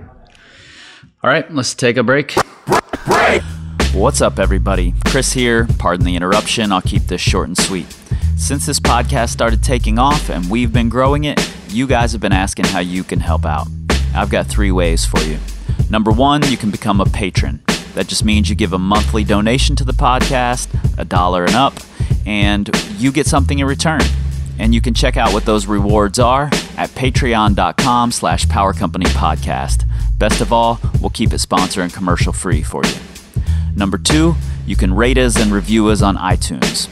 All 1.23 1.29
right, 1.29 1.51
let's 1.53 1.73
take 1.75 1.97
a 1.97 2.03
break. 2.03 2.33
What's 3.93 4.21
up, 4.21 4.39
everybody? 4.39 4.93
Chris 5.05 5.33
here. 5.33 5.67
Pardon 5.77 6.05
the 6.05 6.15
interruption. 6.15 6.71
I'll 6.71 6.81
keep 6.81 7.03
this 7.03 7.19
short 7.21 7.47
and 7.49 7.57
sweet. 7.57 7.85
Since 8.37 8.65
this 8.65 8.79
podcast 8.79 9.29
started 9.29 9.61
taking 9.63 9.99
off 9.99 10.29
and 10.29 10.49
we've 10.49 10.71
been 10.71 10.87
growing 10.89 11.25
it, 11.25 11.39
you 11.69 11.85
guys 11.87 12.13
have 12.13 12.21
been 12.21 12.31
asking 12.31 12.65
how 12.65 12.79
you 12.79 13.03
can 13.03 13.19
help 13.19 13.45
out. 13.45 13.67
I've 14.15 14.29
got 14.29 14.47
three 14.47 14.71
ways 14.71 15.05
for 15.05 15.19
you. 15.19 15.37
Number 15.89 16.09
one, 16.11 16.41
you 16.49 16.57
can 16.57 16.71
become 16.71 17.01
a 17.01 17.05
patron. 17.05 17.61
That 17.93 18.07
just 18.07 18.23
means 18.23 18.49
you 18.49 18.55
give 18.55 18.71
a 18.73 18.79
monthly 18.79 19.23
donation 19.25 19.75
to 19.75 19.83
the 19.83 19.91
podcast, 19.93 20.69
a 20.97 21.03
dollar 21.05 21.43
and 21.43 21.55
up, 21.55 21.73
and 22.25 22.69
you 22.97 23.11
get 23.11 23.27
something 23.27 23.59
in 23.59 23.67
return. 23.67 24.01
And 24.61 24.75
you 24.75 24.79
can 24.79 24.93
check 24.93 25.17
out 25.17 25.33
what 25.33 25.43
those 25.43 25.65
rewards 25.65 26.19
are 26.19 26.45
at 26.77 26.91
patreon.com 26.91 28.11
slash 28.11 28.47
power 28.47 28.73
company 28.73 29.05
podcast. 29.05 29.87
Best 30.19 30.39
of 30.39 30.53
all, 30.53 30.79
we'll 31.01 31.09
keep 31.09 31.33
it 31.33 31.39
sponsor 31.39 31.81
and 31.81 31.91
commercial 31.91 32.31
free 32.31 32.61
for 32.61 32.83
you. 32.85 32.93
Number 33.75 33.97
two, 33.97 34.35
you 34.67 34.75
can 34.75 34.93
rate 34.93 35.17
us 35.17 35.35
and 35.35 35.51
review 35.51 35.87
us 35.87 36.03
on 36.03 36.15
iTunes. 36.15 36.87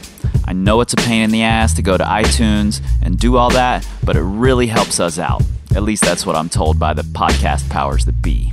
I 0.48 0.52
know 0.52 0.80
it's 0.80 0.94
a 0.94 0.96
pain 0.96 1.22
in 1.22 1.30
the 1.30 1.42
ass 1.42 1.72
to 1.74 1.82
go 1.82 1.96
to 1.96 2.02
iTunes 2.02 2.82
and 3.02 3.16
do 3.16 3.36
all 3.36 3.50
that, 3.50 3.86
but 4.02 4.16
it 4.16 4.22
really 4.22 4.66
helps 4.66 4.98
us 4.98 5.16
out. 5.16 5.42
At 5.72 5.84
least 5.84 6.02
that's 6.02 6.26
what 6.26 6.34
I'm 6.34 6.48
told 6.48 6.76
by 6.76 6.92
the 6.92 7.02
podcast 7.02 7.70
powers 7.70 8.04
that 8.06 8.20
be. 8.20 8.50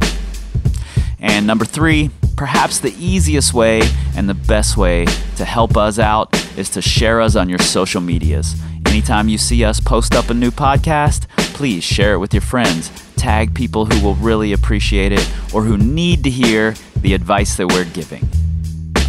And 1.19 1.47
number 1.47 1.65
three, 1.65 2.11
perhaps 2.35 2.79
the 2.79 2.93
easiest 3.03 3.51
way 3.51 3.81
and 4.15 4.29
the 4.29 4.35
best 4.35 4.77
way 4.77 5.07
to 5.37 5.43
help 5.43 5.75
us 5.75 5.97
out 5.97 6.35
is 6.55 6.69
to 6.69 6.83
share 6.83 7.19
us 7.19 7.35
on 7.35 7.49
your 7.49 7.57
social 7.57 7.99
medias. 7.99 8.53
Anytime 8.87 9.27
you 9.27 9.37
see 9.37 9.63
us 9.63 9.79
post 9.79 10.15
up 10.15 10.29
a 10.29 10.33
new 10.33 10.49
podcast, 10.49 11.27
please 11.53 11.83
share 11.83 12.13
it 12.13 12.19
with 12.19 12.33
your 12.33 12.41
friends. 12.41 12.89
Tag 13.15 13.53
people 13.53 13.85
who 13.85 14.03
will 14.03 14.15
really 14.15 14.53
appreciate 14.53 15.11
it 15.11 15.29
or 15.53 15.63
who 15.63 15.77
need 15.77 16.23
to 16.23 16.29
hear 16.29 16.73
the 17.01 17.13
advice 17.13 17.57
that 17.57 17.67
we're 17.67 17.85
giving. 17.85 18.27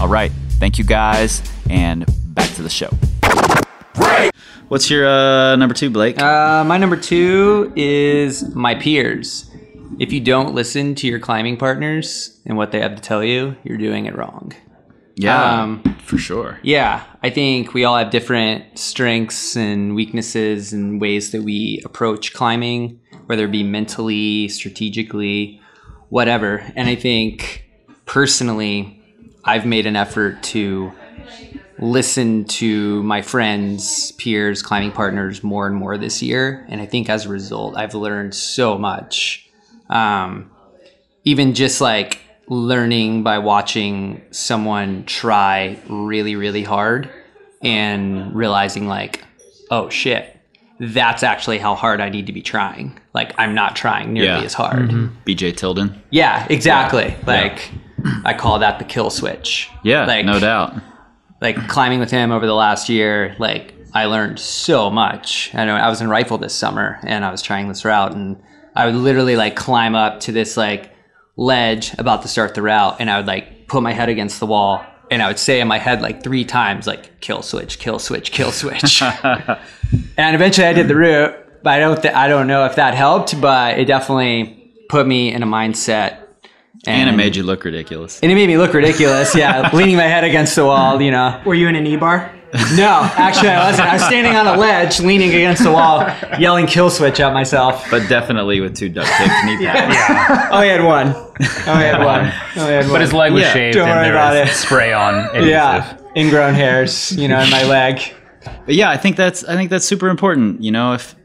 All 0.00 0.08
right, 0.08 0.32
thank 0.58 0.78
you 0.78 0.84
guys, 0.84 1.42
and 1.70 2.04
back 2.34 2.50
to 2.54 2.62
the 2.62 2.68
show. 2.68 2.90
What's 4.68 4.90
your 4.90 5.08
uh, 5.08 5.56
number 5.56 5.74
two, 5.74 5.90
Blake? 5.90 6.20
Uh, 6.20 6.64
my 6.64 6.76
number 6.76 6.96
two 6.96 7.72
is 7.74 8.54
my 8.54 8.74
peers. 8.74 9.50
If 9.98 10.12
you 10.12 10.20
don't 10.20 10.54
listen 10.54 10.94
to 10.96 11.06
your 11.06 11.18
climbing 11.18 11.56
partners 11.56 12.38
and 12.44 12.56
what 12.56 12.72
they 12.72 12.80
have 12.80 12.94
to 12.96 13.00
tell 13.02 13.24
you, 13.24 13.56
you're 13.64 13.78
doing 13.78 14.06
it 14.06 14.16
wrong. 14.16 14.52
Yeah, 15.18 15.62
um, 15.62 15.82
for 15.98 16.18
sure. 16.18 16.58
Yeah, 16.62 17.04
I 17.22 17.30
think 17.30 17.74
we 17.74 17.84
all 17.84 17.96
have 17.96 18.10
different 18.10 18.78
strengths 18.78 19.56
and 19.56 19.94
weaknesses 19.94 20.72
and 20.72 21.00
ways 21.00 21.32
that 21.32 21.42
we 21.42 21.82
approach 21.84 22.32
climbing, 22.32 23.00
whether 23.26 23.44
it 23.44 23.52
be 23.52 23.62
mentally, 23.62 24.48
strategically, 24.48 25.60
whatever. 26.08 26.58
And 26.76 26.88
I 26.88 26.94
think 26.94 27.64
personally, 28.06 29.02
I've 29.44 29.66
made 29.66 29.86
an 29.86 29.96
effort 29.96 30.42
to 30.44 30.92
listen 31.78 32.44
to 32.44 33.02
my 33.02 33.22
friends, 33.22 34.12
peers, 34.12 34.62
climbing 34.62 34.92
partners 34.92 35.44
more 35.44 35.66
and 35.66 35.76
more 35.76 35.96
this 35.96 36.22
year. 36.22 36.66
And 36.68 36.80
I 36.80 36.86
think 36.86 37.08
as 37.08 37.26
a 37.26 37.28
result, 37.28 37.76
I've 37.76 37.94
learned 37.94 38.34
so 38.34 38.78
much. 38.78 39.48
Um, 39.88 40.50
even 41.24 41.54
just 41.54 41.80
like 41.80 42.20
learning 42.48 43.22
by 43.22 43.38
watching 43.38 44.22
someone 44.30 45.04
try 45.04 45.78
really, 45.88 46.36
really 46.36 46.62
hard 46.62 47.10
and 47.62 48.34
realizing, 48.34 48.86
like, 48.86 49.24
oh 49.70 49.88
shit, 49.90 50.34
that's 50.80 51.22
actually 51.22 51.58
how 51.58 51.74
hard 51.74 52.00
I 52.00 52.08
need 52.08 52.26
to 52.26 52.32
be 52.32 52.42
trying. 52.42 52.98
Like, 53.14 53.34
I'm 53.38 53.54
not 53.54 53.74
trying 53.76 54.12
nearly 54.12 54.28
Yeah. 54.40 54.44
as 54.44 54.54
hard. 54.54 54.90
Mm-hmm. 54.90 55.06
BJ 55.26 55.56
Tilden. 55.56 56.00
Yeah, 56.10 56.46
exactly. 56.48 57.14
Like, 57.26 57.70
I 58.24 58.32
call 58.34 58.60
that 58.60 58.78
the 58.78 58.84
kill 58.84 59.10
switch. 59.10 59.68
Yeah, 59.82 60.06
like, 60.06 60.24
no 60.24 60.38
doubt. 60.38 60.74
like 61.40 61.68
climbing 61.68 61.98
with 62.00 62.10
him 62.10 62.30
over 62.32 62.46
the 62.46 62.54
last 62.54 62.88
year, 62.88 63.34
like 63.38 63.74
I 63.94 64.04
learned 64.06 64.38
so 64.38 64.90
much. 64.90 65.50
I 65.54 65.64
know 65.64 65.74
I 65.74 65.88
was 65.88 66.00
in 66.00 66.08
Rifle 66.08 66.38
this 66.38 66.54
summer 66.54 66.98
and 67.04 67.24
I 67.24 67.30
was 67.30 67.42
trying 67.42 67.68
this 67.68 67.84
route 67.84 68.12
and 68.14 68.40
I 68.74 68.86
would 68.86 68.94
literally 68.94 69.36
like 69.36 69.54
climb 69.56 69.94
up 69.94 70.20
to 70.20 70.32
this 70.32 70.56
like 70.56 70.90
ledge 71.38 71.94
about 71.98 72.22
to 72.22 72.28
start 72.28 72.54
the 72.54 72.60
route 72.60 72.96
and 72.98 73.08
I 73.08 73.16
would 73.16 73.26
like 73.26 73.68
put 73.68 73.82
my 73.82 73.92
head 73.92 74.08
against 74.08 74.40
the 74.40 74.46
wall 74.46 74.84
and 75.10 75.22
I 75.22 75.28
would 75.28 75.38
say 75.38 75.60
in 75.60 75.68
my 75.68 75.78
head 75.78 76.02
like 76.02 76.22
three 76.22 76.44
times 76.44 76.86
like 76.86 77.20
kill 77.20 77.42
switch, 77.42 77.78
kill 77.78 77.98
switch, 77.98 78.32
kill 78.32 78.52
switch. 78.52 79.00
and 79.02 79.56
eventually 80.18 80.66
I 80.66 80.72
did 80.72 80.88
the 80.88 80.96
route, 80.96 81.62
but 81.62 81.72
I 81.72 81.78
don't 81.78 82.02
th- 82.02 82.12
I 82.12 82.28
don't 82.28 82.48
know 82.48 82.66
if 82.66 82.76
that 82.76 82.94
helped, 82.94 83.40
but 83.40 83.78
it 83.78 83.86
definitely 83.86 84.74
put 84.90 85.06
me 85.06 85.32
in 85.32 85.42
a 85.42 85.46
mindset 85.46 86.27
And 86.86 87.08
it 87.08 87.12
made 87.12 87.34
you 87.36 87.42
look 87.42 87.64
ridiculous. 87.64 88.20
and 88.20 88.30
it 88.30 88.34
made 88.34 88.46
me 88.46 88.56
look 88.56 88.72
ridiculous. 88.72 89.34
Yeah, 89.34 89.70
leaning 89.74 89.96
my 89.96 90.04
head 90.04 90.24
against 90.24 90.54
the 90.56 90.64
wall, 90.64 91.00
you 91.02 91.10
know. 91.10 91.40
Were 91.44 91.54
you 91.54 91.68
in 91.68 91.74
an 91.74 91.86
E 91.86 91.96
bar? 91.96 92.32
No, 92.76 93.00
actually, 93.16 93.50
I 93.50 93.68
wasn't. 93.68 93.88
I 93.88 93.94
was 93.94 94.04
standing 94.04 94.34
on 94.34 94.46
a 94.46 94.56
ledge, 94.56 95.00
leaning 95.00 95.28
against 95.28 95.62
the 95.62 95.70
wall, 95.70 96.06
yelling 96.38 96.66
"kill 96.66 96.88
switch" 96.88 97.20
at 97.20 97.34
myself. 97.34 97.84
But 97.90 98.08
definitely 98.08 98.60
with 98.60 98.74
two 98.74 98.88
duct 98.88 99.06
taped 99.18 99.44
knee 99.44 99.58
pads. 99.66 99.94
Oh, 100.50 100.56
I 100.56 100.64
had 100.66 100.82
one. 100.82 101.08
Oh, 101.08 101.34
he 101.40 101.44
had 101.84 102.02
one. 102.02 102.24
Oh, 102.56 102.66
I 102.66 102.70
had 102.70 102.84
one. 102.84 102.88
Oh, 102.88 102.92
but 102.92 103.00
his 103.02 103.12
leg 103.12 103.32
was 103.34 103.42
Yeah, 103.42 103.52
shaved 103.52 103.74
don't 103.74 103.86
and 103.88 103.96
worry 103.98 104.04
there 104.06 104.14
about 104.14 104.40
was 104.40 104.50
it. 104.50 104.54
spray 104.54 104.94
on 104.94 105.14
adhesive. 105.34 105.46
yeah, 105.48 105.98
ingrown 106.16 106.54
hairs, 106.54 107.12
you 107.18 107.28
know, 107.28 107.38
in 107.40 107.50
my 107.50 107.64
leg. 107.64 108.00
But 108.64 108.74
yeah, 108.76 108.88
I 108.88 108.96
think 108.96 109.16
that's 109.16 109.44
I 109.44 109.54
think 109.54 109.68
that's 109.68 109.84
super 109.84 110.08
important. 110.08 110.62
You 110.62 110.70
know, 110.70 110.94
if 110.94 111.16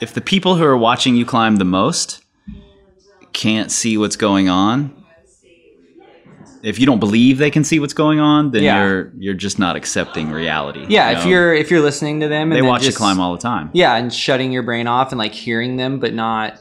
if 0.00 0.14
the 0.14 0.22
people 0.22 0.56
who 0.56 0.64
are 0.64 0.76
watching 0.78 1.16
you 1.16 1.26
climb 1.26 1.56
the 1.56 1.66
most 1.66 2.21
can't 3.32 3.70
see 3.70 3.96
what's 3.98 4.16
going 4.16 4.48
on, 4.48 5.02
if 6.62 6.78
you 6.78 6.86
don't 6.86 7.00
believe 7.00 7.38
they 7.38 7.50
can 7.50 7.64
see 7.64 7.80
what's 7.80 7.94
going 7.94 8.20
on, 8.20 8.52
then 8.52 8.62
Yeah. 8.62 8.84
you're 8.84 9.12
you're 9.18 9.34
just 9.34 9.58
not 9.58 9.74
accepting 9.76 10.30
reality. 10.30 10.86
Yeah, 10.88 11.10
you 11.10 11.18
if 11.18 11.26
you're 11.26 11.54
if 11.54 11.70
you're 11.70 11.80
listening 11.80 12.20
to 12.20 12.28
them, 12.28 12.52
and 12.52 12.52
they 12.52 12.62
watch 12.62 12.82
just, 12.82 12.94
you 12.94 12.98
climb 12.98 13.20
all 13.20 13.32
the 13.32 13.40
time. 13.40 13.70
Yeah, 13.72 13.96
and 13.96 14.12
shutting 14.12 14.52
your 14.52 14.62
brain 14.62 14.86
off 14.86 15.10
and 15.12 15.18
like 15.18 15.32
hearing 15.32 15.76
them, 15.76 15.98
but 15.98 16.14
not 16.14 16.58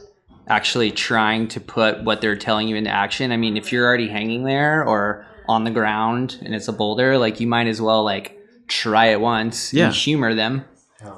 actually 0.47 0.91
trying 0.91 1.47
to 1.49 1.59
put 1.59 2.03
what 2.03 2.19
they're 2.19 2.35
telling 2.35 2.67
you 2.67 2.75
into 2.75 2.89
action. 2.89 3.31
I 3.31 3.37
mean, 3.37 3.57
if 3.57 3.71
you're 3.71 3.85
already 3.85 4.07
hanging 4.07 4.43
there 4.43 4.83
or 4.83 5.25
on 5.47 5.63
the 5.63 5.71
ground 5.71 6.37
and 6.43 6.55
it's 6.55 6.67
a 6.67 6.73
boulder, 6.73 7.17
like 7.17 7.39
you 7.39 7.47
might 7.47 7.67
as 7.67 7.81
well 7.81 8.03
like 8.03 8.37
try 8.67 9.07
it 9.07 9.21
once 9.21 9.73
Yeah. 9.73 9.85
and 9.87 9.95
humor 9.95 10.33
them. 10.33 10.65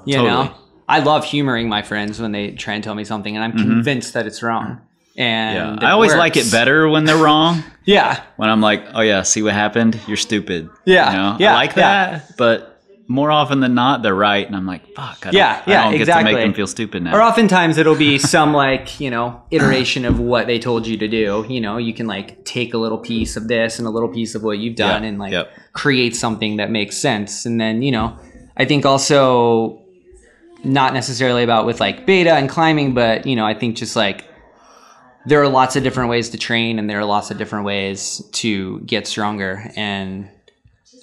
You 0.05 0.15
Totally. 0.15 0.29
know, 0.29 0.53
I 0.87 0.99
love 0.99 1.25
humoring 1.25 1.67
my 1.69 1.81
friends 1.81 2.19
when 2.19 2.31
they 2.31 2.51
try 2.51 2.73
and 2.73 2.83
tell 2.83 2.95
me 2.95 3.03
something, 3.03 3.35
and 3.35 3.43
I'm 3.43 3.51
mm-hmm. 3.53 3.69
convinced 3.69 4.13
that 4.13 4.25
it's 4.27 4.41
wrong. 4.43 4.81
And. 5.15 5.81
Yeah, 5.81 5.87
I 5.87 5.91
always 5.91 6.15
like 6.15 6.37
it 6.37 6.51
better 6.51 6.87
when 6.89 7.05
they're 7.05 7.23
wrong. 7.23 7.63
Yeah, 7.85 8.23
when 8.37 8.49
I'm 8.49 8.61
like, 8.61 8.85
oh 8.93 9.01
yeah, 9.01 9.23
see 9.23 9.41
what 9.41 9.51
happened? 9.51 9.99
You're 10.07 10.15
stupid. 10.15 10.69
Yeah, 10.85 11.11
you 11.11 11.17
know? 11.17 11.37
yeah, 11.37 11.51
I 11.51 11.55
like 11.55 11.75
yeah. 11.75 12.11
that, 12.11 12.37
but 12.37 12.73
more 13.07 13.29
often 13.29 13.59
than 13.59 13.75
not, 13.75 14.01
they're 14.01 14.15
right, 14.15 14.45
and 14.45 14.55
I'm 14.55 14.65
like, 14.65 14.87
fuck. 14.95 15.25
I 15.25 15.31
don't, 15.31 15.33
Yeah, 15.33 15.61
I 15.65 15.69
yeah, 15.69 15.83
don't 15.83 15.91
get 15.91 16.01
exactly. 16.01 16.31
to 16.31 16.37
make 16.37 16.45
them 16.45 16.53
feel 16.53 16.67
stupid 16.67 17.03
now. 17.03 17.15
Or 17.15 17.21
oftentimes 17.21 17.77
it'll 17.77 17.97
be 17.97 18.17
some 18.17 18.53
like, 18.53 18.99
you 18.99 19.09
know, 19.09 19.41
iteration 19.51 20.05
of 20.05 20.19
what 20.19 20.47
they 20.47 20.59
told 20.59 20.87
you 20.87 20.97
to 20.97 21.07
do. 21.07 21.45
You 21.49 21.59
know, 21.59 21.77
you 21.77 21.93
can 21.93 22.07
like 22.07 22.45
take 22.45 22.73
a 22.73 22.77
little 22.77 22.97
piece 22.97 23.35
of 23.35 23.47
this 23.47 23.79
and 23.79 23.87
a 23.87 23.91
little 23.91 24.09
piece 24.09 24.35
of 24.35 24.43
what 24.43 24.59
you've 24.59 24.75
done 24.75 25.03
Yeah, 25.03 25.09
and 25.09 25.19
like 25.19 25.31
yep. 25.31 25.51
create 25.73 26.15
something 26.15 26.57
that 26.57 26.71
makes 26.71 26.97
sense. 26.97 27.45
And 27.45 27.59
then, 27.59 27.81
you 27.81 27.91
know, 27.91 28.17
I 28.55 28.65
think 28.65 28.85
also 28.85 29.81
not 30.63 30.93
necessarily 30.93 31.43
about 31.43 31.65
with 31.65 31.81
like 31.81 32.05
beta 32.05 32.33
and 32.33 32.47
climbing, 32.49 32.93
but 32.93 33.27
you 33.27 33.35
know, 33.35 33.45
I 33.45 33.53
think 33.53 33.75
just 33.75 33.95
like 33.97 34.23
there 35.25 35.41
are 35.41 35.47
lots 35.47 35.75
of 35.75 35.83
different 35.83 36.09
ways 36.09 36.29
to 36.29 36.37
train 36.37 36.79
and 36.79 36.89
there 36.89 36.99
are 36.99 37.05
lots 37.05 37.31
of 37.31 37.37
different 37.37 37.65
ways 37.65 38.21
to 38.33 38.79
get 38.81 39.07
stronger. 39.07 39.71
And 39.75 40.29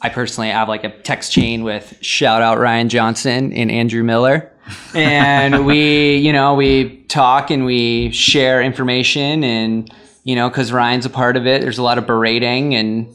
I 0.03 0.09
personally 0.09 0.51
have 0.51 0.69
like 0.69 0.85
a 0.85 0.91
text 0.91 1.33
chain 1.33 1.63
with 1.63 1.99
shout 2.01 2.43
out 2.43 2.59
Ryan 2.59 2.89
Johnson 2.89 3.53
and 3.53 3.71
Andrew 3.71 4.03
Miller. 4.03 4.51
And 4.95 5.67
we, 5.67 6.17
you 6.17 6.33
know, 6.33 6.55
we 6.55 7.03
talk 7.05 7.51
and 7.51 7.65
we 7.65 8.11
share 8.13 8.63
information 8.63 9.43
and, 9.43 9.93
you 10.25 10.37
know, 10.37 10.49
cause 10.51 10.71
Ryan's 10.71 11.07
a 11.07 11.11
part 11.11 11.37
of 11.37 11.47
it. 11.47 11.61
There's 11.61 11.79
a 11.79 11.83
lot 11.83 11.99
of 11.99 12.07
berating 12.07 12.75
and, 12.75 13.13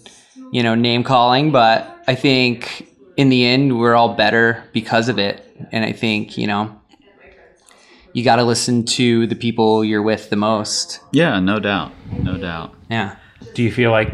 you 0.52 0.64
know, 0.64 0.76
name 0.76 1.04
calling, 1.04 1.52
but 1.52 2.04
I 2.08 2.16
think 2.16 2.90
in 3.16 3.30
the 3.30 3.46
end, 3.46 3.80
we're 3.80 3.96
all 3.96 4.16
better 4.16 4.64
because 4.74 5.08
of 5.08 5.18
it. 5.18 5.42
And 5.72 5.86
I 5.86 5.92
think, 5.92 6.38
you 6.38 6.48
know, 6.48 6.80
you 8.16 8.24
got 8.24 8.38
to 8.38 8.44
listen 8.44 8.84
to 8.86 9.28
the 9.28 9.36
people 9.36 9.84
you're 9.84 10.02
with 10.02 10.30
the 10.30 10.36
most. 10.38 11.02
yeah, 11.12 11.40
no 11.40 11.60
doubt, 11.60 11.92
no 12.24 12.38
doubt. 12.38 12.74
Yeah. 12.90 13.18
Do 13.54 13.62
you 13.62 13.72
feel 13.72 13.92
like 13.92 14.10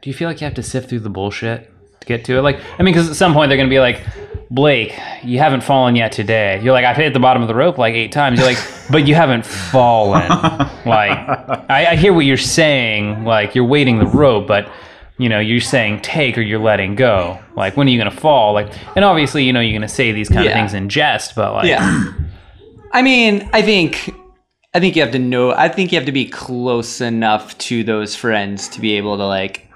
do 0.00 0.10
you 0.10 0.14
feel 0.14 0.28
like 0.28 0.40
you 0.40 0.46
have 0.46 0.54
to 0.54 0.62
sift 0.62 0.88
through 0.88 1.00
the 1.00 1.10
bullshit 1.10 1.70
to 2.00 2.06
get 2.06 2.24
to 2.26 2.36
it? 2.38 2.42
Like, 2.42 2.58
I 2.78 2.82
mean, 2.82 2.92
because 2.94 3.08
at 3.08 3.16
some 3.16 3.32
point 3.32 3.48
they're 3.48 3.56
gonna 3.58 3.68
be 3.70 3.80
like, 3.80 4.02
Blake, 4.50 4.92
you 5.22 5.38
haven't 5.38 5.62
fallen 5.62 5.96
yet 5.96 6.12
today. 6.12 6.60
You're 6.62 6.72
like, 6.72 6.84
I've 6.84 6.96
hit 6.96 7.12
the 7.12 7.20
bottom 7.20 7.42
of 7.42 7.48
the 7.48 7.54
rope 7.54 7.78
like 7.78 7.94
eight 7.94 8.12
times. 8.12 8.38
You're 8.38 8.48
like, 8.48 8.58
but 8.90 9.06
you 9.08 9.14
haven't 9.14 9.44
fallen. 9.46 10.28
like, 10.28 11.18
I, 11.70 11.86
I 11.92 11.96
hear 11.96 12.12
what 12.12 12.24
you're 12.26 12.36
saying. 12.36 13.24
Like, 13.24 13.54
you're 13.54 13.64
waiting 13.64 13.98
the 13.98 14.06
rope, 14.06 14.46
but 14.46 14.70
you 15.16 15.28
know, 15.28 15.38
you're 15.38 15.60
saying 15.60 16.00
take 16.02 16.36
or 16.36 16.40
you're 16.42 16.58
letting 16.60 16.94
go. 16.96 17.38
Like, 17.56 17.76
when 17.76 17.86
are 17.86 17.90
you 17.90 17.98
gonna 17.98 18.10
fall? 18.10 18.52
Like, 18.52 18.72
and 18.96 19.04
obviously, 19.04 19.44
you 19.44 19.52
know, 19.52 19.60
you're 19.60 19.78
gonna 19.78 19.88
say 19.88 20.12
these 20.12 20.28
kind 20.28 20.44
Yeah. 20.44 20.50
of 20.50 20.54
things 20.56 20.74
in 20.74 20.88
jest, 20.88 21.34
but 21.36 21.52
like, 21.54 21.66
Yeah. 21.66 22.04
I 22.94 23.02
mean, 23.02 23.48
I 23.52 23.60
think 23.60 24.14
I 24.72 24.80
think 24.80 24.96
you 24.96 25.02
have 25.02 25.12
to 25.12 25.18
know 25.18 25.50
I 25.52 25.68
think 25.68 25.92
you 25.92 25.98
have 25.98 26.06
to 26.06 26.12
be 26.12 26.26
close 26.26 27.00
enough 27.00 27.58
to 27.58 27.84
those 27.84 28.14
friends 28.16 28.68
to 28.70 28.80
be 28.80 28.94
able 28.96 29.16
to 29.18 29.26
like 29.26 29.68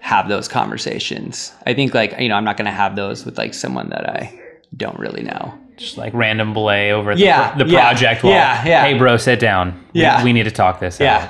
have 0.00 0.28
those 0.28 0.48
conversations. 0.48 1.52
I 1.66 1.74
think 1.74 1.94
like, 1.94 2.18
you 2.18 2.28
know, 2.28 2.34
I'm 2.34 2.44
not 2.44 2.56
going 2.56 2.64
to 2.66 2.72
have 2.72 2.96
those 2.96 3.24
with 3.24 3.38
like 3.38 3.54
someone 3.54 3.90
that 3.90 4.08
I 4.08 4.36
don't 4.76 4.98
really 4.98 5.22
know. 5.22 5.54
just 5.76 5.96
like 5.96 6.12
random 6.14 6.52
belay 6.52 6.90
over 6.92 7.14
the, 7.14 7.20
Yeah, 7.20 7.54
the 7.56 7.66
yeah, 7.66 7.80
project 7.92 8.24
wall. 8.24 8.32
yeah, 8.32 8.64
yeah. 8.66 8.84
Hey, 8.84 8.98
bro, 8.98 9.16
sit 9.16 9.38
down. 9.38 9.78
We- 9.94 10.00
Yeah. 10.00 10.24
we, 10.24 10.32
need 10.32 10.42
to 10.44 10.50
talk 10.50 10.80
this 10.80 10.98
Yeah. 10.98 11.18
out. 11.18 11.28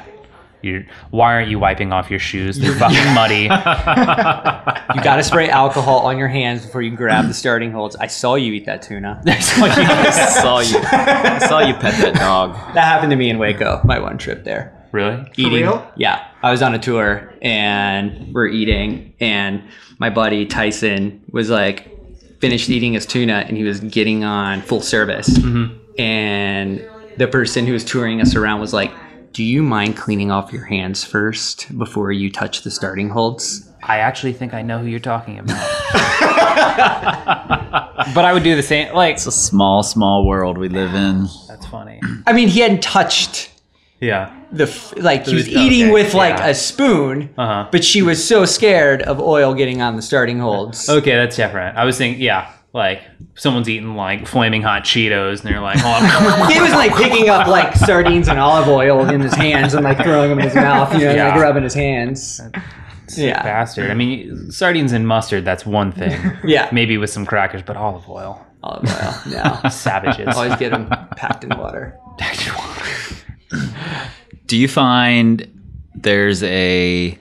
You're, 0.63 0.85
why 1.11 1.35
aren't 1.35 1.51
you 1.51 1.59
wiping 1.59 1.93
off 1.93 2.09
your 2.09 2.21
shoes? 2.21 2.59
They're 2.59 2.75
fucking 2.75 3.15
muddy. 3.15 3.49
You 4.95 5.03
got 5.03 5.17
to 5.17 5.23
spray 5.23 5.49
alcohol 5.49 6.01
on 6.01 6.19
your 6.19 6.29
hands 6.29 6.67
before 6.67 6.83
you 6.83 6.95
grab 6.95 7.27
the 7.27 7.33
starting 7.33 7.73
holds. 7.73 7.97
I 7.97 8.09
saw 8.09 8.35
you 8.35 8.53
eat 8.53 8.67
that 8.67 8.83
tuna. 8.83 9.23
I 9.27 9.41
saw 9.41 10.59
you. 10.61 10.79
I 10.83 11.39
saw 11.47 11.61
you 11.61 11.75
pet 11.75 11.95
that 12.03 12.15
dog. 12.17 12.53
that 12.75 12.85
happened 12.85 13.11
to 13.11 13.17
me 13.17 13.31
in 13.31 13.39
Waco, 13.39 13.81
my 13.85 13.99
one 13.99 14.19
trip 14.19 14.45
there. 14.45 14.87
really? 14.93 15.25
eating. 15.37 15.53
real? 15.63 15.91
Yeah, 15.97 16.27
I 16.43 16.51
was 16.51 16.61
on 16.63 16.75
a 16.75 16.79
tour 16.79 17.33
and 17.41 18.35
we're 18.35 18.49
eating, 18.49 19.15
and 19.19 19.63
my 19.99 20.11
buddy 20.11 20.45
Tyson 20.45 21.25
was 21.31 21.49
like 21.49 21.89
finished 22.41 22.69
eating 22.69 22.93
his 22.93 23.07
tuna, 23.07 23.45
and 23.49 23.57
he 23.57 23.63
was 23.63 23.81
getting 23.81 24.25
on 24.25 24.61
full 24.61 24.83
service, 24.83 25.29
mm-hmm. 25.29 25.75
and 25.99 26.87
the 27.17 27.29
person 27.29 27.67
who 27.67 27.73
was 27.73 27.85
touring 27.85 28.21
us 28.21 28.35
around 28.35 28.61
was 28.61 28.73
like. 28.75 28.93
Do 29.33 29.43
you 29.43 29.63
mind 29.63 29.97
cleaning 29.97 30.31
off 30.31 30.53
your 30.53 30.65
hands 30.65 31.05
first 31.05 31.77
before 31.79 32.13
you 32.13 32.31
touch 32.31 32.63
the 32.63 32.71
starting 32.71 33.09
holds? 33.09 33.69
I 33.83 33.99
actually 33.99 34.35
think 34.35 34.53
I 34.53 34.61
know 34.63 34.79
who 34.79 34.87
you're 34.87 35.01
talking 35.01 35.39
about. 35.39 35.57
but 38.15 38.25
I 38.25 38.33
would 38.33 38.43
do 38.43 38.55
the 38.57 38.63
same. 38.63 38.95
Like, 38.95 39.15
It's 39.15 39.27
a 39.27 39.33
small, 39.33 39.83
small 39.83 40.27
world 40.27 40.59
we 40.59 40.69
live 40.69 40.95
in. 40.95 41.27
that's 41.49 41.67
funny. 41.67 42.01
I 42.27 42.33
mean, 42.33 42.49
he 42.49 42.61
hadn't 42.61 42.83
touched 42.83 43.51
Yeah. 44.01 44.35
the 44.53 44.65
f- 44.65 44.93
like 44.99 45.27
he 45.27 45.35
was 45.35 45.49
Okay, 45.49 45.61
eating 45.65 45.93
with 45.93 46.13
like 46.15 46.37
yeah. 46.39 46.49
a 46.49 46.55
spoon, 46.55 47.31
Uh-huh. 47.39 47.69
but 47.73 47.85
she 47.85 48.03
was 48.03 48.23
so 48.27 48.45
scared 48.45 49.03
of 49.03 49.21
oil 49.21 49.55
getting 49.55 49.81
on 49.81 49.97
the 49.97 50.03
starting 50.03 50.39
holds. 50.41 50.89
Okay, 50.91 51.15
that's 51.17 51.37
different. 51.37 51.77
I 51.79 51.85
was 51.85 51.97
thinking, 51.97 52.23
yeah, 52.23 52.51
like 52.75 53.03
someone's 53.35 53.69
eating 53.69 53.95
like 53.97 54.27
flaming 54.27 54.63
hot 54.63 54.85
Cheetos, 54.85 55.41
and 55.45 55.51
they're 55.53 55.61
like, 55.61 55.79
"Oh, 55.81 55.89
I'm 56.01 56.51
he 56.53 56.61
was 56.61 56.73
like 56.73 56.95
picking 56.97 57.29
up 57.29 57.47
like 57.47 57.75
sardines 57.77 58.29
and 58.29 58.39
olive 58.39 58.69
oil 58.69 59.07
in 59.09 59.21
his 59.21 59.35
hands 59.35 59.75
and 59.75 59.85
like 59.85 59.99
throwing 60.03 60.31
them 60.31 60.39
in 60.39 60.47
his 60.47 60.55
mouth, 60.55 60.93
you 60.95 61.01
know, 61.05 61.15
Yeah. 61.15 61.29
like 61.35 61.41
rubbing 61.43 61.63
his 61.65 61.75
hands. 61.75 62.41
Yeah, 63.17 63.43
bastard." 63.43 63.91
I 63.91 63.95
mean, 63.95 64.51
sardines 64.51 64.93
and 64.93 65.07
mustard, 65.07 65.45
that's 65.45 65.67
one 65.67 65.93
thing. 65.93 66.19
yeah, 66.45 66.69
Maybe 66.73 66.97
with 66.97 67.11
some 67.11 67.27
crackers, 67.27 67.61
but 67.63 67.77
olive 67.77 68.09
oil, 68.09 68.45
olive 68.63 68.85
oil. 68.89 69.15
Yeah, 69.29 69.69
savages. 69.69 70.29
always 70.35 70.57
get 70.57 70.71
them 70.71 70.89
packed 71.17 71.45
in 71.45 71.51
water. 71.51 71.99
Do 74.47 74.57
you 74.57 74.69
find 74.69 75.47
there's 75.95 76.43
a 76.43 77.19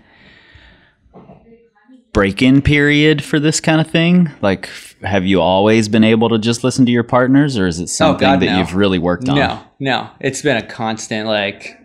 break-in 2.13 2.61
period 2.61 3.23
for 3.23 3.39
this 3.39 3.59
kind 3.59 3.79
of 3.81 3.87
thing? 3.89 4.29
Like, 4.41 4.69
have 5.03 5.25
you 5.25 5.41
always 5.41 5.87
been 5.87 6.03
able 6.03 6.29
to 6.29 6.37
just 6.37 6.63
listen 6.63 6.85
to 6.85 6.91
your 6.91 7.03
partners, 7.03 7.57
or 7.57 7.67
is 7.67 7.79
it 7.79 7.87
something 7.87 8.27
Oh, 8.27 8.31
God, 8.33 8.39
that 8.41 8.45
no. 8.47 8.59
you've 8.59 8.75
really 8.75 8.99
worked 8.99 9.27
on? 9.29 9.35
No, 9.35 9.61
no, 9.79 10.09
it's 10.19 10.41
been 10.41 10.57
a 10.57 10.65
constant 10.65 11.27
like. 11.27 11.77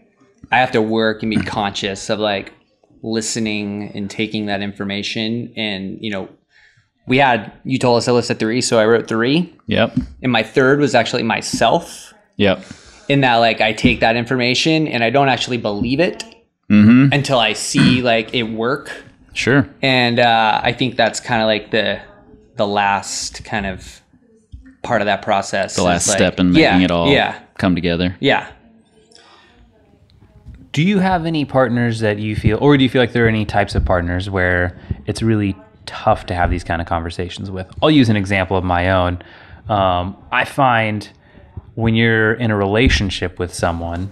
I 0.53 0.59
have 0.59 0.71
to 0.73 0.83
work 0.83 1.23
and 1.23 1.31
be 1.31 1.37
conscious 1.43 2.09
of 2.11 2.19
like 2.19 2.53
listening 3.03 3.91
and 3.95 4.11
taking 4.11 4.47
that 4.47 4.63
information, 4.63 5.53
and 5.57 5.99
you 6.01 6.11
know, 6.11 6.29
we 7.07 7.19
had 7.19 7.53
you 7.65 7.79
told 7.79 7.99
us 7.99 8.09
I 8.09 8.13
listed 8.13 8.39
three, 8.39 8.61
so 8.61 8.79
I 8.79 8.87
wrote 8.87 9.07
three, 9.09 9.55
Yep. 9.67 9.97
and 10.23 10.33
my 10.33 10.43
third 10.43 10.81
was 10.81 10.95
actually 10.95 11.23
myself. 11.23 12.13
Yep. 12.39 12.65
in 13.09 13.21
that 13.23 13.37
like 13.37 13.61
I 13.63 13.73
take 13.73 14.01
that 14.01 14.15
information 14.17 14.87
and 14.89 15.03
I 15.03 15.09
don't 15.11 15.29
actually 15.29 15.57
believe 15.59 16.01
it 16.01 16.23
Mm-hmm. 16.71 17.13
until 17.13 17.39
I 17.39 17.53
see 17.53 18.03
like 18.03 18.35
it 18.35 18.43
work. 18.43 18.91
Sure. 19.37 19.69
And 19.83 20.19
uh, 20.19 20.61
I 20.63 20.73
think 20.73 20.97
that's 20.97 21.21
kind 21.21 21.43
of 21.43 21.47
like 21.47 21.71
the 21.71 22.01
the 22.57 22.67
last 22.67 23.45
kind 23.45 23.67
of 23.67 24.01
part 24.83 25.03
of 25.03 25.07
that 25.07 25.21
process. 25.23 25.77
The 25.77 25.83
last 25.83 26.09
like- 26.09 26.17
step 26.17 26.41
in 26.41 26.53
making 26.53 26.63
yeah, 26.63 26.81
it 26.81 26.91
all 26.91 27.11
Yeah, 27.13 27.39
come 27.59 27.75
together. 27.75 28.17
yeah. 28.19 28.51
Do 30.73 30.83
you 30.83 30.99
have 30.99 31.25
any 31.25 31.45
partners 31.45 32.01
that 32.01 32.19
you 32.19 32.37
feel, 32.37 32.59
or 32.61 32.77
do 32.77 32.83
you 32.85 32.91
feel 32.91 33.01
like 33.01 33.13
there 33.13 33.25
are 33.25 33.29
any 33.29 33.47
types 33.47 33.75
of 33.75 33.85
partners 33.85 34.29
where 34.29 34.79
it's 35.07 35.23
really 35.23 35.57
tough 35.87 36.27
to 36.27 36.35
have 36.35 36.51
these 36.51 36.65
kind 36.65 36.83
of 36.83 36.87
conversations 36.89 37.51
with? 37.51 37.67
I'll 37.83 37.91
use 37.91 38.09
an 38.11 38.17
example 38.17 38.57
of 38.59 38.65
my 38.65 38.91
own. 38.91 39.23
Um, 39.71 40.17
I 40.31 40.45
find 40.45 41.09
when 41.77 41.95
you're 41.95 42.35
in 42.35 42.51
a 42.51 42.57
relationship 42.57 43.39
with 43.39 43.55
someone, 43.55 44.11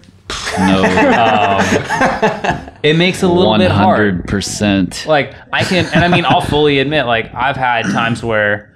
No, 0.58 0.82
um, 2.68 2.70
It 2.82 2.96
makes 2.96 3.22
it 3.22 3.26
a 3.26 3.32
little 3.32 3.50
one 3.50 3.60
bit 3.60 3.70
hard. 3.70 3.96
hundred 3.98 4.28
percent. 4.28 5.04
Like 5.06 5.34
I 5.52 5.64
can, 5.64 5.86
and 5.94 6.04
I 6.04 6.08
mean, 6.08 6.24
I'll 6.24 6.40
fully 6.40 6.78
admit, 6.78 7.06
like 7.06 7.34
I've 7.34 7.56
had 7.56 7.82
times 7.86 8.22
where 8.22 8.70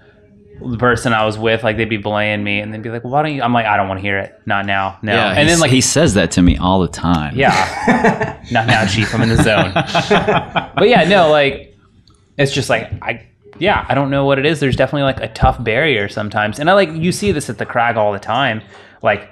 the 0.60 0.76
person 0.78 1.12
I 1.12 1.24
was 1.24 1.38
with, 1.38 1.62
like 1.62 1.76
they'd 1.76 1.84
be 1.88 1.98
belaying 1.98 2.42
me, 2.42 2.60
and 2.60 2.72
they'd 2.74 2.82
be 2.82 2.90
like, 2.90 3.04
well, 3.04 3.12
"Why 3.12 3.22
don't 3.22 3.34
you?" 3.34 3.42
I'm 3.42 3.52
like, 3.52 3.66
"I 3.66 3.76
don't 3.76 3.86
want 3.86 3.98
to 3.98 4.02
hear 4.02 4.18
it. 4.18 4.40
Not 4.46 4.66
now. 4.66 4.98
No." 5.02 5.14
Yeah, 5.14 5.28
and 5.30 5.38
and 5.40 5.48
then 5.48 5.60
like 5.60 5.70
he 5.70 5.80
says 5.80 6.14
that 6.14 6.32
to 6.32 6.42
me 6.42 6.56
all 6.56 6.80
the 6.80 6.88
time. 6.88 7.36
Yeah. 7.36 8.42
Not 8.50 8.66
now, 8.66 8.84
Chief. 8.86 9.14
I'm 9.14 9.22
in 9.22 9.28
the 9.28 9.42
zone. 9.42 9.72
but 10.74 10.88
yeah, 10.88 11.04
no, 11.04 11.30
like 11.30 11.76
it's 12.36 12.52
just 12.52 12.68
like 12.70 12.90
I 13.02 13.26
yeah, 13.58 13.84
I 13.88 13.94
don't 13.94 14.10
know 14.10 14.24
what 14.24 14.38
it 14.38 14.46
is. 14.46 14.58
There's 14.58 14.76
definitely 14.76 15.02
like 15.02 15.20
a 15.20 15.28
tough 15.32 15.62
barrier 15.62 16.08
sometimes. 16.08 16.58
And 16.58 16.68
I 16.70 16.72
like 16.72 16.90
you 16.92 17.12
see 17.12 17.30
this 17.30 17.48
at 17.50 17.58
the 17.58 17.66
crag 17.66 17.96
all 17.96 18.12
the 18.12 18.18
time. 18.18 18.62
Like 19.02 19.30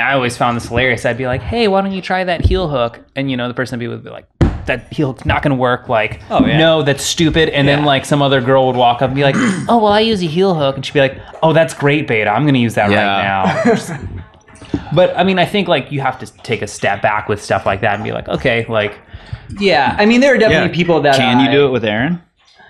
I 0.00 0.14
always 0.14 0.36
found 0.36 0.56
this 0.56 0.66
hilarious. 0.68 1.04
I'd 1.06 1.18
be 1.18 1.26
like, 1.26 1.42
"Hey, 1.42 1.68
why 1.68 1.80
don't 1.82 1.92
you 1.92 2.02
try 2.02 2.24
that 2.24 2.44
heel 2.44 2.68
hook?" 2.68 3.00
And 3.16 3.30
you 3.30 3.36
know, 3.36 3.48
the 3.48 3.54
person 3.54 3.78
would 3.78 3.84
be, 3.84 3.88
would 3.88 4.02
be 4.04 4.10
like, 4.10 4.26
"That 4.66 4.92
heel 4.92 5.08
hook's 5.12 5.24
not 5.24 5.42
going 5.42 5.50
to 5.50 5.56
work." 5.56 5.88
Like, 5.88 6.20
Oh, 6.30 6.44
yeah. 6.46 6.58
no, 6.58 6.82
that's 6.82 7.04
stupid. 7.04 7.48
And 7.50 7.66
then 7.68 7.84
like 7.84 8.04
some 8.04 8.22
other 8.22 8.40
girl 8.40 8.66
would 8.66 8.76
walk 8.76 9.02
up 9.02 9.08
and 9.10 9.14
be 9.14 9.22
like, 9.22 9.34
"Oh, 9.68 9.78
well, 9.82 9.92
I 9.92 10.00
use 10.00 10.22
a 10.22 10.26
heel 10.26 10.54
hook," 10.54 10.76
and 10.76 10.84
she'd 10.84 10.94
be 10.94 11.00
like, 11.00 11.18
"Oh, 11.42 11.52
that's 11.52 11.74
great, 11.74 12.06
Beta. 12.06 12.30
I'm 12.30 12.42
going 12.42 12.54
to 12.54 12.60
use 12.60 12.74
that 12.74 12.90
Yeah. 12.90 13.64
right 13.64 13.66
now." 13.66 14.22
but 14.94 15.16
I 15.16 15.24
mean, 15.24 15.38
I 15.38 15.44
think 15.44 15.68
like 15.68 15.90
you 15.92 16.00
have 16.00 16.18
to 16.20 16.26
take 16.42 16.62
a 16.62 16.66
step 16.66 17.02
back 17.02 17.28
with 17.28 17.42
stuff 17.42 17.66
like 17.66 17.80
that 17.82 17.94
and 17.94 18.04
be 18.04 18.12
like, 18.12 18.28
"Okay, 18.28 18.66
like." 18.68 18.98
Yeah, 19.58 19.96
I 19.98 20.06
mean, 20.06 20.20
there 20.20 20.32
are 20.34 20.38
definitely 20.38 20.72
people 20.74 21.00
that 21.02 21.16
Can 21.16 21.44
you 21.44 21.50
do 21.50 21.66
it 21.66 21.70
with 21.70 21.84
Aaron? 21.84 22.22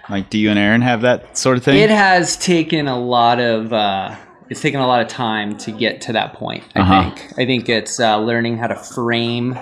Like, 0.08 0.30
do 0.30 0.38
you 0.38 0.48
and 0.50 0.58
Aaron 0.58 0.80
have 0.80 1.02
that 1.02 1.36
sort 1.36 1.58
of 1.58 1.62
thing? 1.62 1.76
It 1.76 1.90
has 1.90 2.36
taken 2.38 2.88
a 2.88 2.98
lot 2.98 3.38
of 3.38 3.70
uh, 3.72 4.16
it's 4.50 4.60
taken 4.60 4.80
a 4.80 4.86
lot 4.86 5.00
of 5.00 5.08
time 5.08 5.56
to 5.58 5.70
get 5.72 6.00
to 6.02 6.12
that 6.12 6.34
point. 6.34 6.62
I 6.76 6.80
Uh-huh. 6.80 7.02
think. 7.14 7.32
I 7.38 7.46
think 7.46 7.68
it's 7.68 7.98
uh, 8.00 8.18
learning 8.18 8.58
how 8.58 8.66
to 8.66 8.76
frame 8.76 9.56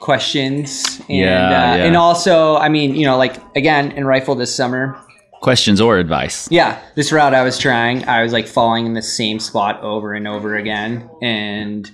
questions 0.00 1.00
and 1.08 1.18
Yeah, 1.18 1.46
uh, 1.46 1.76
yeah. 1.76 1.84
and 1.84 1.96
also, 1.96 2.56
I 2.56 2.68
mean, 2.68 2.94
you 2.94 3.06
know, 3.06 3.16
like 3.16 3.36
again 3.56 3.92
in 3.92 4.04
Rifle 4.06 4.34
this 4.34 4.54
summer. 4.54 4.98
Questions 5.40 5.80
or 5.80 5.98
advice? 5.98 6.48
Yeah, 6.50 6.78
this 6.94 7.12
route 7.12 7.34
I 7.34 7.42
was 7.42 7.58
trying, 7.58 8.04
I 8.08 8.22
was 8.22 8.32
like 8.32 8.46
falling 8.46 8.86
in 8.86 8.94
the 8.94 9.02
same 9.02 9.38
spot 9.38 9.82
over 9.82 10.14
and 10.14 10.26
over 10.26 10.56
again. 10.56 11.08
And 11.20 11.90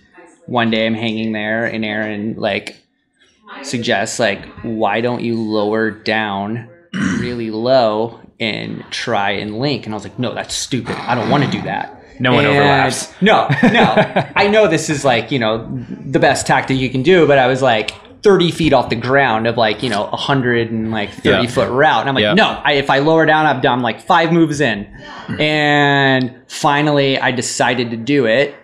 one 0.46 0.70
day 0.70 0.86
I'm 0.86 0.94
hanging 0.94 1.32
there, 1.32 1.64
and 1.66 1.84
Aaron 1.84 2.34
like 2.36 2.76
suggests 3.64 4.18
like, 4.20 4.44
why 4.62 5.00
don't 5.00 5.22
you 5.22 5.40
lower 5.40 5.90
down 5.90 6.68
really 7.18 7.50
low 7.50 8.20
and 8.40 8.82
try 8.90 9.30
and 9.32 9.58
link? 9.58 9.84
And 9.86 9.94
I 9.94 9.96
was 9.96 10.04
like, 10.04 10.18
no, 10.18 10.34
that's 10.34 10.54
stupid. 10.54 10.96
I 10.96 11.14
don't 11.14 11.30
want 11.30 11.44
to 11.44 11.50
do 11.50 11.62
that. 11.62 11.96
No 12.18 12.34
one 12.34 12.44
And- 12.44 12.54
overlaps. 12.56 13.12
No, 13.22 13.46
no. 13.62 13.94
I 14.36 14.48
know 14.48 14.66
this 14.66 14.90
is 14.90 15.04
like 15.04 15.30
you 15.30 15.38
know 15.38 15.66
the 15.88 16.18
best 16.18 16.46
tactic 16.46 16.76
you 16.78 16.90
can 16.90 17.02
do, 17.02 17.26
but 17.26 17.38
I 17.38 17.46
was 17.46 17.62
like. 17.62 17.92
30 18.22 18.50
feet 18.50 18.74
off 18.74 18.90
the 18.90 18.96
ground 18.96 19.46
of 19.46 19.56
like 19.56 19.82
you 19.82 19.88
know 19.88 20.04
a 20.04 20.10
100 20.10 20.70
and 20.70 20.90
like 20.90 21.10
30 21.10 21.28
Yeah. 21.30 21.46
foot 21.46 21.70
route 21.70 22.00
and 22.00 22.08
i'm 22.10 22.14
like 22.14 22.20
Yeah. 22.20 22.34
no 22.34 22.48
I, 22.62 22.72
if 22.72 22.90
I 22.90 22.98
lower 22.98 23.24
down, 23.24 23.46
I've 23.46 23.62
done 23.62 23.80
like 23.80 24.02
five 24.02 24.30
moves 24.30 24.60
in. 24.60 24.84
Mm. 25.28 25.40
And 25.40 26.36
finally, 26.46 27.18
I 27.18 27.30
decided 27.30 27.90
to 27.92 27.96
do 27.96 28.26
it 28.26 28.54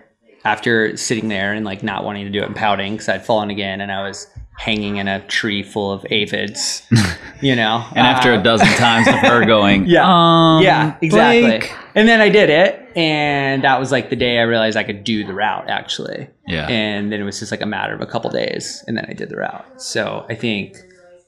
after 0.45 0.95
sitting 0.95 1.27
there 1.27 1.53
and 1.53 1.65
like 1.65 1.81
not 1.81 2.03
wanting 2.03 2.25
to 2.25 2.31
do 2.31 2.39
it 2.43 2.45
and 2.45 2.55
pouting 2.55 2.91
because 2.93 3.09
I'd 3.09 3.25
fallen 3.25 3.49
again 3.49 3.81
and 3.81 3.91
I 3.91 4.07
was 4.07 4.27
hanging 4.57 4.97
in 4.97 5.07
a 5.07 5.25
tree 5.27 5.61
full 5.63 5.91
of 5.91 6.05
aphids, 6.09 6.81
you 7.41 7.55
know. 7.55 7.85
And 7.95 8.05
after 8.05 8.33
Uh, 8.33 8.39
a 8.39 8.43
dozen 8.43 8.67
times 8.69 9.07
of 9.07 9.13
her 9.15 9.45
going, 9.55 9.85
yeah, 9.85 10.03
um, 10.03 10.63
yeah, 10.63 10.95
exactly. 11.01 11.41
Blake." 11.41 11.73
And 11.95 12.07
then 12.07 12.21
I 12.21 12.29
did 12.29 12.49
it, 12.49 12.91
and 12.95 13.63
that 13.63 13.79
was 13.79 13.91
like 13.91 14.09
the 14.09 14.15
day 14.15 14.39
I 14.39 14.43
realized 14.43 14.75
I 14.75 14.83
could 14.83 15.03
do 15.03 15.23
the 15.25 15.33
route 15.33 15.69
actually. 15.69 16.27
Yeah. 16.47 16.67
And 16.67 17.11
then 17.11 17.21
it 17.21 17.23
was 17.23 17.39
just 17.39 17.51
like 17.51 17.61
a 17.61 17.65
matter 17.65 17.93
of 17.93 18.01
a 18.01 18.05
couple 18.05 18.29
days, 18.31 18.83
and 18.87 18.97
then 18.97 19.05
I 19.07 19.13
did 19.13 19.29
the 19.29 19.37
route. 19.37 19.81
So 19.81 20.25
I 20.29 20.35
think, 20.35 20.77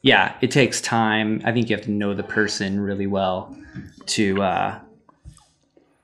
yeah, 0.02 0.36
it 0.42 0.50
takes 0.52 0.82
time. 0.82 1.42
I 1.46 1.52
think 1.52 1.70
you 1.70 1.76
have 1.76 1.86
to 1.86 1.92
know 1.92 2.14
the 2.14 2.24
person 2.24 2.80
really 2.80 3.08
well 3.08 3.56
to 4.08 4.42
uh, 4.42 4.80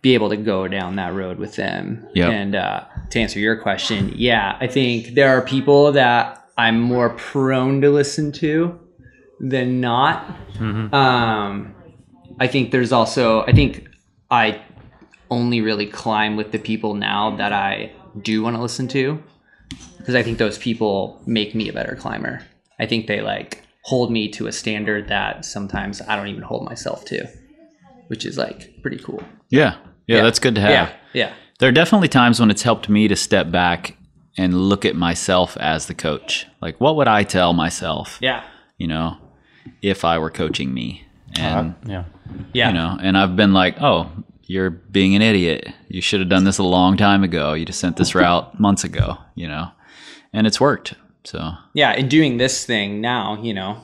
be 0.02 0.14
able 0.14 0.30
to 0.30 0.38
go 0.38 0.68
down 0.68 0.96
that 0.98 1.14
road 1.16 1.40
with 1.40 1.56
them. 1.56 2.08
Yep. 2.14 2.30
And 2.32 2.56
uh, 2.56 2.84
to 3.10 3.20
answer 3.20 3.40
your 3.40 3.56
question, 3.56 4.14
yeah, 4.16 4.58
I 4.60 4.68
think 4.68 5.16
there 5.16 5.30
are 5.36 5.42
people 5.42 5.92
that 5.94 6.45
I'm 6.58 6.80
more 6.80 7.10
prone 7.12 7.82
to 7.82 7.90
listen 7.90 8.32
to 8.34 8.80
than 9.40 9.82
not. 9.82 10.38
Um, 10.94 11.76
I 12.40 12.48
think 12.48 12.72
there's 12.72 12.92
also, 12.92 13.42
I 13.44 13.52
think 13.52 13.90
I 14.32 14.62
only 15.30 15.62
really 15.62 15.86
climb 15.86 16.36
with 16.36 16.52
the 16.52 16.60
people 16.60 16.94
now 16.94 17.36
that 17.36 17.52
I 17.52 17.92
do 18.22 18.42
want 18.42 18.56
to 18.56 18.62
listen 18.62 18.88
to 18.90 19.22
because 19.98 20.16
I 20.16 20.24
think 20.24 20.38
those 20.38 20.58
people 20.58 21.22
make 21.26 21.56
me 21.56 21.68
a 21.68 21.74
better 21.74 21.96
climber. 21.96 22.42
I 22.80 22.86
think 22.86 23.08
they 23.08 23.22
like 23.22 23.64
hold 23.84 24.12
me 24.12 24.30
to 24.30 24.48
a 24.48 24.52
standard 24.52 25.08
that 25.10 25.46
sometimes 25.46 26.02
I 26.02 26.16
don't 26.16 26.28
even 26.28 26.44
hold 26.44 26.66
myself 26.66 27.06
to, 27.06 27.28
which 28.08 28.26
is 28.26 28.38
like 28.38 28.82
pretty 28.82 28.98
cool. 28.98 29.24
Yeah. 29.50 29.78
yeah, 30.08 30.24
that's 30.24 30.40
good 30.40 30.56
to 30.56 30.62
have. 30.62 30.70
Yeah. 30.72 30.94
Yeah. 31.14 31.34
There 31.60 31.70
are 31.70 31.74
definitely 31.74 32.08
times 32.10 32.40
when 32.40 32.52
it's 32.52 32.64
helped 32.64 32.90
me 32.90 33.08
to 33.08 33.16
step 33.16 33.52
back 33.52 33.98
and 34.38 34.54
look 34.54 34.86
at 34.86 34.96
myself 34.96 35.58
as 35.58 35.86
the 35.86 35.94
coach. 35.94 36.48
Like, 36.62 36.80
what 36.82 36.96
would 36.98 37.08
I 37.08 37.24
tell 37.24 37.54
myself? 37.54 38.18
Yeah. 38.22 38.44
You 38.78 38.88
know, 38.88 39.18
if 39.82 40.04
I 40.04 40.18
were 40.20 40.32
coaching 40.32 40.74
me, 40.74 41.04
and 41.38 41.76
Yeah. 41.86 42.04
Yeah. 42.54 42.68
you 42.70 42.74
know, 42.74 42.98
and 43.02 43.18
I've 43.18 43.36
been 43.36 43.54
like, 43.54 43.82
oh, 43.82 44.10
you're 44.44 44.70
being 44.70 45.16
an 45.16 45.22
idiot. 45.22 45.68
You 45.88 46.02
should 46.02 46.20
have 46.20 46.30
done 46.30 46.44
this 46.44 46.58
a 46.58 46.64
long 46.64 46.98
time 46.98 47.24
ago. 47.24 47.54
You 47.54 47.66
just 47.66 47.80
sent 47.80 47.98
this 47.98 48.14
route 48.16 48.60
months 48.60 48.84
ago. 48.84 49.18
You 49.36 49.48
know, 49.48 49.72
and 50.34 50.46
it's 50.48 50.60
worked. 50.62 50.94
So 51.24 51.54
yeah 51.74 51.90
and 51.90 52.08
doing 52.08 52.38
this 52.38 52.68
thing 52.68 53.02
now 53.02 53.42
you 53.42 53.52
know 53.52 53.82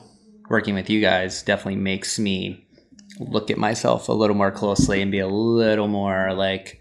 working 0.48 0.76
with 0.76 0.88
you 0.88 1.00
guys 1.00 1.42
definitely 1.42 1.74
makes 1.80 2.16
me 2.16 2.64
look 3.18 3.50
at 3.50 3.58
myself 3.58 4.08
a 4.08 4.12
little 4.12 4.36
more 4.36 4.52
closely 4.52 5.02
and 5.02 5.10
be 5.10 5.18
a 5.18 5.26
little 5.26 5.88
more 5.88 6.32
like 6.34 6.80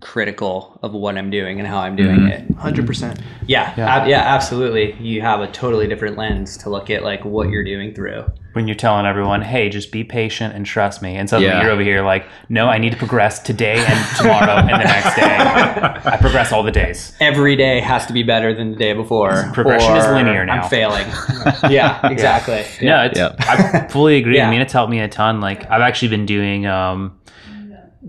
critical 0.00 0.78
of 0.82 0.92
what 0.92 1.16
i'm 1.18 1.30
doing 1.30 1.58
and 1.58 1.66
how 1.68 1.78
i'm 1.78 1.96
doing 1.96 2.26
it 2.26 2.46
100%. 2.56 3.20
yeah 3.46 3.74
yeah. 3.76 4.06
yeah 4.06 4.20
absolutely 4.34 4.92
you 5.00 5.20
have 5.20 5.40
a 5.40 5.46
totally 5.48 5.86
different 5.88 6.16
lens 6.16 6.56
to 6.58 6.70
look 6.70 6.90
at 6.90 7.02
like 7.02 7.24
what 7.24 7.48
you're 7.50 7.64
doing 7.64 7.94
through 7.94 8.24
When 8.54 8.66
you're 8.66 8.74
telling 8.76 9.06
everyone, 9.06 9.42
"Hey, 9.42 9.68
just 9.68 9.92
be 9.92 10.02
patient 10.02 10.52
and 10.54 10.66
trust 10.66 11.00
me," 11.00 11.14
and 11.16 11.28
suddenly 11.30 11.48
Yeah. 11.52 11.62
you're 11.62 11.70
over 11.70 11.82
here 11.82 12.02
like, 12.02 12.24
"No, 12.48 12.66
I 12.66 12.78
need 12.78 12.90
to 12.90 12.96
progress 12.98 13.38
today 13.38 13.76
and 13.86 14.16
tomorrow 14.16 14.56
and 14.56 14.68
the 14.68 14.78
next 14.78 15.14
day. 15.14 15.36
I 16.12 16.16
progress 16.20 16.50
all 16.50 16.64
the 16.64 16.72
days." 16.72 17.12
every 17.20 17.54
day 17.54 17.78
has 17.80 18.06
to 18.06 18.12
be 18.12 18.24
better 18.24 18.52
than 18.54 18.72
the 18.72 18.76
day 18.76 18.94
before 18.94 19.50
Progression 19.52 19.96
is 19.96 20.06
linear 20.06 20.44
now. 20.44 20.62
i'm 20.62 20.68
failing 20.68 21.06
yeah 21.70 22.00
exactly 22.10 22.64
No, 22.82 23.04
it's, 23.04 23.18
Yep. 23.18 23.36
I 23.40 23.86
fully 23.90 24.16
agree. 24.16 24.36
Yeah. 24.36 24.48
I 24.48 24.50
mean, 24.50 24.60
it's 24.62 24.72
helped 24.72 24.90
me 24.90 25.00
a 25.00 25.08
ton. 25.08 25.40
Like, 25.40 25.70
I've 25.70 25.82
actually 25.82 26.08
been 26.08 26.26
doing 26.26 26.66
um, 26.66 27.16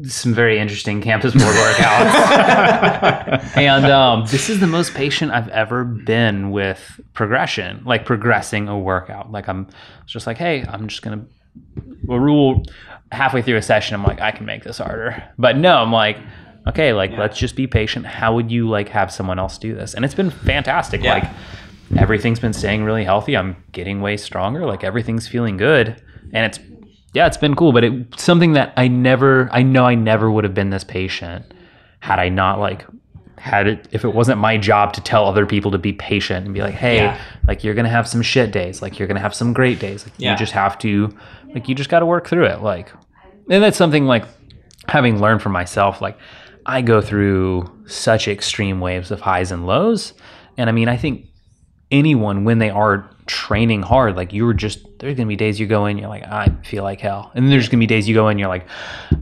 some 0.03 0.33
very 0.33 0.59
interesting 0.59 1.01
campus 1.01 1.33
board 1.33 1.55
workouts, 1.55 1.81
and 3.57 3.85
um, 3.85 4.25
this 4.27 4.49
is 4.49 4.59
the 4.59 4.67
most 4.67 4.93
patient 4.93 5.31
I've 5.31 5.49
ever 5.49 5.83
been 5.83 6.51
with 6.51 7.01
progression, 7.13 7.83
like 7.85 8.05
progressing 8.05 8.67
a 8.67 8.77
workout. 8.77 9.31
Like, 9.31 9.49
I'm 9.49 9.67
just 10.05 10.27
like, 10.27 10.37
hey, 10.37 10.63
I'm 10.67 10.87
just 10.87 11.01
gonna 11.01 11.25
a 12.09 12.19
rule 12.19 12.63
halfway 13.11 13.41
through 13.41 13.57
a 13.57 13.61
session. 13.61 13.95
I'm 13.95 14.03
like, 14.03 14.21
I 14.21 14.31
can 14.31 14.45
make 14.45 14.63
this 14.63 14.77
harder, 14.77 15.23
but 15.37 15.57
no, 15.57 15.77
I'm 15.77 15.91
like. 15.91 16.17
Okay, 16.67 16.91
like 16.93 17.11
let's 17.13 17.39
just 17.39 17.55
be 17.55 17.65
patient. 17.65 18.05
How 18.05 18.35
would 18.35 18.51
you 18.51 18.69
like 18.69 18.89
have 18.89 19.11
someone 19.11 19.39
else 19.39 19.57
do 19.57 19.73
this? 19.73 19.95
And 19.95 20.05
it's 20.05 20.13
been 20.13 20.29
fantastic. 20.29 21.01
Yeah. 21.01 21.13
Like 21.13 21.23
everything's 21.97 22.39
been 22.39 22.53
staying 22.53 22.83
really 22.83 23.05
healthy. 23.05 23.35
I'm 23.35 23.55
getting 23.71 24.01
way 24.01 24.17
stronger. 24.17 24.65
Like 24.65 24.83
everything's 24.83 25.27
feeling 25.27 25.57
good, 25.57 25.99
and 26.33 26.45
it's 26.45 26.59
yeah, 27.13 27.25
it's 27.27 27.37
been 27.37 27.55
cool. 27.55 27.71
But 27.71 27.83
it's 27.83 28.23
something 28.23 28.53
that 28.53 28.73
I 28.77 28.87
never, 28.87 29.49
I 29.51 29.63
know 29.63 29.85
I 29.85 29.95
never 29.95 30.29
would 30.31 30.43
have 30.43 30.53
been 30.53 30.69
this 30.69 30.83
patient 30.83 31.53
had 31.99 32.19
I 32.19 32.29
not 32.29 32.59
like 32.59 32.85
had 33.37 33.67
it 33.67 33.87
if 33.91 34.03
it 34.03 34.13
wasn't 34.13 34.37
my 34.39 34.57
job 34.57 34.93
to 34.93 35.01
tell 35.01 35.25
other 35.25 35.45
people 35.45 35.71
to 35.71 35.77
be 35.77 35.93
patient 35.93 36.45
and 36.45 36.53
be 36.53 36.61
like, 36.61 36.73
hey, 36.75 36.97
Yeah. 36.97 37.19
like 37.47 37.63
you're 37.63 37.73
gonna 37.73 37.89
have 37.89 38.07
some 38.07 38.21
shit 38.21 38.51
days, 38.51 38.81
like 38.81 38.99
you're 38.99 39.07
gonna 39.07 39.19
have 39.21 39.33
some 39.33 39.53
great 39.53 39.79
days. 39.79 40.05
Like 40.05 40.13
Yeah. 40.17 40.31
you 40.33 40.37
just 40.37 40.51
have 40.53 40.77
to, 40.79 41.09
like 41.53 41.67
you 41.69 41.75
just 41.75 41.89
got 41.89 41.99
to 41.99 42.05
work 42.05 42.27
through 42.27 42.45
it. 42.45 42.61
Like, 42.61 42.91
and 43.49 43.63
that's 43.63 43.77
something 43.77 44.05
like 44.05 44.25
having 44.87 45.19
learned 45.21 45.41
for 45.41 45.49
myself. 45.49 46.01
Like 46.01 46.17
I 46.65 46.81
go 46.81 47.01
through 47.01 47.71
such 47.87 48.27
extreme 48.27 48.79
waves 48.81 49.09
of 49.09 49.21
highs 49.21 49.51
and 49.51 49.65
lows, 49.65 50.13
and 50.57 50.69
I 50.69 50.73
mean, 50.73 50.87
I 50.89 50.97
think 50.97 51.25
anyone 51.91 52.43
when 52.43 52.59
they 52.59 52.69
are 52.69 53.09
training 53.29 53.83
hard, 53.83 54.15
like 54.15 54.33
you 54.33 54.43
were 54.43 54.55
just 54.55 54.79
there's 54.97 55.15
gonna 55.15 55.27
be 55.27 55.35
days 55.35 55.59
you 55.59 55.67
go 55.67 55.85
in, 55.85 55.97
you're 55.99 56.09
like, 56.09 56.23
I 56.23 56.47
feel 56.63 56.83
like 56.83 56.99
hell. 56.99 57.31
And 57.35 57.45
then 57.45 57.51
there's 57.51 57.69
gonna 57.69 57.79
be 57.79 57.85
days 57.85 58.09
you 58.09 58.15
go 58.15 58.27
in, 58.27 58.39
you're 58.39 58.49
like, 58.49 58.65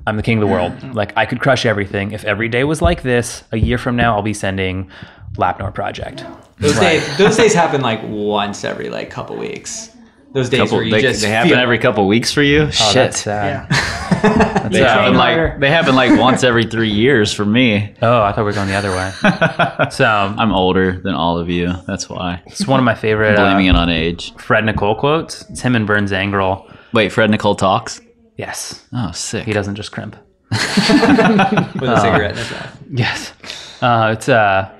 I'm 0.07 0.15
the 0.15 0.23
king 0.23 0.37
of 0.37 0.41
the 0.41 0.51
world. 0.51 0.73
Like 0.97 1.11
I 1.15 1.25
could 1.25 1.41
crush 1.41 1.65
everything. 1.65 2.13
If 2.13 2.23
every 2.23 2.47
day 2.47 2.63
was 2.63 2.81
like 2.81 3.03
this, 3.03 3.43
a 3.51 3.57
year 3.57 3.77
from 3.77 3.95
now 3.95 4.15
I'll 4.15 4.23
be 4.23 4.33
sending 4.33 4.89
Lapnur 5.35 5.73
project. 5.73 6.25
those 6.57 6.79
days 6.79 7.17
those 7.17 7.35
days 7.35 7.53
happen 7.53 7.81
like 7.81 8.01
once 8.03 8.63
every 8.63 8.89
like 8.89 9.09
couple 9.11 9.35
weeks 9.35 9.91
those 10.37 10.49
days 10.49 10.59
couple, 10.61 10.77
where 10.77 10.85
you 10.85 10.91
they, 10.91 11.01
just 11.01 11.21
they 11.21 11.29
happen 11.29 11.49
feel- 11.49 11.59
every 11.59 11.77
couple 11.79 12.07
weeks 12.07 12.31
for 12.31 12.41
you. 12.43 12.63
Oh, 12.63 12.69
Shit. 12.69 12.93
that's 12.93 13.21
sad. 13.21 13.69
they 14.71 14.79
Yeah. 14.79 14.93
happen 15.01 15.15
like 15.15 15.59
they 15.59 15.69
happen 15.69 15.95
like 15.95 16.19
once 16.19 16.43
every 16.43 16.65
three 16.65 16.89
years 16.91 17.33
for 17.33 17.45
me. 17.45 17.93
Oh, 18.01 18.21
I 18.21 18.31
thought 18.31 18.37
we 18.39 18.43
were 18.43 18.51
going 18.53 18.67
the 18.67 18.75
other 18.75 18.91
way. 18.91 19.89
so 19.91 20.05
I'm 20.05 20.51
older 20.51 20.99
than 21.01 21.13
all 21.15 21.37
of 21.39 21.49
you. 21.49 21.73
That's 21.87 22.09
why. 22.09 22.41
it's 22.45 22.67
one 22.67 22.79
of 22.79 22.83
my 22.85 22.95
favorite 22.95 23.35
Blaming 23.35 23.69
uh, 23.69 23.73
it 23.73 23.75
on 23.75 23.89
age. 23.89 24.33
Fred 24.35 24.65
Nicole 24.65 24.95
quotes. 24.95 25.41
It's 25.49 25.61
him 25.61 25.75
and 25.75 25.85
Bernd 25.87 26.07
Zangerl. 26.07 26.73
Wait, 26.93 27.11
Fred 27.11 27.29
Nicole 27.29 27.55
talks. 27.55 27.99
Yes, 28.37 28.85
Oh, 28.93 29.11
sick. 29.11 29.45
he 29.45 29.51
doesn't 29.53 29.75
just 29.75 29.91
crimp. 29.91 30.15
with 30.51 30.59
a 30.61 31.99
cigarette 32.01 32.31
in 32.31 32.37
his 32.37 32.51
mouth. 32.51 32.77
Yes. 32.91 33.33
Uh, 33.81 34.11
it's 34.15 34.29
uh, 34.29 34.71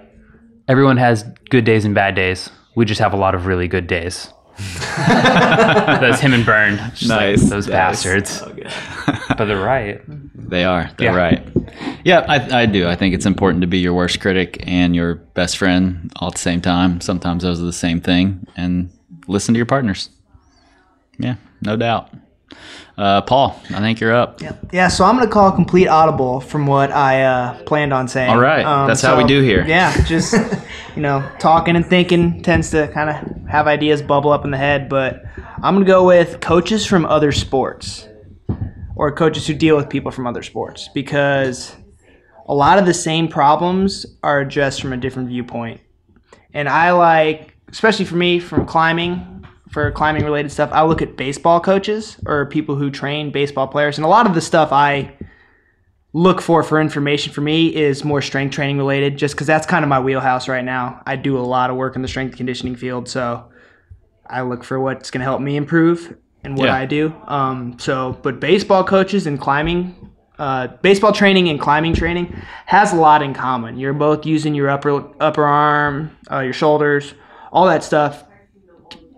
everyone 0.68 0.98
has 0.98 1.24
good 1.50 1.66
days 1.66 1.84
and 1.86 1.94
bad 1.96 2.16
days. 2.16 2.50
We 2.76 2.86
just 2.86 3.00
have 3.02 3.14
a 3.14 3.18
lot 3.18 3.34
of 3.36 3.46
really 3.48 3.68
good 3.68 3.88
days. 3.88 4.32
That's 4.98 6.20
him 6.20 6.34
and 6.34 6.46
Bernd. 6.46 6.80
Just 6.96 7.10
like 7.10 7.20
Nice. 7.20 7.50
those 7.50 7.68
Nice. 7.68 8.04
bastards. 8.04 8.44
But 9.38 9.46
they're 9.46 9.62
right. 9.64 10.02
They 10.50 10.64
are. 10.64 10.90
They're 10.98 11.12
Yeah. 11.12 11.18
right. 11.18 11.48
Yeah, 12.04 12.26
I, 12.28 12.62
I 12.62 12.66
do. 12.66 12.88
I 12.88 12.96
think 12.96 13.14
it's 13.14 13.26
important 13.26 13.62
to 13.62 13.68
be 13.68 13.78
your 13.78 13.94
worst 13.94 14.20
critic 14.20 14.64
and 14.66 14.96
your 14.96 15.16
best 15.16 15.58
friend 15.58 16.12
all 16.16 16.30
at 16.30 16.34
the 16.36 16.40
same 16.40 16.60
time. 16.60 17.02
Sometimes 17.02 17.44
those 17.44 17.62
are 17.62 17.66
the 17.66 17.74
same 17.74 18.02
thing. 18.02 18.48
And 18.56 18.90
listen 19.28 19.54
to 19.54 19.58
your 19.58 19.66
partners. 19.68 20.10
Yeah, 21.20 21.36
no 21.62 21.76
doubt. 21.76 22.10
Uh, 22.98 23.22
Paul, 23.22 23.62
I 23.70 23.80
think 23.80 24.00
you're 24.00 24.16
up. 24.16 24.42
Yeah, 24.42 24.54
yeah 24.74 24.88
so 24.88 25.04
I'm 25.06 25.16
going 25.18 25.28
to 25.28 25.32
call 25.32 25.50
a 25.50 25.56
complete 25.56 25.88
audible 25.88 26.40
from 26.40 26.66
what 26.66 26.92
I 26.92 27.24
uh, 27.24 27.64
planned 27.64 27.94
on 27.94 28.08
saying. 28.08 28.30
Um, 28.32 28.38
All 28.38 28.42
right, 28.42 28.88
that's 28.88 29.02
how 29.02 29.18
we 29.18 29.24
do 29.24 29.42
here. 29.42 29.64
Yeah, 29.68 30.04
just, 30.06 30.34
you 30.96 31.02
know, 31.04 31.30
talking 31.38 31.76
and 31.76 31.86
thinking 31.86 32.42
tends 32.42 32.72
to 32.72 32.88
kind 32.88 33.10
of 33.12 33.37
have 33.48 33.68
ideas 33.68 34.02
bubble 34.02 34.32
up 34.32 34.46
in 34.46 34.52
the 34.52 34.58
head, 34.58 34.90
but 34.90 35.24
I'm 35.64 35.76
going 35.76 35.86
to 35.86 35.92
go 35.92 36.06
with 36.06 36.40
coaches 36.42 36.86
from 36.86 37.06
other 37.06 37.32
sports 37.32 38.08
or 38.96 39.12
coaches 39.12 39.48
who 39.48 39.54
deal 39.54 39.78
with 39.78 39.90
people 39.90 40.12
from 40.12 40.28
other 40.28 40.44
sports 40.44 40.90
because 40.94 41.76
a 42.48 42.54
lot 42.54 42.80
of 42.80 42.86
the 42.86 42.94
same 42.94 43.28
problems 43.28 44.06
are 44.24 44.42
addressed 44.42 44.82
from 44.82 44.94
a 44.94 44.98
different 44.98 45.30
viewpoint. 45.30 45.82
And 46.54 46.68
I 46.68 46.92
like, 46.92 47.56
especially 47.70 48.06
for 48.06 48.16
me, 48.16 48.40
from 48.40 48.66
climbing, 48.66 49.46
for 49.70 49.92
climbing 49.92 50.24
related 50.24 50.52
stuff, 50.52 50.72
I 50.72 50.84
look 50.84 51.02
at 51.02 51.18
baseball 51.18 51.60
coaches 51.60 52.18
or 52.26 52.46
people 52.48 52.76
who 52.76 52.90
train 52.90 53.32
baseball 53.32 53.68
players. 53.68 53.98
And 53.98 54.06
a 54.06 54.10
lot 54.10 54.26
of 54.26 54.34
the 54.34 54.42
stuff 54.42 54.72
I 54.72 55.17
look 56.18 56.42
for 56.42 56.64
for 56.64 56.82
information 56.82 57.32
for 57.32 57.42
me 57.42 57.68
is 57.76 58.04
more 58.04 58.24
strength 58.24 58.56
training 58.56 58.78
related, 58.80 59.18
just 59.18 59.36
because 59.36 59.46
that's 59.46 59.68
kind 59.68 59.84
of 59.86 59.90
my 59.90 60.00
wheelhouse 60.00 60.48
right 60.48 60.66
now. 60.66 61.00
I 61.06 61.16
do 61.16 61.38
a 61.38 61.46
lot 61.56 61.70
of 61.70 61.76
work 61.76 61.96
in 61.96 62.02
the 62.02 62.08
strength 62.08 62.36
conditioning 62.36 62.76
field. 62.76 63.08
So 63.08 63.46
I 64.28 64.42
look 64.42 64.64
for 64.64 64.80
what's 64.80 65.12
going 65.12 65.20
to 65.20 65.26
help 65.26 65.42
me 65.42 65.56
improve 65.58 66.18
and 66.44 66.58
what 66.58 66.66
Yeah. 66.66 66.76
I 66.76 66.86
do. 66.88 67.14
Um, 67.28 67.78
so, 67.78 68.18
but 68.24 68.40
baseball 68.40 68.84
coaches 68.84 69.28
and 69.28 69.40
climbing, 69.40 69.96
uh, 70.40 70.68
baseball 70.82 71.12
training 71.12 71.50
and 71.50 71.60
climbing 71.60 71.94
training 71.94 72.36
has 72.66 72.94
a 72.94 72.96
lot 72.96 73.22
in 73.22 73.36
common. 73.36 73.78
You're 73.78 73.94
both 73.94 74.26
using 74.26 74.56
your 74.56 74.70
upper 74.72 75.04
upper 75.22 75.46
arm, 75.46 76.18
uh, 76.32 76.40
your 76.40 76.54
shoulders, 76.54 77.14
all 77.52 77.68
that 77.68 77.84
stuff, 77.84 78.24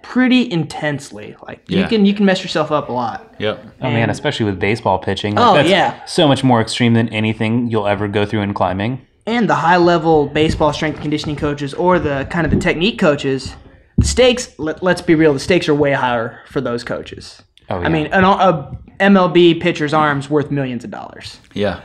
pretty 0.09 0.51
intensely. 0.51 1.35
Like 1.45 1.69
you 1.69 1.85
can 1.85 2.03
you 2.03 2.15
can 2.15 2.25
mess 2.25 2.41
yourself 2.41 2.71
up 2.71 2.89
a 2.89 2.91
lot. 2.91 3.35
Yep. 3.37 3.63
Oh 3.81 3.91
man, 3.91 4.09
especially 4.09 4.47
with 4.47 4.59
baseball 4.59 4.97
pitching. 4.97 5.37
Oh, 5.37 5.53
that's 5.53 5.69
yeah. 5.69 6.03
So 6.05 6.27
much 6.27 6.43
more 6.43 6.59
extreme 6.61 6.95
than 6.95 7.09
anything 7.09 7.69
you'll 7.69 7.85
ever 7.85 8.07
go 8.07 8.25
through 8.25 8.41
in 8.41 8.55
climbing. 8.55 9.05
and 9.27 9.47
the 9.47 9.55
high 9.55 9.77
level 9.77 10.25
baseball 10.25 10.73
strength 10.73 10.95
and 10.95 11.03
conditioning 11.03 11.35
coaches 11.35 11.75
or 11.75 11.99
the 11.99 12.27
kind 12.31 12.45
of 12.45 12.51
the 12.51 12.57
technique 12.57 12.97
coaches, 12.97 13.55
the 13.99 14.05
stakes, 14.05 14.57
let, 14.57 14.81
let's 14.81 15.01
be 15.01 15.13
real, 15.13 15.31
the 15.31 15.39
stakes 15.39 15.69
are 15.69 15.75
way 15.75 15.93
higher 15.93 16.41
for 16.47 16.59
those 16.59 16.83
coaches. 16.83 17.43
Oh, 17.69 17.79
yeah. 17.79 17.85
I 17.85 17.89
mean, 17.89 18.07
an, 18.07 18.23
a 18.23 18.75
MLB 18.99 19.61
pitcher's 19.61 19.93
arm's 19.93 20.27
worth 20.27 20.49
millions 20.49 20.83
of 20.83 20.89
dollars. 20.89 21.37
Yeah. 21.53 21.81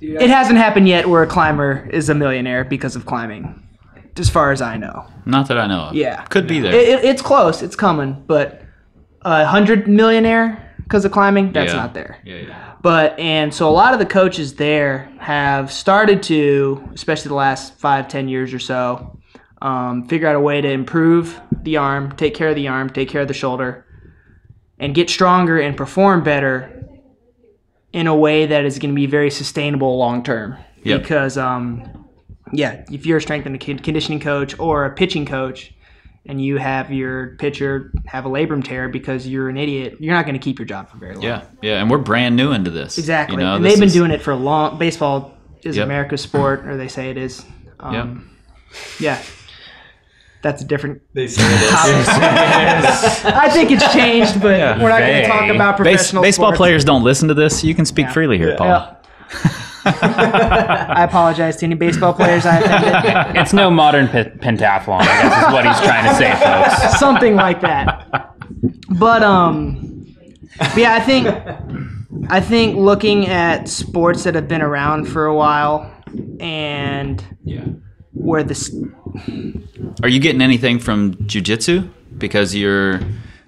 It 0.00 0.28
hasn't 0.28 0.58
happened 0.58 0.88
yet 0.88 1.08
where 1.08 1.22
a 1.22 1.26
climber 1.26 1.88
is 1.92 2.08
a 2.08 2.14
millionaire 2.14 2.64
because 2.64 2.96
of 2.96 3.06
climbing, 3.06 3.65
as 4.18 4.28
far 4.30 4.52
as 4.52 4.60
I 4.62 4.76
know. 4.76 5.06
Not 5.24 5.48
that 5.48 5.58
I 5.58 5.66
know 5.66 5.80
of. 5.88 5.94
Yeah. 5.94 6.22
Could 6.24 6.46
be 6.46 6.60
there. 6.60 6.72
It, 6.74 6.88
it, 6.88 7.04
it's 7.04 7.22
close, 7.22 7.62
it's 7.62 7.76
coming, 7.76 8.22
but 8.26 8.62
a 9.22 9.44
hundred 9.44 9.88
millionaire 9.88 10.62
because 10.78 11.04
of 11.04 11.12
climbing, 11.12 11.52
that's 11.52 11.72
Yeah. 11.72 11.78
not 11.80 11.94
there. 11.94 12.18
yeah, 12.24 12.36
yeah. 12.36 12.72
But 12.82 13.18
and 13.18 13.52
so 13.52 13.68
a 13.68 13.72
lot 13.72 13.92
of 13.92 13.98
the 13.98 14.06
coaches 14.06 14.54
there 14.54 15.10
have 15.18 15.72
started 15.72 16.22
to, 16.24 16.88
especially 16.94 17.30
the 17.30 17.34
last 17.34 17.74
five, 17.78 18.06
ten 18.06 18.28
years 18.28 18.54
or 18.54 18.60
so, 18.60 19.18
um, 19.60 20.06
figure 20.06 20.28
out 20.28 20.36
a 20.36 20.40
way 20.40 20.60
to 20.60 20.70
improve 20.70 21.40
the 21.62 21.76
arm, 21.78 22.12
take 22.12 22.34
care 22.34 22.50
of 22.50 22.54
the 22.54 22.68
arm, 22.68 22.88
take 22.90 23.08
care 23.08 23.22
of 23.22 23.28
the 23.28 23.34
shoulder, 23.34 23.84
and 24.78 24.94
get 24.94 25.10
stronger 25.10 25.58
and 25.58 25.76
perform 25.76 26.22
better 26.22 26.84
in 27.92 28.06
a 28.06 28.14
way 28.14 28.46
that 28.46 28.64
is 28.64 28.78
going 28.78 28.90
to 28.90 28.94
be 28.94 29.06
very 29.06 29.30
sustainable 29.30 29.98
long 29.98 30.22
term. 30.22 30.56
Yep. 30.84 31.02
Because 31.02 31.36
um, 31.36 32.05
yeah, 32.52 32.84
if 32.90 33.06
you're 33.06 33.18
a 33.18 33.22
strength 33.22 33.46
and 33.46 33.58
conditioning 33.60 34.20
coach 34.20 34.58
or 34.58 34.84
a 34.84 34.94
pitching 34.94 35.26
coach, 35.26 35.72
and 36.28 36.44
you 36.44 36.56
have 36.56 36.90
your 36.92 37.36
pitcher 37.36 37.92
have 38.06 38.26
a 38.26 38.28
labrum 38.28 38.62
tear 38.64 38.88
because 38.88 39.28
you're 39.28 39.48
an 39.48 39.56
idiot, 39.56 39.96
you're 40.00 40.12
not 40.14 40.24
going 40.24 40.34
to 40.34 40.40
keep 40.42 40.58
your 40.58 40.66
job 40.66 40.88
for 40.90 40.96
very 40.96 41.14
long. 41.14 41.22
Yeah, 41.22 41.44
yeah, 41.62 41.80
and 41.80 41.88
we're 41.90 41.98
brand 41.98 42.34
new 42.34 42.50
into 42.52 42.70
this. 42.70 42.98
Exactly. 42.98 43.36
You 43.36 43.40
know, 43.44 43.56
and 43.56 43.64
this 43.64 43.72
they've 43.74 43.80
been 43.80 43.86
is- 43.86 43.94
doing 43.94 44.10
it 44.10 44.20
for 44.22 44.32
a 44.32 44.36
long. 44.36 44.76
Baseball 44.78 45.34
is 45.62 45.76
Yep. 45.76 45.84
America's 45.84 46.20
sport, 46.20 46.66
or 46.66 46.76
they 46.76 46.88
say 46.88 47.10
it 47.10 47.16
is. 47.16 47.44
Um, 47.80 48.30
Yeah. 48.98 49.20
That's 50.42 50.62
a 50.62 50.64
different. 50.64 51.02
They 51.12 51.26
say 51.28 51.42
it 51.44 52.00
is. 52.00 52.08
I 52.08 53.48
think 53.52 53.70
it's 53.72 53.92
changed, 53.92 54.40
but 54.40 54.78
we're 54.80 54.88
not 54.90 55.00
going 55.00 55.22
to 55.22 55.26
talk 55.28 55.48
about 55.50 55.76
Base, 55.78 55.84
professional 55.96 56.22
baseball 56.22 56.46
sports. 56.48 56.58
players 56.58 56.84
don't 56.84 57.02
listen 57.02 57.26
to 57.28 57.34
this. 57.34 57.64
You 57.64 57.74
can 57.74 57.84
speak 57.84 58.10
freely 58.10 58.38
here, 58.38 58.56
Paul. 58.56 58.96
Yeah. 59.86 60.86
I 60.96 61.04
apologize 61.04 61.56
to 61.56 61.66
any 61.66 61.74
baseball 61.74 62.12
players 62.12 62.44
I 62.46 62.58
offended. 62.58 63.36
It's 63.42 63.52
no 63.52 63.70
modern 63.70 64.08
pe- 64.08 64.30
pentathlon, 64.38 65.00
I 65.00 65.04
guess 65.04 65.46
is 65.46 65.52
what 65.52 65.66
he's 65.66 65.80
trying 65.80 66.04
to 66.08 66.14
say, 66.14 66.32
folks. 66.42 66.98
Something 67.06 67.36
like 67.36 67.60
that. 67.60 68.06
But 68.98 69.22
um, 69.22 70.06
but 70.58 70.76
yeah, 70.76 70.94
I 70.94 71.00
think 71.00 71.26
I 72.30 72.40
think 72.40 72.76
looking 72.76 73.26
at 73.28 73.68
sports 73.68 74.24
that 74.24 74.34
have 74.34 74.48
been 74.48 74.62
around 74.62 75.06
for 75.06 75.26
a 75.26 75.34
while 75.34 75.92
and 76.40 77.22
Yeah. 77.44 77.64
where 78.12 78.42
this 78.42 78.74
Are 80.02 80.08
you 80.08 80.20
getting 80.20 80.40
anything 80.42 80.78
from 80.78 81.14
jujitsu? 81.14 81.90
Because 82.16 82.54
you're 82.54 83.00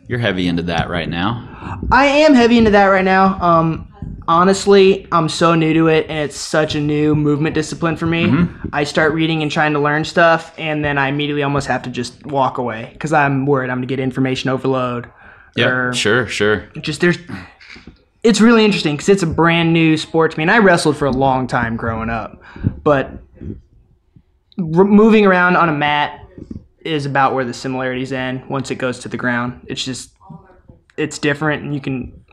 you're 0.09 0.19
heavy 0.19 0.47
into 0.49 0.63
that 0.65 0.89
right 0.91 1.09
now. 1.09 1.81
I 1.91 2.07
am 2.07 2.35
heavy 2.35 2.59
into 2.59 2.71
that 2.73 2.87
right 2.87 3.05
now. 3.05 3.39
Um, 3.43 3.88
honestly, 4.29 5.09
I'm 5.11 5.29
so 5.29 5.55
new 5.55 5.73
to 5.73 5.89
it, 5.89 6.07
and 6.09 6.19
it's 6.19 6.37
such 6.37 6.75
a 6.75 6.81
new 6.81 7.17
movement 7.17 7.55
discipline 7.55 7.97
for 7.97 8.07
me. 8.07 8.27
Mm-hmm. 8.27 8.69
I 8.73 8.85
start 8.85 9.15
reading 9.15 9.43
and 9.43 9.51
trying 9.51 9.73
to 9.73 9.81
learn 9.81 10.05
stuff, 10.05 10.55
and 10.59 10.85
then 10.85 10.99
I 10.99 11.09
immediately 11.09 11.43
almost 11.43 11.67
have 11.67 11.83
to 11.85 11.91
just 11.91 12.25
walk 12.27 12.59
away 12.59 12.91
because 12.93 13.13
I'm 13.13 13.47
worried 13.47 13.71
I'm 13.71 13.79
gonna 13.79 13.87
get 13.87 13.99
information 13.99 14.51
overload. 14.51 15.11
Yeah, 15.57 15.91
sure, 15.93 16.29
sure. 16.29 16.69
Just 16.81 17.01
there's. 17.01 17.19
It's 18.23 18.41
really 18.41 18.65
interesting 18.65 18.95
because 18.95 19.09
it's 19.09 19.23
a 19.23 19.29
brand 19.29 19.73
new 19.73 19.97
sport 19.97 20.33
to 20.33 20.39
me, 20.39 20.43
and 20.43 20.51
I 20.51 20.59
wrestled 20.59 20.97
for 20.97 21.07
a 21.07 21.11
long 21.11 21.47
time 21.47 21.77
growing 21.77 22.11
up, 22.11 22.41
but 22.85 23.11
r- 24.59 24.85
moving 24.85 25.25
around 25.25 25.57
on 25.57 25.69
a 25.69 25.73
mat 25.73 26.21
is 26.81 27.07
about 27.07 27.35
where 27.35 27.45
the 27.45 27.55
similarities 27.55 28.13
end. 28.13 28.49
Once 28.49 28.71
it 28.71 28.77
goes 28.77 28.99
to 29.01 29.09
the 29.09 29.17
ground, 29.17 29.65
it's 29.69 29.85
just 29.85 30.11
it's 30.97 31.19
different, 31.19 31.63
and 31.63 31.75
you 31.75 31.81
can 31.81 32.25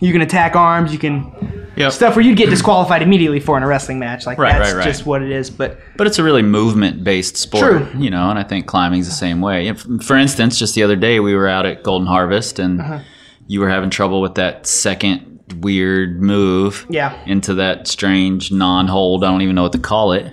you 0.00 0.12
can 0.12 0.20
attack 0.22 0.54
arms, 0.56 0.92
you 0.92 0.98
can 0.98 1.32
Yep. 1.76 1.92
stuff 1.92 2.16
where 2.16 2.24
you'd 2.24 2.38
get 2.38 2.48
disqualified 2.48 3.02
immediately 3.02 3.38
for 3.38 3.56
in 3.58 3.62
a 3.62 3.66
wrestling 3.66 3.98
match. 3.98 4.24
Like 4.26 4.38
Right, 4.38 4.52
that's 4.52 4.72
right, 4.72 4.78
right. 4.78 4.84
just 4.86 5.04
what 5.04 5.22
it 5.22 5.30
is. 5.30 5.50
But 5.50 5.78
But 5.98 6.06
it's 6.06 6.18
a 6.18 6.22
really 6.22 6.40
movement 6.42 7.04
based 7.04 7.36
sport, 7.36 7.62
True. 7.64 7.86
you 7.98 8.08
know, 8.08 8.30
and 8.30 8.38
I 8.38 8.44
think 8.44 8.66
climbing's 8.66 9.06
the 9.06 9.12
same 9.14 9.40
way. 9.42 9.70
For 10.02 10.16
instance, 10.16 10.58
just 10.58 10.74
the 10.74 10.82
other 10.82 10.96
day 10.96 11.20
we 11.20 11.34
were 11.34 11.48
out 11.48 11.66
at 11.66 11.82
Golden 11.82 12.06
Harvest 12.08 12.58
and 12.58 12.80
Uh-huh. 12.80 12.98
you 13.46 13.60
were 13.60 13.68
having 13.68 13.90
trouble 13.90 14.22
with 14.22 14.36
that 14.36 14.66
second 14.66 15.40
weird 15.60 16.22
move 16.22 16.86
Yeah. 16.88 17.12
into 17.26 17.52
that 17.54 17.86
strange 17.88 18.50
non 18.50 18.88
hold. 18.88 19.22
I 19.22 19.28
don't 19.30 19.42
even 19.42 19.54
know 19.54 19.62
what 19.64 19.72
to 19.72 19.78
call 19.78 20.12
it. 20.12 20.32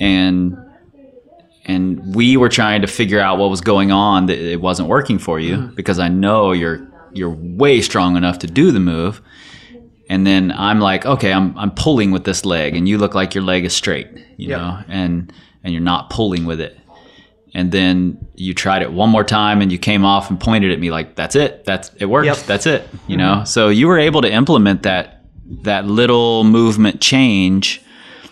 And 0.00 0.56
and 1.66 2.14
we 2.14 2.36
were 2.36 2.50
trying 2.50 2.82
to 2.82 2.86
figure 2.86 3.20
out 3.20 3.38
what 3.38 3.48
was 3.48 3.62
going 3.62 3.90
on 3.90 4.26
that 4.26 4.38
it 4.38 4.60
wasn't 4.60 4.88
working 4.88 5.18
for 5.18 5.40
you 5.40 5.56
Mm-hmm. 5.56 5.74
because 5.76 5.98
I 5.98 6.08
know 6.08 6.52
you're 6.52 6.86
you're 7.14 7.30
way 7.38 7.80
strong 7.80 8.16
enough 8.16 8.38
to 8.40 8.46
do 8.46 8.70
the 8.72 8.80
move. 8.80 9.22
And 10.10 10.26
then 10.26 10.52
I'm 10.52 10.80
like, 10.80 11.06
okay, 11.06 11.32
I'm 11.32 11.56
I'm 11.56 11.70
pulling 11.70 12.10
with 12.10 12.24
this 12.24 12.44
leg, 12.44 12.76
and 12.76 12.86
you 12.88 12.98
look 12.98 13.14
like 13.14 13.34
your 13.34 13.42
leg 13.44 13.64
is 13.64 13.74
straight, 13.74 14.08
you 14.36 14.50
Yep. 14.50 14.58
know, 14.60 14.78
and 14.88 15.32
and 15.62 15.72
you're 15.72 15.82
not 15.82 16.10
pulling 16.10 16.44
with 16.44 16.60
it. 16.60 16.78
And 17.54 17.70
then 17.72 18.18
you 18.34 18.52
tried 18.52 18.82
it 18.82 18.92
one 18.92 19.08
more 19.10 19.24
time, 19.24 19.62
and 19.62 19.70
you 19.72 19.78
came 19.78 20.04
off 20.04 20.28
and 20.28 20.38
pointed 20.38 20.72
at 20.72 20.78
me 20.80 20.90
like, 20.90 21.14
"That's 21.14 21.36
it. 21.36 21.64
That's 21.64 21.90
it 21.98 22.06
worked. 22.06 22.26
Yep. 22.26 22.36
Mm-hmm. 22.36 22.46
That's 22.48 22.66
it." 22.66 22.88
You 23.06 23.16
know, 23.16 23.44
so 23.46 23.68
you 23.70 23.86
were 23.88 23.98
able 23.98 24.20
to 24.22 24.30
implement 24.30 24.82
that 24.82 25.22
that 25.62 25.86
little 25.86 26.44
movement 26.44 27.00
change, 27.00 27.80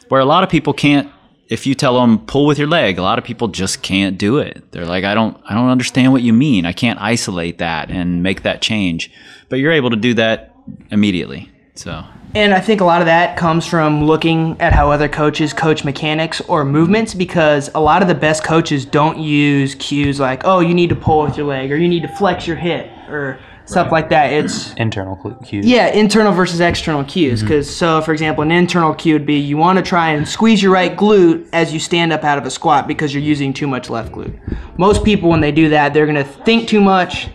where 0.08 0.20
a 0.20 0.24
lot 0.26 0.42
of 0.44 0.50
people 0.50 0.72
can't. 0.74 1.08
If 1.52 1.66
you 1.66 1.74
tell 1.74 2.00
them 2.00 2.18
pull 2.20 2.46
with 2.46 2.58
your 2.58 2.68
leg, 2.68 2.98
a 2.98 3.02
lot 3.02 3.18
of 3.18 3.24
people 3.24 3.48
just 3.48 3.82
can't 3.82 4.16
do 4.16 4.38
it. 4.38 4.72
They're 4.72 4.86
like, 4.86 5.04
"I 5.04 5.14
don't, 5.14 5.36
I 5.48 5.54
don't 5.54 5.68
understand 5.68 6.12
what 6.12 6.22
you 6.22 6.32
mean. 6.32 6.64
I 6.64 6.72
can't 6.72 6.98
isolate 7.00 7.58
that 7.58 7.90
and 7.90 8.22
make 8.22 8.42
that 8.42 8.62
change." 8.62 9.10
But 9.50 9.58
you're 9.58 9.72
able 9.72 9.90
to 9.90 9.96
do 9.96 10.14
that 10.14 10.54
immediately. 10.90 11.50
So 11.74 12.04
And 12.34 12.54
I 12.54 12.60
think 12.60 12.80
a 12.80 12.84
lot 12.84 13.02
of 13.02 13.06
that 13.06 13.36
comes 13.36 13.66
from 13.66 14.04
looking 14.04 14.60
at 14.60 14.72
how 14.72 14.90
other 14.90 15.08
coaches 15.08 15.52
coach 15.52 15.84
mechanics 15.84 16.40
or 16.42 16.64
movements 16.64 17.12
because 17.12 17.70
a 17.74 17.80
lot 17.80 18.00
of 18.02 18.08
the 18.08 18.14
best 18.14 18.44
coaches 18.44 18.84
don't 18.84 19.18
use 19.18 19.74
cues 19.74 20.18
like, 20.18 20.42
oh, 20.44 20.60
you 20.60 20.74
need 20.74 20.88
to 20.88 20.96
pull 20.96 21.24
with 21.24 21.36
your 21.36 21.46
leg 21.46 21.70
or 21.72 21.76
you 21.76 21.88
need 21.88 22.02
to 22.02 22.16
flex 22.16 22.46
your 22.46 22.56
hip 22.56 22.90
or 23.08 23.38
stuff 23.66 23.92
like 23.92 24.08
that. 24.10 24.32
It's 24.32 24.72
Internal 24.74 25.16
cues. 25.44 25.66
yeah, 25.66 25.88
internal 25.88 26.32
versus 26.32 26.60
external 26.60 27.04
cues. 27.04 27.42
Because 27.42 27.74
so, 27.74 28.00
for 28.02 28.12
example, 28.12 28.42
an 28.42 28.50
internal 28.52 28.94
cue 28.94 29.14
would 29.14 29.26
be 29.26 29.36
you 29.38 29.56
want 29.56 29.78
to 29.78 29.82
try 29.84 30.10
and 30.10 30.28
squeeze 30.28 30.62
your 30.62 30.72
right 30.72 30.96
glute 30.96 31.48
as 31.52 31.72
you 31.72 31.80
stand 31.80 32.12
up 32.12 32.24
out 32.24 32.38
of 32.38 32.44
a 32.46 32.50
squat 32.50 32.86
because 32.86 33.14
you're 33.14 33.22
using 33.22 33.52
too 33.52 33.66
much 33.66 33.88
left 33.90 34.12
glute. 34.12 34.38
Most 34.78 35.04
people, 35.04 35.28
when 35.30 35.40
they 35.40 35.52
do 35.52 35.68
that, 35.70 35.94
they're 35.94 36.06
going 36.06 36.16
to 36.16 36.24
think 36.24 36.68
too 36.68 36.80
much. 36.80 37.28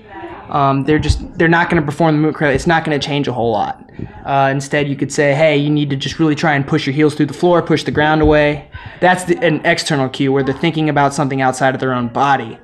Um, 0.49 0.85
they're 0.85 0.99
just 0.99 1.37
they're 1.37 1.49
not 1.49 1.69
going 1.69 1.81
to 1.81 1.85
perform 1.85 2.15
the 2.15 2.19
movement 2.19 2.37
correctly. 2.37 2.55
It's 2.55 2.67
not 2.67 2.85
going 2.85 2.97
to 2.97 3.05
change 3.05 3.27
a 3.27 3.33
whole 3.33 3.51
lot. 3.51 3.83
Uh, 4.25 4.49
instead, 4.51 4.87
you 4.87 4.95
could 4.95 5.11
say, 5.11 5.33
hey, 5.33 5.57
you 5.57 5.69
need 5.69 5.89
to 5.89 5.95
just 5.97 6.19
really 6.19 6.35
try 6.35 6.53
and 6.55 6.65
push 6.65 6.85
your 6.85 6.93
heels 6.93 7.15
through 7.15 7.25
the 7.25 7.33
floor, 7.33 7.61
push 7.61 7.83
the 7.83 7.91
ground 7.91 8.21
away. 8.21 8.69
That's 9.01 9.25
the, 9.25 9.37
an 9.39 9.65
external 9.65 10.07
cue 10.07 10.31
where 10.31 10.43
they're 10.43 10.55
thinking 10.57 10.87
about 10.87 11.13
something 11.13 11.41
outside 11.41 11.73
of 11.73 11.81
their 11.81 11.93
own 11.93 12.07
body. 12.09 12.57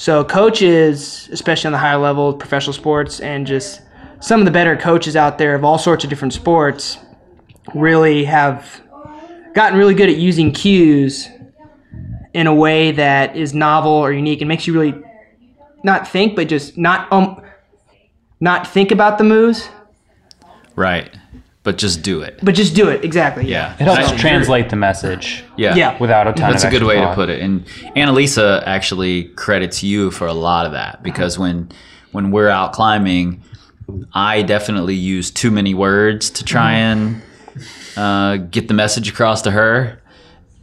So 0.00 0.24
coaches, 0.24 1.28
especially 1.30 1.68
on 1.68 1.72
the 1.72 1.78
higher 1.78 1.98
level, 1.98 2.32
professional 2.32 2.72
sports, 2.72 3.20
and 3.20 3.46
just 3.46 3.82
some 4.20 4.40
of 4.40 4.46
the 4.46 4.50
better 4.50 4.74
coaches 4.74 5.14
out 5.14 5.36
there 5.36 5.54
of 5.54 5.62
all 5.62 5.76
sorts 5.76 6.04
of 6.04 6.08
different 6.08 6.32
sports, 6.32 6.96
really 7.74 8.24
have 8.24 8.80
gotten 9.52 9.78
really 9.78 9.92
good 9.92 10.08
at 10.08 10.16
using 10.16 10.52
cues 10.52 11.28
in 12.32 12.46
a 12.46 12.54
way 12.54 12.92
that 12.92 13.36
is 13.36 13.52
novel 13.52 13.92
or 13.92 14.10
unique 14.10 14.40
and 14.40 14.48
makes 14.48 14.66
you 14.66 14.72
really 14.72 14.98
not 15.84 16.08
think, 16.08 16.34
but 16.34 16.48
just 16.48 16.78
not 16.78 17.12
um, 17.12 17.42
not 18.40 18.66
think 18.66 18.92
about 18.92 19.18
the 19.18 19.24
moves, 19.24 19.68
right, 20.76 21.14
but 21.70 21.78
just 21.78 22.02
do 22.02 22.22
it. 22.22 22.38
but 22.42 22.54
just 22.54 22.74
do 22.74 22.88
it 22.88 23.04
exactly. 23.04 23.46
Yeah, 23.46 23.74
It 23.78 23.84
helps 23.84 24.10
I- 24.12 24.16
translate 24.16 24.68
the 24.70 24.76
message 24.76 25.44
Yeah, 25.56 25.74
Yeah. 25.76 25.96
without 25.98 26.26
a 26.26 26.32
ton 26.32 26.50
That's 26.50 26.64
of 26.64 26.68
a 26.68 26.70
good 26.72 26.82
extra 26.82 27.00
way 27.00 27.06
to 27.08 27.14
put 27.14 27.28
it. 27.30 27.40
And 27.40 27.64
Annalisa 27.96 28.62
actually 28.66 29.24
credits 29.36 29.82
you 29.82 30.10
for 30.10 30.26
a 30.26 30.32
lot 30.32 30.66
of 30.66 30.72
that 30.72 31.02
because 31.02 31.38
when 31.38 31.68
when 32.12 32.30
we're 32.32 32.48
out 32.48 32.72
climbing, 32.72 33.40
I 34.12 34.42
definitely 34.42 34.96
use 34.96 35.30
too 35.30 35.50
many 35.52 35.74
words 35.74 36.28
to 36.30 36.44
try 36.44 36.72
and 36.72 37.22
uh, 37.96 38.36
get 38.36 38.66
the 38.68 38.74
message 38.74 39.08
across 39.08 39.42
to 39.42 39.50
her. 39.52 39.96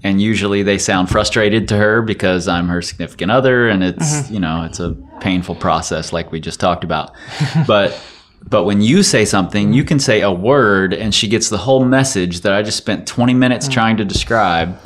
And 0.03 0.22
usually 0.22 0.62
they 0.64 0.78
sound 0.78 1.10
frustrated 1.10 1.68
to 1.70 1.78
her 1.78 2.01
because 2.01 2.47
I'm 2.47 2.68
her 2.70 2.82
significant 2.82 3.32
other, 3.32 3.68
and 3.68 3.84
it's 3.84 4.30
you 4.30 4.39
know 4.39 4.64
it's 4.64 4.80
a 4.80 4.95
painful 5.22 5.55
process 5.55 6.14
like 6.14 6.32
we 6.32 6.39
just 6.39 6.60
talked 6.60 6.84
about. 6.84 7.12
But 7.68 7.97
but 8.42 8.64
when 8.64 8.82
you 8.82 9.04
say 9.04 9.26
something, 9.26 9.74
you 9.74 9.84
can 9.84 10.00
say 10.00 10.22
a 10.22 10.32
word, 10.32 10.94
and 10.94 11.14
she 11.14 11.28
gets 11.28 11.50
the 11.50 11.58
whole 11.58 11.84
message 11.84 12.42
that 12.42 12.54
I 12.54 12.62
just 12.62 12.78
spent 12.78 13.08
20 13.08 13.34
minutes 13.34 13.68
mm. 13.68 13.74
trying 13.74 13.98
to 13.98 14.06
describe, 14.06 14.80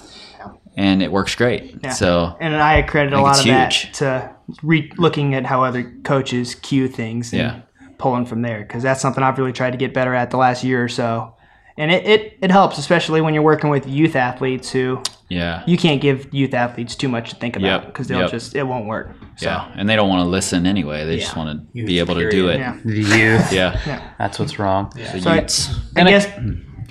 and 0.75 1.01
it 1.01 1.11
works 1.11 1.35
great. 1.35 1.77
Yeah. 1.83 1.91
So 1.91 2.35
and 2.39 2.55
I 2.55 2.81
credit 2.81 3.13
a 3.13 3.21
lot 3.21 3.39
of 3.39 3.45
that 3.45 3.71
to 3.93 4.35
re- 4.63 4.91
looking 4.97 5.35
at 5.35 5.45
how 5.45 5.63
other 5.63 5.91
coaches 6.03 6.55
cue 6.55 6.87
things 6.87 7.33
and 7.33 7.41
Yeah. 7.41 7.61
pulling 7.97 8.25
from 8.25 8.41
there 8.41 8.61
because 8.61 8.83
that's 8.83 9.01
something 9.01 9.23
I've 9.23 9.37
really 9.37 9.53
tried 9.53 9.71
to 9.71 9.77
get 9.77 9.93
better 9.93 10.13
at 10.13 10.31
the 10.31 10.37
last 10.37 10.63
year 10.63 10.83
or 10.83 10.89
so. 10.89 11.35
And 11.77 11.91
it, 11.91 12.05
it, 12.05 12.37
it 12.41 12.51
helps, 12.51 12.77
especially 12.77 13.21
when 13.21 13.33
you're 13.33 13.43
working 13.43 13.69
with 13.69 13.87
youth 13.87 14.15
athletes 14.15 14.71
who 14.71 15.01
yeah, 15.31 15.63
you 15.65 15.77
can't 15.77 16.01
give 16.01 16.33
youth 16.33 16.53
athletes 16.53 16.95
too 16.95 17.07
much 17.07 17.29
to 17.29 17.35
think 17.37 17.55
about 17.55 17.83
Yep, 17.83 17.85
because 17.87 18.07
they'll 18.07 18.21
yep. 18.21 18.31
just 18.31 18.53
it 18.55 18.63
won't 18.63 18.85
work. 18.85 19.15
So, 19.37 19.45
yeah, 19.47 19.71
and 19.75 19.87
they 19.89 19.95
don't 19.95 20.09
want 20.09 20.19
to 20.25 20.29
listen 20.29 20.65
anyway. 20.65 21.05
They 21.05 21.17
just 21.17 21.35
want 21.37 21.49
to 21.73 21.85
be 21.85 21.99
able 21.99 22.15
to 22.15 22.29
do 22.29 22.49
it. 22.49 22.59
Yeah. 22.59 22.77
The 22.83 22.97
youth. 23.01 23.53
Yeah, 23.53 24.13
That's 24.19 24.37
what's 24.39 24.59
wrong. 24.59 24.91
The 24.95 25.21
So 25.21 25.29
I- 25.29 25.35
youths. 25.39 25.69
I 25.95 26.03
guess 26.03 26.27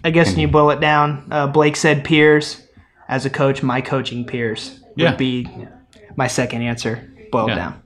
I 0.02 0.10
guess 0.10 0.30
when 0.30 0.38
you 0.40 0.48
boil 0.48 0.70
it 0.70 0.80
down, 0.80 1.28
uh, 1.30 1.46
Blake 1.48 1.76
said 1.76 2.02
peers. 2.04 2.66
As 3.08 3.26
a 3.26 3.30
coach, 3.30 3.62
my 3.62 3.80
coaching 3.80 4.24
peers 4.24 4.80
would 4.96 4.98
Yeah. 5.02 5.16
be 5.16 5.48
my 6.16 6.26
second 6.28 6.62
answer 6.62 7.12
boiled 7.32 7.50
Yeah. 7.50 7.56
down. 7.56 7.82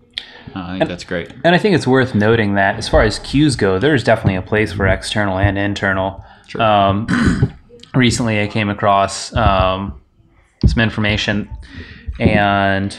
Oh, 0.55 0.61
I 0.63 0.79
think 0.79 0.89
that's 0.89 1.03
great. 1.05 1.33
And 1.45 1.55
I 1.55 1.59
think 1.59 1.75
it's 1.75 1.87
worth 1.87 2.15
noting 2.15 2.55
that 2.55 2.77
as 2.77 2.89
far 2.89 3.03
as 3.03 3.19
cues 3.19 3.57
go, 3.57 3.79
there's 3.81 4.05
definitely 4.05 4.37
a 4.37 4.43
place 4.43 4.73
for 4.73 4.87
external 4.87 5.39
and 5.39 5.59
internal. 5.59 6.23
Um, 6.59 7.09
recently, 7.95 8.41
I 8.43 8.47
came 8.47 8.69
across 8.71 9.35
um, 9.35 9.99
some 10.69 10.83
information, 10.83 11.49
and 12.21 12.99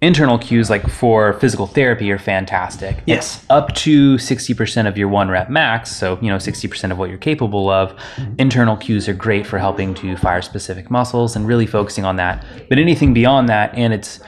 internal 0.00 0.36
cues, 0.38 0.68
like 0.68 0.86
for 0.88 1.32
physical 1.34 1.66
therapy, 1.66 2.10
are 2.10 2.18
fantastic. 2.18 2.98
Yes. 3.06 3.44
Up 3.50 3.72
to 3.76 4.16
60% 4.16 4.88
of 4.88 4.98
your 4.98 5.08
one 5.08 5.28
rep 5.28 5.48
max, 5.48 5.94
so 5.94 6.18
you 6.20 6.28
know 6.28 6.36
60% 6.36 6.90
of 6.90 6.98
what 6.98 7.08
you're 7.08 7.18
capable 7.18 7.70
of. 7.70 7.94
Internal 8.38 8.76
cues 8.76 9.08
are 9.08 9.14
great 9.14 9.46
for 9.46 9.58
helping 9.58 9.94
to 9.94 10.16
fire 10.16 10.42
specific 10.42 10.90
muscles 10.90 11.36
and 11.36 11.46
really 11.46 11.66
focusing 11.66 12.04
on 12.04 12.16
that. 12.16 12.44
But 12.68 12.78
anything 12.78 13.14
beyond 13.14 13.48
that, 13.48 13.74
and 13.74 13.92
it's 13.92 14.20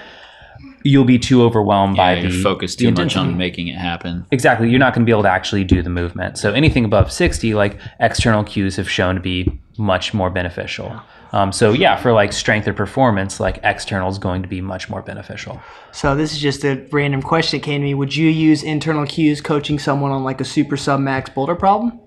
you'll 0.87 1.05
be 1.05 1.19
too 1.19 1.43
overwhelmed 1.43 1.97
Yeah, 1.97 2.15
by 2.15 2.21
you're 2.21 2.31
the 2.31 2.43
focused 2.43 2.79
the 2.79 2.85
too 2.85 2.91
much 2.91 2.99
intensity. 2.99 3.21
on 3.33 3.39
making 3.39 3.69
it 3.69 3.77
happen. 3.77 4.27
Exactly. 4.31 4.69
You're 4.69 4.79
not 4.79 4.93
going 4.93 5.03
to 5.03 5.07
be 5.07 5.13
able 5.13 5.23
to 5.23 5.31
actually 5.31 5.65
do 5.65 5.83
the 5.83 5.89
movement. 5.89 6.37
So 6.37 6.53
anything 6.53 6.85
above 6.85 7.11
60, 7.11 7.55
like 7.55 7.79
external 8.01 8.45
cues 8.45 8.77
have 8.77 8.89
shown 8.91 9.15
to 9.15 9.21
be 9.21 9.59
much 9.79 10.13
more 10.13 10.29
beneficial. 10.29 11.01
Um, 11.35 11.51
so 11.51 11.73
yeah, 11.73 11.97
for 11.97 12.13
like 12.13 12.33
strength 12.33 12.69
or 12.69 12.73
performance, 12.73 13.41
like 13.41 13.59
external 13.65 14.09
is 14.09 14.19
going 14.19 14.43
to 14.43 14.49
be 14.49 14.61
much 14.61 14.89
more 14.89 15.03
beneficial. 15.03 15.61
So 15.91 16.15
this 16.15 16.33
is 16.33 16.39
just 16.39 16.65
a 16.65 16.87
random 16.93 17.23
question 17.23 17.59
that 17.59 17.65
came 17.65 17.81
to 17.81 17.85
me. 17.85 17.93
Would 17.93 18.15
you 18.15 18.29
use 18.29 18.63
internal 18.63 19.05
cues 19.05 19.41
coaching 19.41 19.81
someone 19.81 20.13
on 20.13 20.23
like 20.23 20.41
a 20.41 20.45
super 20.45 20.77
sub 20.77 21.01
max 21.01 21.29
boulder 21.29 21.57
problem? 21.57 21.99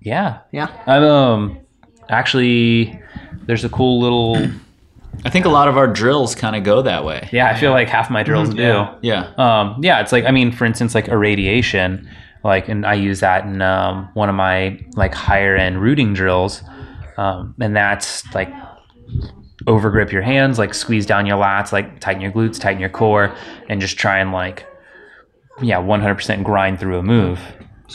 Yeah. 0.00 0.40
Yeah. 0.52 0.68
I'm, 0.86 1.02
um, 1.02 1.58
actually, 2.10 3.00
there's 3.46 3.64
a 3.64 3.70
cool 3.70 3.98
little, 3.98 4.36
I 5.24 5.30
think 5.30 5.46
a 5.46 5.50
lot 5.50 5.68
of 5.68 5.78
our 5.78 5.86
drills 5.86 6.34
kind 6.34 6.54
of 6.54 6.62
go 6.62 6.82
that 6.82 7.02
way. 7.02 7.30
yeah, 7.32 7.48
I 7.48 7.58
feel 7.58 7.70
like 7.70 7.88
half 7.88 8.10
my 8.10 8.22
drills 8.22 8.52
do. 8.52 8.86
Yeah. 9.00 9.32
Um, 9.38 9.80
yeah, 9.82 10.02
it's 10.02 10.12
like 10.12 10.26
I 10.26 10.32
mean, 10.32 10.52
for 10.52 10.66
instance, 10.66 10.94
like 10.94 11.08
irradiation, 11.08 12.06
like, 12.44 12.68
and 12.68 12.84
I 12.84 12.92
use 12.92 13.20
that 13.20 13.46
in 13.46 13.62
um, 13.62 14.10
one 14.12 14.28
of 14.28 14.34
my 14.34 14.84
like 14.96 15.14
higher 15.14 15.56
end 15.56 15.80
rooting 15.80 16.12
drills, 16.12 16.62
um, 17.20 17.54
and 17.60 17.76
that's 17.76 18.24
like 18.34 18.50
overgrip 19.66 20.10
your 20.10 20.22
hands, 20.22 20.58
like 20.58 20.72
squeeze 20.72 21.04
down 21.04 21.26
your 21.26 21.36
lats, 21.36 21.70
like 21.70 22.00
tighten 22.00 22.22
your 22.22 22.32
glutes, 22.32 22.58
tighten 22.58 22.80
your 22.80 22.88
core, 22.88 23.34
and 23.68 23.80
just 23.80 23.98
try 23.98 24.18
and 24.18 24.32
like, 24.32 24.66
yeah, 25.60 25.78
one 25.78 26.00
hundred 26.00 26.14
percent 26.14 26.44
grind 26.44 26.80
through 26.80 26.98
a 26.98 27.02
move. 27.02 27.38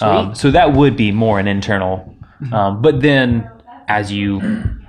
Um, 0.01 0.35
so 0.35 0.51
that 0.51 0.73
would 0.73 0.95
be 0.95 1.11
more 1.11 1.39
an 1.39 1.47
internal, 1.47 2.15
um, 2.51 2.81
but 2.81 3.01
then 3.01 3.49
as 3.87 4.11
you 4.11 4.41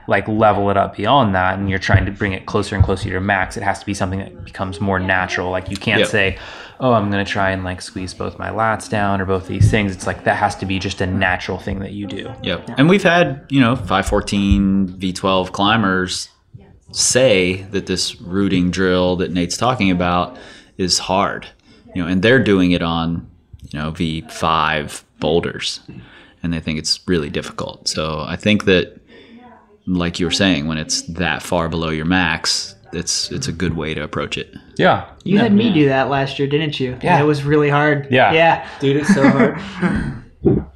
like 0.09 0.27
level 0.29 0.71
it 0.71 0.77
up 0.77 0.97
beyond 0.97 1.35
that 1.35 1.59
and 1.59 1.69
you're 1.69 1.79
trying 1.79 2.05
to 2.07 2.13
bring 2.13 2.33
it 2.33 2.47
closer 2.47 2.75
and 2.77 2.85
closer 2.85 3.05
to 3.05 3.09
your 3.11 3.21
max 3.21 3.57
it 3.57 3.63
has 3.63 3.79
to 3.81 3.87
be 3.87 3.95
something 3.95 4.19
that 4.21 4.45
becomes 4.45 4.81
more 4.81 4.99
natural 4.99 5.51
like 5.51 5.69
you 5.71 5.77
can't 5.77 6.01
Yep. 6.01 6.09
say 6.09 6.39
oh 6.81 6.93
i'm 6.93 7.11
going 7.11 7.25
to 7.25 7.31
try 7.31 7.51
and 7.51 7.65
like 7.65 7.81
squeeze 7.83 8.15
both 8.15 8.39
my 8.39 8.51
lats 8.51 8.89
down 8.89 9.21
or 9.21 9.25
both 9.25 9.47
these 9.49 9.71
things 9.71 9.93
it's 9.95 10.07
like 10.07 10.25
that 10.25 10.37
has 10.37 10.55
to 10.57 10.67
be 10.67 10.79
just 10.79 11.01
a 11.01 11.07
natural 11.07 11.59
thing 11.59 11.81
that 11.81 11.93
you 11.93 12.07
do 12.07 12.33
Yep. 12.43 12.71
And 12.79 12.89
we've 12.89 13.03
had, 13.03 13.45
you 13.49 13.61
know, 13.61 13.75
514 13.77 14.89
V12 14.99 15.53
climbers 15.53 16.29
say 16.93 17.63
that 17.73 17.87
this 17.87 18.21
rooting 18.21 18.71
drill 18.71 19.17
that 19.17 19.33
Nate's 19.33 19.57
talking 19.57 19.91
about 19.91 20.37
is 20.79 20.99
hard. 20.99 21.47
You 21.95 22.03
know, 22.03 22.09
and 22.09 22.23
they're 22.23 22.43
doing 22.43 22.73
it 22.73 22.83
on, 22.83 23.29
you 23.73 23.79
know, 23.79 23.91
V5 23.93 25.03
boulders 25.19 25.81
and 26.43 26.53
they 26.53 26.61
think 26.61 26.79
it's 26.79 27.01
really 27.09 27.31
difficult. 27.31 27.89
So 27.89 28.21
I 28.27 28.37
think 28.37 28.65
that 28.67 29.01
like 29.87 30.19
you 30.21 30.27
were 30.27 30.33
saying 30.33 30.67
when 30.67 30.79
it's 30.79 31.03
that 31.03 31.43
far 31.43 31.69
below 31.69 31.91
your 31.91 32.05
max, 32.07 32.75
it's 32.93 33.31
it's 33.31 33.49
a 33.49 33.53
good 33.53 33.75
way 33.77 33.95
to 33.95 34.03
approach 34.03 34.37
it. 34.39 34.55
yeah 34.79 35.09
You 35.25 35.39
had 35.39 35.53
me 35.53 35.73
do 35.73 35.87
that 35.89 36.09
last 36.09 36.39
year, 36.39 36.49
didn't 36.49 36.79
you? 36.81 36.99
Yeah. 37.03 37.15
And 37.17 37.23
it 37.23 37.27
was 37.27 37.43
really 37.45 37.69
hard. 37.71 38.09
Yeah. 38.11 38.33
Yeah. 38.33 38.69
Dude, 38.81 38.97
it's 38.97 39.15
so 39.15 39.29
hard. 39.29 40.25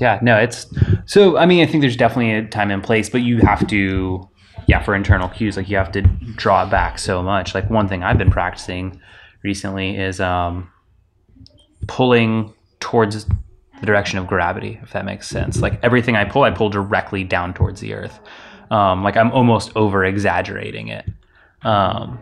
yeah 0.00 0.18
no 0.22 0.36
it's 0.36 0.66
so 1.04 1.36
i 1.36 1.44
mean 1.44 1.62
i 1.62 1.70
think 1.70 1.82
there's 1.82 1.96
definitely 1.96 2.32
a 2.32 2.46
time 2.46 2.70
and 2.70 2.82
place 2.82 3.10
but 3.10 3.20
you 3.20 3.38
have 3.38 3.66
to 3.66 4.26
yeah 4.66 4.82
for 4.82 4.94
internal 4.94 5.28
cues 5.28 5.56
like 5.58 5.68
you 5.68 5.76
have 5.76 5.92
to 5.92 6.00
draw 6.36 6.64
back 6.68 6.98
so 6.98 7.22
much 7.22 7.54
like 7.54 7.68
one 7.68 7.86
thing 7.86 8.02
i've 8.02 8.16
been 8.16 8.30
practicing 8.30 8.98
recently 9.44 9.96
is 9.98 10.18
um 10.20 10.70
pulling 11.86 12.52
towards 12.80 13.26
the 13.26 13.86
direction 13.86 14.18
of 14.18 14.26
gravity 14.26 14.78
if 14.82 14.92
that 14.92 15.04
makes 15.04 15.28
sense 15.28 15.60
like 15.60 15.78
everything 15.82 16.16
i 16.16 16.24
pull 16.24 16.42
i 16.44 16.50
pull 16.50 16.70
directly 16.70 17.22
down 17.24 17.52
towards 17.52 17.80
the 17.80 17.92
earth 17.92 18.20
um 18.70 19.02
like 19.02 19.16
i'm 19.16 19.30
almost 19.32 19.72
over 19.76 20.04
exaggerating 20.04 20.88
it 20.88 21.04
um 21.62 22.18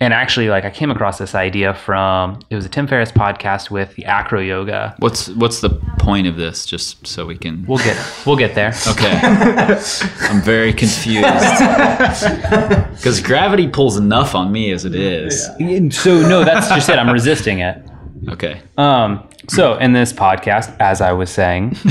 and 0.00 0.14
actually 0.14 0.48
like 0.48 0.64
i 0.64 0.70
came 0.70 0.90
across 0.90 1.18
this 1.18 1.34
idea 1.34 1.74
from 1.74 2.38
it 2.50 2.54
was 2.54 2.64
a 2.64 2.68
tim 2.68 2.86
ferriss 2.86 3.12
podcast 3.12 3.70
with 3.70 3.94
the 3.96 4.04
acro 4.06 4.40
yoga 4.40 4.94
What's 4.98 5.28
what's 5.30 5.60
the 5.60 5.70
point 5.98 6.26
of 6.26 6.36
this 6.36 6.64
just 6.64 7.06
so 7.06 7.26
we 7.26 7.36
can 7.36 7.66
we'll 7.66 7.78
get 7.78 7.96
we'll 8.24 8.36
get 8.36 8.54
there 8.54 8.72
Okay. 8.88 9.18
I'm 10.28 10.40
very 10.40 10.72
confused. 10.72 11.26
Because 13.00 13.20
gravity 13.20 13.66
pulls 13.68 13.96
enough 13.96 14.34
on 14.34 14.52
me 14.52 14.72
as 14.72 14.84
it 14.84 14.94
is. 14.94 15.46
So 15.96 16.20
no, 16.20 16.44
that's 16.44 16.68
just 16.68 16.88
it. 16.90 16.98
I'm 16.98 17.10
resisting 17.10 17.60
it. 17.60 17.82
Okay. 18.28 18.60
Um, 18.76 19.26
So, 19.50 19.76
in 19.78 19.92
this 19.92 20.12
podcast, 20.12 20.76
as 20.80 21.00
I 21.00 21.12
was 21.12 21.28
saying, 21.30 21.76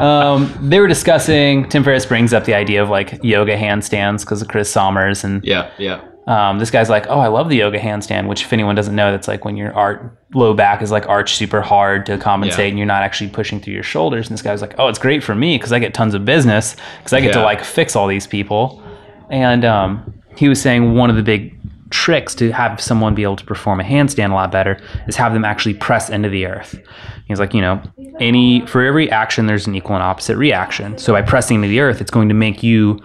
um, 0.00 0.54
they 0.60 0.80
were 0.80 0.86
discussing. 0.86 1.68
Tim 1.68 1.82
Ferriss 1.84 2.06
brings 2.06 2.32
up 2.32 2.44
the 2.44 2.54
idea 2.54 2.82
of 2.82 2.88
like 2.90 3.22
yoga 3.24 3.56
handstands 3.56 4.20
because 4.20 4.42
of 4.42 4.48
Chris 4.48 4.70
Sommers, 4.72 5.24
and 5.24 5.42
Yeah, 5.44 5.70
yeah. 5.78 6.02
um, 6.26 6.58
this 6.58 6.70
guy's 6.70 6.90
like, 6.90 7.06
"Oh, 7.08 7.20
I 7.20 7.28
love 7.28 7.48
the 7.48 7.56
yoga 7.56 7.78
handstand." 7.78 8.28
Which, 8.28 8.42
if 8.42 8.52
anyone 8.52 8.74
doesn't 8.74 8.94
know, 8.94 9.10
that's 9.10 9.28
like 9.28 9.44
when 9.44 9.56
your 9.56 9.72
art 9.72 10.18
low 10.34 10.52
back 10.54 10.82
is 10.82 10.90
like 10.90 11.08
arched 11.08 11.36
super 11.36 11.60
hard 11.62 12.04
to 12.06 12.18
compensate, 12.18 12.58
Yeah. 12.58 12.68
and 12.70 12.78
you're 12.78 12.86
not 12.86 13.02
actually 13.02 13.30
pushing 13.30 13.60
through 13.60 13.74
your 13.74 13.82
shoulders. 13.82 14.28
And 14.28 14.34
this 14.36 14.42
guy's 14.42 14.60
like, 14.60 14.74
"Oh, 14.78 14.88
it's 14.88 14.98
great 14.98 15.22
for 15.24 15.34
me 15.34 15.56
because 15.56 15.72
I 15.72 15.78
get 15.78 15.94
tons 15.94 16.14
of 16.14 16.24
business 16.24 16.76
because 16.98 17.12
I 17.12 17.20
get 17.20 17.32
to 17.32 17.38
Yeah. 17.40 17.44
like 17.46 17.64
fix 17.64 17.96
all 17.96 18.06
these 18.06 18.26
people." 18.26 18.82
And 19.30 19.64
um, 19.64 20.14
he 20.36 20.48
was 20.48 20.60
saying 20.60 20.94
one 20.94 21.10
of 21.10 21.16
the 21.16 21.22
big 21.22 21.54
tricks 21.90 22.34
to 22.34 22.50
have 22.52 22.80
someone 22.80 23.14
be 23.14 23.22
able 23.22 23.36
to 23.36 23.44
perform 23.44 23.80
a 23.80 23.84
handstand 23.84 24.30
a 24.30 24.34
lot 24.34 24.50
better 24.50 24.80
is 25.06 25.16
have 25.16 25.32
them 25.32 25.44
actually 25.44 25.74
press 25.74 26.10
into 26.10 26.28
the 26.28 26.46
earth. 26.46 26.80
He's 27.26 27.38
like, 27.38 27.54
you 27.54 27.60
know, 27.60 27.82
any 28.20 28.66
for 28.66 28.82
every 28.82 29.10
action 29.10 29.46
there's 29.46 29.66
an 29.66 29.74
equal 29.74 29.94
and 29.94 30.02
opposite 30.02 30.36
reaction. 30.36 30.98
So 30.98 31.12
by 31.12 31.22
pressing 31.22 31.56
into 31.56 31.68
the 31.68 31.80
earth, 31.80 32.00
it's 32.00 32.10
going 32.10 32.28
to 32.28 32.34
make 32.34 32.62
you 32.62 33.00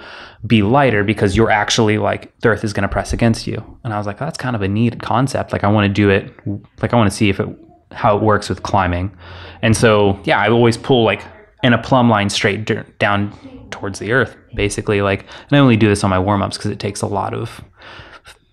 be 0.47 0.63
lighter 0.63 1.03
because 1.03 1.37
you're 1.37 1.51
actually 1.51 1.97
like 1.97 2.37
the 2.39 2.49
earth 2.49 2.63
is 2.63 2.73
going 2.73 2.83
to 2.83 2.89
press 2.89 3.13
against 3.13 3.45
you. 3.45 3.79
And 3.83 3.93
I 3.93 3.97
was 3.97 4.07
like, 4.07 4.21
oh, 4.21 4.25
that's 4.25 4.37
kind 4.37 4.55
of 4.55 4.61
a 4.61 4.67
neat 4.67 4.99
concept. 5.01 5.51
Like 5.51 5.63
I 5.63 5.67
want 5.67 5.85
to 5.85 5.93
do 5.93 6.09
it. 6.09 6.33
Like 6.81 6.93
I 6.93 6.97
want 6.97 7.09
to 7.09 7.15
see 7.15 7.29
if 7.29 7.39
it 7.39 7.47
how 7.91 8.15
it 8.15 8.23
works 8.23 8.49
with 8.49 8.63
climbing. 8.63 9.15
And 9.61 9.75
so 9.75 10.19
yeah, 10.23 10.39
I 10.39 10.49
always 10.49 10.77
pull 10.77 11.03
like 11.03 11.21
in 11.63 11.73
a 11.73 11.81
plumb 11.81 12.09
line 12.09 12.29
straight 12.29 12.65
down 12.97 13.31
towards 13.69 13.99
the 13.99 14.11
earth, 14.11 14.35
basically. 14.55 15.01
Like, 15.01 15.21
and 15.21 15.57
I 15.57 15.59
only 15.59 15.77
do 15.77 15.87
this 15.87 16.03
on 16.03 16.09
my 16.09 16.19
warm 16.19 16.41
ups 16.41 16.57
because 16.57 16.71
it 16.71 16.79
takes 16.79 17.01
a 17.01 17.07
lot 17.07 17.33
of 17.33 17.61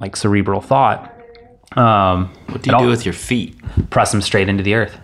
like 0.01 0.17
cerebral 0.17 0.61
thought. 0.61 1.15
Um, 1.77 2.31
What 2.49 2.63
do 2.63 2.71
you 2.71 2.79
do 2.79 2.87
with 2.89 3.05
your 3.05 3.13
feet? 3.15 3.55
press 3.91 4.11
them 4.13 4.23
straight 4.23 4.49
into 4.49 4.63
the 4.63 4.75
earth. 4.75 4.99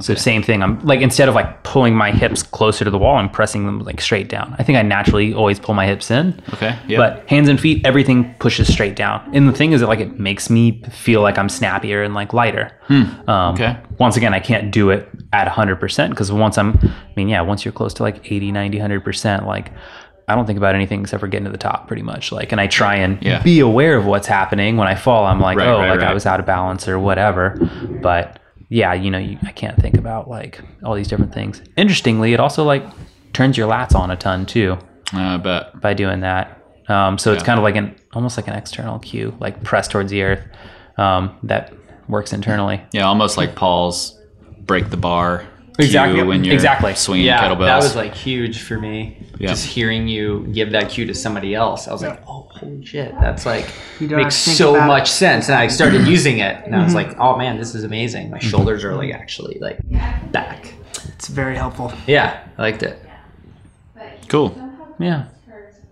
So 0.00 0.14
same 0.14 0.44
thing. 0.44 0.62
I'm 0.62 0.78
like 0.86 1.00
instead 1.00 1.28
of 1.28 1.34
like 1.34 1.64
pulling 1.64 1.96
my 1.96 2.12
hips 2.12 2.40
closer 2.44 2.84
to 2.84 2.90
the 2.90 2.98
wall, 2.98 3.16
I'm 3.16 3.28
pressing 3.28 3.66
them 3.66 3.80
like 3.80 4.00
straight 4.00 4.28
down. 4.28 4.54
I 4.56 4.62
think 4.62 4.78
I 4.78 4.82
naturally 4.82 5.34
always 5.34 5.58
pull 5.58 5.74
my 5.74 5.86
hips 5.88 6.08
in. 6.12 6.40
Okay, 6.54 6.78
yeah. 6.86 6.98
But 6.98 7.28
hands 7.28 7.48
and 7.48 7.58
feet, 7.58 7.84
everything 7.84 8.32
pushes 8.38 8.72
straight 8.72 8.94
down. 8.94 9.28
And 9.34 9.48
the 9.48 9.52
thing 9.52 9.72
is 9.72 9.80
that 9.80 9.88
like 9.88 9.98
it 9.98 10.20
makes 10.20 10.50
me 10.50 10.84
feel 10.92 11.20
like 11.20 11.36
I'm 11.36 11.48
snappier 11.48 12.04
and 12.04 12.14
like 12.14 12.32
lighter. 12.32 12.70
Um, 12.88 13.54
Okay. 13.54 13.76
Once 13.98 14.16
again, 14.16 14.32
I 14.34 14.38
can't 14.38 14.70
do 14.70 14.90
it 14.90 15.08
at 15.32 15.48
100% 15.48 16.10
because 16.10 16.30
once 16.30 16.56
I'm, 16.58 16.78
I 16.80 16.90
mean, 17.16 17.28
yeah, 17.28 17.40
once 17.40 17.64
you're 17.64 17.72
close 17.72 17.92
to 17.94 18.04
like 18.04 18.30
80, 18.30 18.52
90, 18.52 18.78
100%, 18.78 19.46
like 19.46 19.72
I 20.28 20.34
don't 20.34 20.46
think 20.46 20.58
about 20.58 20.74
anything 20.74 21.00
except 21.00 21.20
for 21.20 21.26
getting 21.26 21.46
to 21.46 21.50
the 21.50 21.58
top 21.58 21.88
pretty 21.88 22.02
much. 22.02 22.30
Like, 22.32 22.52
and 22.52 22.60
I 22.60 22.66
try 22.66 22.96
and 22.96 23.18
Yeah. 23.22 23.42
be 23.42 23.60
aware 23.60 23.96
of 23.96 24.04
what's 24.06 24.26
happening. 24.26 24.76
When 24.76 24.86
I 24.86 24.94
fall, 24.94 25.24
I'm 25.26 25.40
like, 25.40 25.56
Right, 25.58 25.66
oh, 25.68 25.78
right, 25.78 25.90
like 25.90 26.00
I 26.00 26.12
was 26.12 26.26
out 26.26 26.38
of 26.38 26.46
balance 26.46 26.86
or 26.86 26.98
whatever. 26.98 27.56
But 28.02 28.38
yeah, 28.68 28.92
you 28.92 29.10
know, 29.10 29.18
you, 29.18 29.38
I 29.42 29.52
can't 29.52 29.80
think 29.80 29.96
about 29.96 30.28
like 30.28 30.60
all 30.84 30.94
these 30.94 31.08
different 31.08 31.32
things. 31.32 31.62
Interestingly, 31.76 32.34
it 32.34 32.40
also 32.40 32.62
like 32.64 32.84
turns 33.32 33.56
your 33.56 33.68
lats 33.70 33.94
on 33.94 34.10
a 34.10 34.16
ton 34.16 34.44
too 34.46 34.76
I 35.14 35.38
bet. 35.38 35.80
by 35.80 35.94
doing 35.94 36.20
that. 36.20 36.54
Um, 36.88 37.18
so 37.18 37.32
it's 37.32 37.42
kind 37.42 37.58
of 37.58 37.64
like 37.64 37.76
an 37.76 37.94
almost 38.12 38.36
like 38.36 38.48
an 38.48 38.54
external 38.54 38.98
cue, 38.98 39.34
like 39.40 39.62
press 39.62 39.88
towards 39.88 40.10
the 40.10 40.22
earth 40.22 40.42
um, 40.98 41.36
that 41.44 41.72
works 42.08 42.32
internally. 42.32 42.80
Yeah, 42.92 43.06
almost 43.06 43.36
like 43.36 43.54
Paul's 43.54 44.18
break 44.60 44.90
the 44.90 44.96
bar. 44.96 45.44
Cue 45.78 46.24
when 46.26 46.44
you're 46.44 46.54
Exactly. 46.54 46.94
swinging 46.94 47.26
yeah, 47.26 47.42
kettlebells. 47.42 47.66
that 47.66 47.76
was 47.78 47.96
like 47.96 48.14
huge 48.14 48.62
for 48.62 48.78
me. 48.78 49.26
Yeah. 49.38 49.48
Just 49.48 49.66
hearing 49.66 50.08
you 50.08 50.48
give 50.52 50.72
that 50.72 50.90
cue 50.90 51.06
to 51.06 51.14
somebody 51.14 51.54
else, 51.54 51.86
I 51.86 51.92
was 51.92 52.02
like, 52.02 52.20
"Oh, 52.26 52.48
holy 52.50 52.84
shit!" 52.84 53.14
That's 53.20 53.46
like 53.46 53.72
You 54.00 54.08
makes 54.08 54.34
have 54.34 54.44
to 54.44 54.50
think 54.50 54.56
so 54.56 54.74
about 54.74 54.88
much 54.88 55.10
sense. 55.10 55.48
And 55.48 55.56
I 55.56 55.68
started 55.68 56.00
mm-hmm. 56.00 56.10
using 56.10 56.38
it, 56.38 56.64
and 56.64 56.74
I 56.74 56.82
was 56.82 56.94
mm-hmm. 56.94 57.10
like, 57.10 57.20
"Oh 57.20 57.36
man, 57.36 57.56
this 57.56 57.74
is 57.74 57.84
amazing." 57.84 58.30
My 58.30 58.38
mm-hmm. 58.38 58.48
shoulders 58.48 58.84
are 58.84 58.94
like 58.96 59.12
actually 59.12 59.58
like 59.60 59.78
back. 60.32 60.74
It's 61.14 61.28
very 61.28 61.56
helpful. 61.56 61.92
Yeah, 62.06 62.44
I 62.58 62.62
liked 62.62 62.82
it. 62.82 63.00
cool. 64.28 64.56
Yeah. 64.98 65.28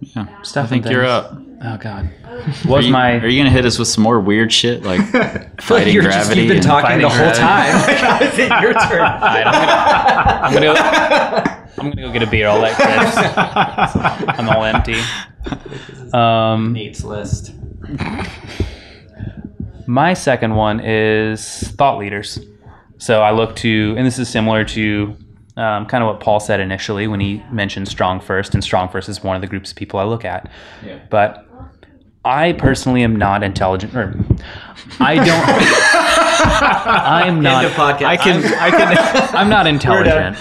Yeah, 0.01 0.43
Stuff 0.43 0.67
I 0.67 0.69
think 0.69 0.85
and 0.85 0.93
you're 0.93 1.07
up. 1.07 1.41
Oh 1.63 1.77
God. 1.79 2.11
Are 2.25 2.45
Was 2.69 2.87
you, 2.87 2.93
my 2.93 3.19
are 3.19 3.27
you 3.29 3.41
gonna 3.41 3.51
hit 3.51 3.65
us 3.65 3.79
with 3.79 3.89
some 3.89 4.03
more 4.05 4.21
weird 4.21 4.53
shit 4.53 4.83
like 4.83 5.01
fighting 5.61 5.95
You're 5.95 6.03
just, 6.03 6.29
gravity? 6.29 6.41
you've 6.43 6.49
been 6.49 6.57
and- 6.59 6.67
talking 6.67 7.01
the 7.01 7.09
fighting 7.09 7.11
whole 7.11 7.19
gravity. 7.19 7.41
time. 7.41 7.75
Like, 7.83 8.03
I 8.23 8.31
think 8.31 8.53
your 8.63 8.73
turn. 8.75 9.01
All 9.01 9.21
right, 9.21 9.47
I'm 9.47 10.53
gonna, 10.53 10.69
I'm 10.69 10.75
gonna 10.75 11.47
go. 11.47 11.63
I'm 11.79 11.91
gonna 11.91 12.03
go 12.03 12.13
get 12.13 12.23
a 12.23 12.27
beer. 12.31 12.49
I'll 12.49 12.59
let 12.59 12.75
Chris. 12.77 13.17
I'm 14.39 14.49
all 14.49 14.65
empty. 14.65 15.01
Um, 16.13 16.73
Nate's 16.73 17.05
list. 17.05 17.53
My 19.87 20.15
second 20.15 20.55
one 20.57 20.81
is 20.81 21.47
thought 21.73 21.99
leaders. 21.99 22.39
So 22.99 23.23
I 23.23 23.31
look 23.31 23.57
to, 23.57 23.95
and 23.97 24.07
this 24.07 24.19
is 24.19 24.29
similar 24.29 24.65
to 24.65 25.17
um, 25.57 25.87
kind 25.87 26.05
of 26.05 26.09
what 26.09 26.21
Paul 26.21 26.41
said 26.41 26.61
initially 26.61 27.07
when 27.07 27.21
he 27.21 27.43
mentioned 27.51 27.89
Strong 27.89 28.21
First, 28.21 28.55
and 28.55 28.63
Strong 28.63 28.91
First 28.91 29.09
is 29.09 29.23
one 29.23 29.37
of 29.37 29.43
the 29.43 29.49
groups 29.49 29.71
of 29.71 29.77
people 29.77 29.99
I 29.99 30.05
look 30.05 30.25
at. 30.25 30.51
Yeah. 30.85 31.01
But 31.11 31.47
I 32.25 32.53
personally 32.53 33.03
am 33.03 33.17
not 33.17 33.43
intelligent, 33.43 33.95
or 33.95 34.15
I 35.01 35.15
don't. 35.15 35.29
I'm 37.29 37.41
not. 37.41 37.65
podcast. 37.73 38.05
I 38.05 38.17
can 38.17 38.45
I 38.45 38.71
can 38.71 39.37
I'm 39.37 39.49
not 39.49 39.67
intelligent. 39.75 40.37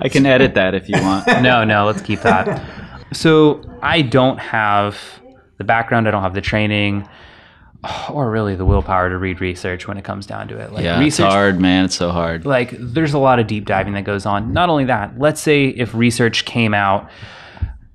I 0.00 0.08
can 0.08 0.24
edit 0.24 0.54
that 0.54 0.74
if 0.74 0.88
you 0.88 1.00
want. 1.02 1.26
no, 1.42 1.64
no, 1.64 1.84
let's 1.84 2.00
keep 2.00 2.20
that. 2.20 2.64
So 3.12 3.62
I 3.82 4.02
don't 4.02 4.38
have 4.38 4.96
the 5.58 5.64
background, 5.64 6.08
I 6.08 6.10
don't 6.10 6.22
have 6.22 6.34
the 6.34 6.40
training, 6.40 7.06
or 8.10 8.30
really 8.30 8.54
the 8.54 8.64
willpower 8.64 9.08
to 9.08 9.18
read 9.18 9.40
research 9.40 9.88
when 9.88 9.96
it 9.96 10.04
comes 10.04 10.26
down 10.26 10.48
to 10.48 10.58
it. 10.58 10.72
Like 10.72 10.84
Yeah, 10.84 11.00
it's 11.02 11.16
hard, 11.18 11.60
man. 11.60 11.86
It's 11.86 11.96
so 11.96 12.10
hard. 12.10 12.44
like 12.44 12.74
there's 12.78 13.14
a 13.14 13.18
lot 13.18 13.38
of 13.38 13.46
deep 13.46 13.64
diving 13.64 13.94
that 13.94 14.04
goes 14.04 14.26
on. 14.26 14.52
Not 14.52 14.68
only 14.68 14.84
that, 14.86 15.18
let's 15.18 15.40
say 15.40 15.66
if 15.66 15.94
research 15.94 16.44
came 16.44 16.74
out 16.74 17.10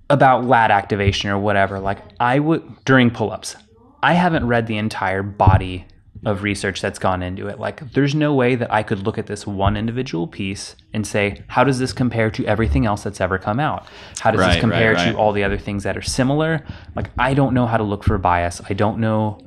about 0.09 0.45
lat 0.45 0.71
activation 0.71 1.29
or 1.29 1.39
whatever, 1.39 1.79
like 1.79 1.99
I 2.19 2.39
would 2.39 2.63
during 2.85 3.11
pull-ups, 3.11 3.55
I 4.01 4.13
haven't 4.13 4.47
read 4.47 4.67
the 4.67 4.77
entire 4.77 5.23
body 5.23 5.85
of 6.25 6.41
research 6.41 6.81
that's 6.81 6.97
gone 6.97 7.21
into 7.21 7.47
it. 7.47 7.59
Like 7.59 7.91
there's 7.93 8.15
no 8.15 8.33
way 8.33 8.55
that 8.55 8.73
I 8.73 8.81
could 8.81 9.05
look 9.05 9.19
at 9.19 9.27
this 9.27 9.45
one 9.45 9.77
individual 9.77 10.25
piece 10.27 10.75
and 10.91 11.05
say, 11.05 11.43
how 11.47 11.63
does 11.63 11.77
this 11.77 11.93
compare 11.93 12.31
to 12.31 12.45
everything 12.45 12.87
else 12.87 13.03
that's 13.03 13.21
ever 13.21 13.37
come 13.37 13.59
out? 13.59 13.85
How 14.19 14.31
does 14.31 14.39
Right, 14.39 14.53
this 14.53 14.61
compare 14.61 14.93
right, 14.93 15.05
right. 15.05 15.11
to 15.11 15.17
all 15.17 15.33
the 15.33 15.43
other 15.43 15.59
things 15.59 15.83
that 15.83 15.95
are 15.95 16.01
similar? 16.01 16.65
Like 16.95 17.11
I 17.19 17.35
don't 17.35 17.53
know 17.53 17.67
how 17.67 17.77
to 17.77 17.83
look 17.83 18.03
for 18.03 18.17
bias. 18.17 18.59
I 18.67 18.73
don't 18.73 18.97
know 18.99 19.39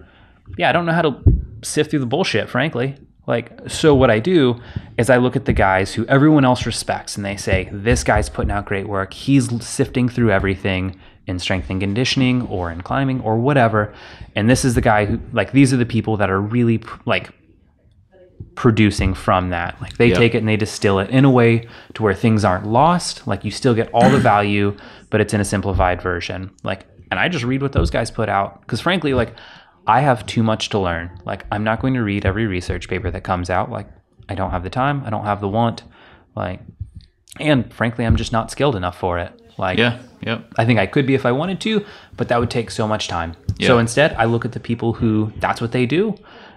yeah, 0.56 0.68
I 0.68 0.72
don't 0.72 0.86
know 0.86 0.92
how 0.92 1.02
to 1.02 1.16
sift 1.62 1.90
through 1.90 2.00
the 2.00 2.06
bullshit, 2.06 2.48
frankly. 2.48 2.96
Like, 3.26 3.68
so 3.68 3.94
what 3.94 4.10
I 4.10 4.20
do 4.20 4.58
is 4.96 5.10
I 5.10 5.18
look 5.18 5.36
at 5.36 5.44
the 5.44 5.52
guys 5.52 5.92
who 5.92 6.06
everyone 6.06 6.44
else 6.46 6.64
respects 6.64 7.16
and 7.16 7.24
they 7.26 7.36
say, 7.36 7.68
this 7.70 8.02
guy's 8.02 8.30
putting 8.30 8.50
out 8.50 8.64
great 8.64 8.88
work. 8.88 9.12
He's 9.12 9.50
sifting 9.66 10.08
through 10.08 10.30
everything 10.30 10.98
in 11.26 11.38
strength 11.38 11.68
and 11.68 11.78
conditioning 11.78 12.42
or 12.46 12.70
in 12.72 12.80
climbing 12.80 13.20
or 13.20 13.36
whatever. 13.36 13.92
And 14.34 14.48
this 14.48 14.64
is 14.64 14.74
the 14.74 14.80
guy 14.80 15.04
who, 15.04 15.20
like, 15.32 15.52
these 15.52 15.74
are 15.74 15.76
the 15.76 15.84
people 15.84 16.16
that 16.16 16.30
are 16.30 16.40
really, 16.40 16.82
like, 17.04 17.28
producing 18.54 19.14
from 19.14 19.50
that. 19.50 19.80
Like, 19.80 19.96
they 19.98 20.08
Yep. 20.08 20.16
take 20.18 20.34
it 20.34 20.38
and 20.38 20.48
they 20.48 20.56
distill 20.56 20.98
it 20.98 21.10
in 21.10 21.24
a 21.24 21.30
way 21.30 21.68
to 21.94 22.02
where 22.02 22.14
things 22.14 22.44
aren't 22.44 22.66
lost. 22.66 23.26
Like, 23.26 23.44
you 23.44 23.50
still 23.50 23.74
get 23.74 23.90
all 23.92 24.08
the 24.08 24.18
value, 24.32 24.74
but 25.10 25.20
it's 25.20 25.34
in 25.34 25.40
a 25.40 25.44
simplified 25.44 26.00
version. 26.00 26.50
Like, 26.64 26.86
and 27.10 27.20
I 27.20 27.28
just 27.28 27.44
read 27.44 27.62
what 27.62 27.72
those 27.72 27.90
guys 27.90 28.10
put 28.10 28.28
out. 28.28 28.60
Because 28.62 28.80
frankly, 28.80 29.12
like, 29.14 29.34
I 29.88 30.00
have 30.00 30.26
too 30.26 30.42
much 30.42 30.68
to 30.70 30.78
learn. 30.78 31.10
Like, 31.24 31.44
I'm 31.50 31.64
not 31.64 31.80
going 31.80 31.94
to 31.94 32.02
read 32.02 32.26
every 32.26 32.46
research 32.46 32.88
paper 32.88 33.10
that 33.10 33.22
comes 33.24 33.48
out. 33.50 33.70
Like, 33.70 33.88
I 34.28 34.34
don't 34.34 34.50
have 34.50 34.62
the 34.62 34.70
time. 34.70 35.02
I 35.06 35.10
don't 35.10 35.24
have 35.24 35.40
the 35.40 35.48
want. 35.48 35.82
Like, 36.36 36.60
and 37.40 37.72
frankly, 37.72 38.04
I'm 38.04 38.16
just 38.16 38.30
not 38.32 38.50
skilled 38.50 38.76
enough 38.76 38.98
for 38.98 39.18
it. 39.18 39.32
Like, 39.56 39.78
Yeah. 39.78 39.98
Yep. 40.20 40.54
I 40.58 40.64
think 40.66 40.78
I 40.80 40.86
could 40.86 41.06
be 41.06 41.14
if 41.14 41.24
I 41.24 41.32
wanted 41.32 41.60
to, 41.62 41.86
but 42.16 42.28
that 42.28 42.40
would 42.40 42.50
take 42.50 42.70
so 42.72 42.88
much 42.88 43.06
time. 43.08 43.36
Yeah. 43.56 43.68
So 43.68 43.78
instead, 43.78 44.14
I 44.14 44.24
look 44.24 44.44
at 44.44 44.50
the 44.52 44.60
people 44.60 44.92
who 44.92 45.32
that's 45.38 45.60
what 45.60 45.70
they 45.72 45.86
do, 45.86 46.16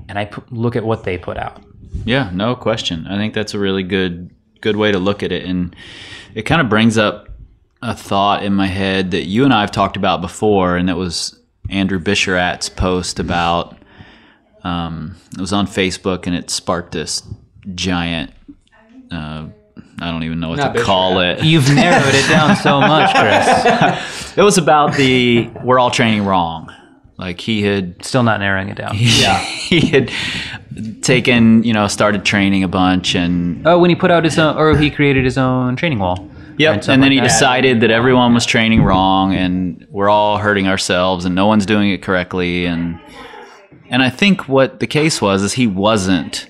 and 0.09 0.17
I 0.17 0.25
p- 0.25 0.41
look 0.49 0.75
at 0.75 0.83
what 0.83 1.03
they 1.03 1.17
put 1.17 1.37
out. 1.37 1.61
Yeah, 2.03 2.31
no 2.33 2.55
question. 2.55 3.05
I 3.07 3.17
think 3.17 3.33
that's 3.35 3.53
a 3.53 3.59
really 3.59 3.83
good 3.83 4.31
good 4.61 4.75
way 4.77 4.91
to 4.91 4.97
look 4.99 5.21
at 5.23 5.31
it, 5.31 5.45
and 5.45 5.75
it 6.33 6.41
kind 6.43 6.59
of 6.59 6.69
brings 6.69 6.97
up 6.97 7.27
a 7.83 7.95
thought 7.95 8.43
in 8.43 8.53
my 8.53 8.67
head 8.67 9.11
that 9.11 9.25
you 9.25 9.43
and 9.45 9.53
I 9.53 9.61
have 9.61 9.71
talked 9.71 9.95
about 9.95 10.21
before, 10.21 10.75
and 10.75 10.89
that 10.89 10.97
was 10.97 11.39
Andrew 11.71 11.99
Bisharat's 11.99 12.69
post 12.69 13.19
about. 13.19 13.77
Um, 14.63 15.15
it 15.33 15.41
was 15.41 15.53
on 15.53 15.65
Facebook, 15.65 16.27
and 16.27 16.35
it 16.35 16.49
sparked 16.51 16.91
this 16.91 17.23
giant. 17.73 18.31
Uh, 19.11 19.47
I 19.99 20.11
don't 20.11 20.23
even 20.23 20.39
know 20.39 20.49
what 20.49 20.57
Not 20.57 20.75
to 20.75 20.83
call 20.83 21.19
it. 21.19 21.43
You've 21.43 21.73
narrowed 21.73 22.13
it 22.13 22.27
down 22.29 22.55
so 22.55 22.79
much, 22.79 23.15
Chris. 23.15 24.17
It 24.37 24.43
was 24.43 24.57
about 24.57 24.95
the 24.95 25.49
we're 25.61 25.77
all 25.77 25.91
training 25.91 26.23
wrong. 26.23 26.73
Like 27.17 27.41
he 27.41 27.63
had 27.63 28.03
Still 28.05 28.23
not 28.23 28.39
narrowing 28.39 28.69
it 28.69 28.77
down. 28.77 28.93
yeah 28.97 29.39
he 29.39 29.81
had 29.87 30.09
taken 31.01 31.63
you 31.65 31.73
know 31.73 31.87
started 31.87 32.23
training 32.23 32.63
a 32.63 32.69
bunch 32.69 33.13
and 33.13 33.67
Oh, 33.67 33.77
when 33.77 33.89
he 33.89 33.95
put 33.95 34.09
out 34.09 34.23
his 34.23 34.39
own, 34.39 34.57
or 34.57 34.77
he 34.77 34.89
created 34.89 35.25
his 35.25 35.37
own 35.37 35.75
training 35.75 35.99
wall. 35.99 36.30
Yep. 36.57 36.73
And 36.73 36.89
And 36.89 37.03
then 37.03 37.09
like 37.09 37.11
he 37.11 37.19
that. 37.19 37.23
decided 37.27 37.81
that 37.81 37.91
everyone 37.91 38.33
was 38.33 38.45
training 38.45 38.83
wrong 38.83 39.33
and 39.33 39.85
we're 39.89 40.09
all 40.09 40.37
hurting 40.37 40.67
ourselves 40.67 41.25
and 41.25 41.35
no 41.35 41.47
one's 41.47 41.65
doing 41.65 41.89
it 41.91 42.01
correctly 42.01 42.65
and 42.65 42.99
and 43.89 44.01
I 44.01 44.09
think 44.09 44.47
what 44.47 44.79
the 44.79 44.87
case 44.87 45.21
was 45.21 45.43
is 45.43 45.53
he 45.53 45.67
wasn't 45.67 46.47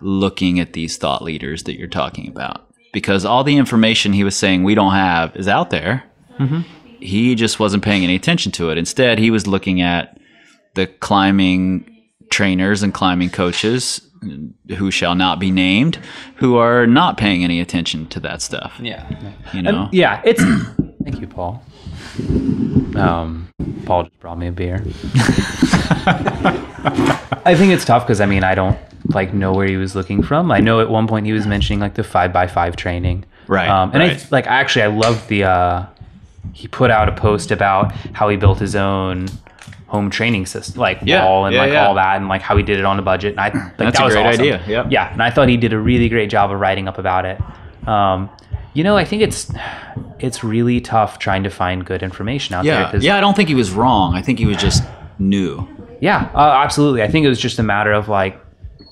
looking 0.00 0.60
at 0.60 0.72
these 0.74 0.96
thought 0.96 1.22
leaders 1.22 1.64
that 1.64 1.76
you're 1.78 1.88
talking 1.88 2.28
about 2.28 2.66
because 2.92 3.24
all 3.24 3.42
the 3.42 3.56
information 3.56 4.12
he 4.12 4.22
was 4.24 4.36
saying 4.36 4.62
we 4.62 4.74
don't 4.74 4.92
have 4.92 5.34
is 5.36 5.48
out 5.48 5.70
there. 5.70 6.04
Mm-hmm. 6.38 6.60
He 7.00 7.34
just 7.34 7.58
wasn't 7.58 7.82
paying 7.82 8.04
any 8.04 8.14
attention 8.14 8.52
to 8.52 8.70
it. 8.70 8.78
Instead, 8.78 9.18
he 9.18 9.30
was 9.30 9.46
looking 9.48 9.80
at 9.80 10.18
the 10.74 10.86
climbing 10.86 11.88
trainers 12.30 12.82
and 12.82 12.94
climbing 12.94 13.30
coaches 13.30 14.00
who 14.76 14.90
shall 14.90 15.14
not 15.14 15.38
be 15.38 15.50
named 15.50 15.98
who 16.36 16.56
are 16.56 16.86
not 16.86 17.16
paying 17.16 17.44
any 17.44 17.60
attention 17.60 18.06
to 18.08 18.20
that 18.20 18.42
stuff. 18.42 18.78
Yeah. 18.80 19.08
You 19.52 19.62
know? 19.62 19.88
Yeah, 19.92 20.20
it's. 20.24 20.42
Thank 21.04 21.20
you, 21.20 21.26
Paul. 21.26 21.62
Um, 22.96 23.48
Paul 23.86 24.04
just 24.04 24.20
brought 24.20 24.38
me 24.38 24.46
a 24.48 24.52
beer. 24.52 24.82
I 27.44 27.54
think 27.56 27.72
it's 27.72 27.84
tough 27.84 28.04
because 28.06 28.20
I 28.20 28.26
mean 28.26 28.44
I 28.44 28.54
don't 28.54 28.78
like 29.14 29.34
know 29.34 29.52
where 29.52 29.66
he 29.66 29.76
was 29.76 29.94
looking 29.96 30.22
from. 30.22 30.50
I 30.52 30.60
know 30.60 30.80
at 30.80 30.88
one 30.90 31.06
point 31.06 31.26
he 31.26 31.32
was 31.32 31.46
mentioning 31.46 31.80
like 31.80 31.94
the 31.94 32.04
five 32.04 32.32
by 32.32 32.46
five 32.46 32.76
training, 32.76 33.24
Right, 33.48 33.68
Um, 33.68 33.90
and 33.92 34.02
I 34.02 34.18
like 34.30 34.46
actually 34.46 34.82
I 34.82 34.86
love 34.88 35.26
the. 35.28 35.44
Uh, 35.44 35.86
he 36.52 36.68
put 36.68 36.90
out 36.90 37.08
a 37.08 37.12
post 37.12 37.50
about 37.50 37.92
how 38.12 38.28
he 38.28 38.36
built 38.36 38.58
his 38.58 38.76
own 38.76 39.26
home 39.92 40.08
training 40.10 40.46
system, 40.46 40.80
like 40.80 40.98
Yeah, 41.04 41.24
wall 41.26 41.44
and 41.44 41.54
yeah, 41.54 41.60
like 41.62 41.72
yeah. 41.72 41.86
all 41.86 41.94
that, 41.96 42.16
and 42.16 42.26
like 42.28 42.40
how 42.42 42.56
he 42.56 42.62
did 42.62 42.78
it 42.78 42.84
on 42.86 42.98
a 42.98 43.02
budget. 43.02 43.32
And 43.32 43.40
I 43.40 43.48
like 43.50 43.76
That's 43.76 43.98
that 43.98 44.02
a 44.02 44.04
was 44.06 44.14
great 44.14 44.26
awesome. 44.26 44.40
idea, 44.40 44.62
yep. 44.66 44.86
Yeah, 44.90 45.12
and 45.12 45.22
I 45.22 45.30
thought 45.30 45.48
he 45.48 45.56
did 45.58 45.72
a 45.74 45.78
really 45.78 46.08
great 46.08 46.30
job 46.30 46.50
of 46.50 46.58
writing 46.58 46.88
up 46.88 46.98
about 46.98 47.24
it. 47.26 47.38
Um, 47.86 48.30
you 48.74 48.82
know, 48.84 48.96
I 48.96 49.04
think 49.04 49.20
it's 49.22 49.52
it's 50.18 50.42
really 50.42 50.80
tough 50.80 51.18
trying 51.18 51.42
to 51.44 51.50
find 51.50 51.84
good 51.84 52.02
information 52.02 52.54
out 52.56 52.64
there. 52.64 52.80
yeah. 52.80 52.90
'cause- 52.90 53.04
Yeah, 53.04 53.16
I 53.18 53.20
don't 53.20 53.36
think 53.36 53.48
he 53.50 53.54
was 53.54 53.70
wrong. 53.72 54.14
I 54.14 54.22
think 54.22 54.38
he 54.38 54.46
was 54.46 54.56
just 54.56 54.82
new. 55.18 55.68
yeah, 56.00 56.30
uh, 56.34 56.62
absolutely. 56.64 57.02
I 57.02 57.08
think 57.08 57.26
it 57.26 57.28
was 57.28 57.40
just 57.40 57.58
a 57.58 57.62
matter 57.62 57.92
of 57.92 58.08
like 58.08 58.40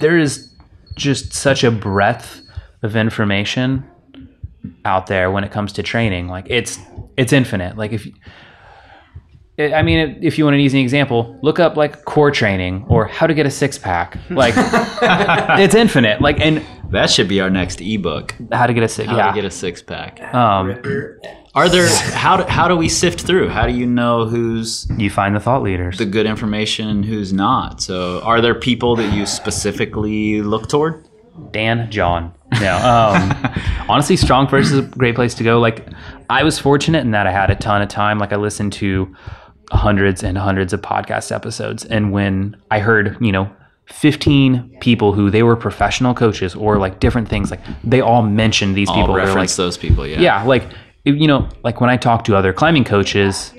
there 0.00 0.18
is 0.18 0.52
just 0.96 1.32
such 1.32 1.64
a 1.64 1.70
breadth 1.70 2.42
of 2.82 2.94
information 2.94 3.84
out 4.84 5.06
there 5.06 5.30
when 5.30 5.44
it 5.44 5.50
comes 5.50 5.72
to 5.74 5.82
training. 5.82 6.28
Like 6.28 6.46
it's 6.50 6.78
it's 7.16 7.32
infinite. 7.32 7.78
Like 7.78 7.92
if 7.92 8.06
I 9.60 9.78
I 9.78 9.82
mean, 9.82 10.18
if 10.22 10.38
you 10.38 10.44
want 10.44 10.54
an 10.54 10.60
easy 10.60 10.80
example, 10.80 11.38
look 11.42 11.58
up 11.60 11.76
like 11.76 12.04
core 12.04 12.30
training 12.30 12.84
or 12.88 13.06
how 13.06 13.26
to 13.26 13.34
get 13.34 13.46
a 13.46 13.50
six 13.50 13.78
pack. 13.78 14.18
Like 14.30 14.54
it's 15.58 15.74
infinite. 15.74 16.20
Like 16.20 16.40
and 16.40 16.64
That 16.90 17.10
should 17.10 17.28
be 17.28 17.40
our 17.40 17.50
next 17.50 17.80
ebook. 17.80 18.34
how 18.52 18.66
to 18.66 18.72
get 18.74 18.82
a 18.82 18.88
six. 18.88 19.08
How 19.08 19.16
yeah. 19.16 19.28
to 19.28 19.34
get 19.34 19.44
a 19.44 19.50
six 19.50 19.82
pack. 19.82 20.20
um, 20.34 20.80
Are 21.54 21.68
there 21.68 21.88
how 22.12 22.36
do, 22.38 22.44
how 22.44 22.68
do 22.68 22.76
we 22.76 22.88
sift 22.88 23.20
through? 23.22 23.48
How 23.48 23.66
do 23.66 23.72
you 23.72 23.86
know 23.86 24.24
who's 24.26 24.86
you 24.96 25.10
find 25.10 25.34
the 25.34 25.40
thought 25.40 25.62
leaders. 25.62 25.98
the 25.98 26.06
good 26.06 26.26
information 26.26 26.88
and 26.88 27.04
who's 27.04 27.32
not? 27.32 27.82
So, 27.82 28.20
are 28.22 28.40
there 28.40 28.54
people 28.54 28.94
that 28.96 29.12
you 29.12 29.26
specifically 29.26 30.42
look 30.42 30.68
toward? 30.68 31.06
Dan, 31.52 31.90
John. 31.90 32.32
No. 32.60 32.76
Um, 32.76 33.52
honestly, 33.88 34.16
Strong 34.16 34.48
First 34.48 34.72
is 34.72 34.78
a 34.78 34.82
great 34.82 35.14
place 35.14 35.34
to 35.34 35.44
go. 35.44 35.58
Like, 35.58 35.86
I 36.28 36.42
was 36.42 36.58
fortunate 36.58 37.00
in 37.00 37.12
that 37.12 37.26
I 37.26 37.32
had 37.32 37.50
a 37.50 37.54
ton 37.56 37.82
of 37.82 37.88
time. 37.88 38.18
Like, 38.18 38.32
I 38.32 38.36
listened 38.36 38.72
to 38.74 39.14
hundreds 39.70 40.22
and 40.22 40.36
hundreds 40.36 40.72
of 40.72 40.80
podcast 40.82 41.32
episodes. 41.32 41.84
And 41.84 42.12
when 42.12 42.56
I 42.70 42.80
heard, 42.80 43.16
you 43.20 43.32
know, 43.32 43.50
15 43.86 44.78
people 44.80 45.12
who 45.12 45.30
they 45.30 45.42
were 45.42 45.56
professional 45.56 46.14
coaches 46.14 46.54
or 46.54 46.78
like 46.78 47.00
different 47.00 47.28
things, 47.28 47.50
like 47.50 47.60
they 47.82 48.00
all 48.00 48.22
mentioned 48.22 48.76
these 48.76 48.88
I'll 48.88 48.96
people. 48.96 49.14
Reference 49.14 49.52
like, 49.52 49.56
those 49.56 49.76
people. 49.76 50.06
Yeah. 50.06 50.20
yeah, 50.20 50.42
like, 50.44 50.64
you 51.04 51.26
know, 51.26 51.48
like 51.64 51.80
when 51.80 51.90
I 51.90 51.96
talk 51.96 52.24
to 52.24 52.36
other 52.36 52.52
climbing 52.52 52.84
coaches, 52.84 53.52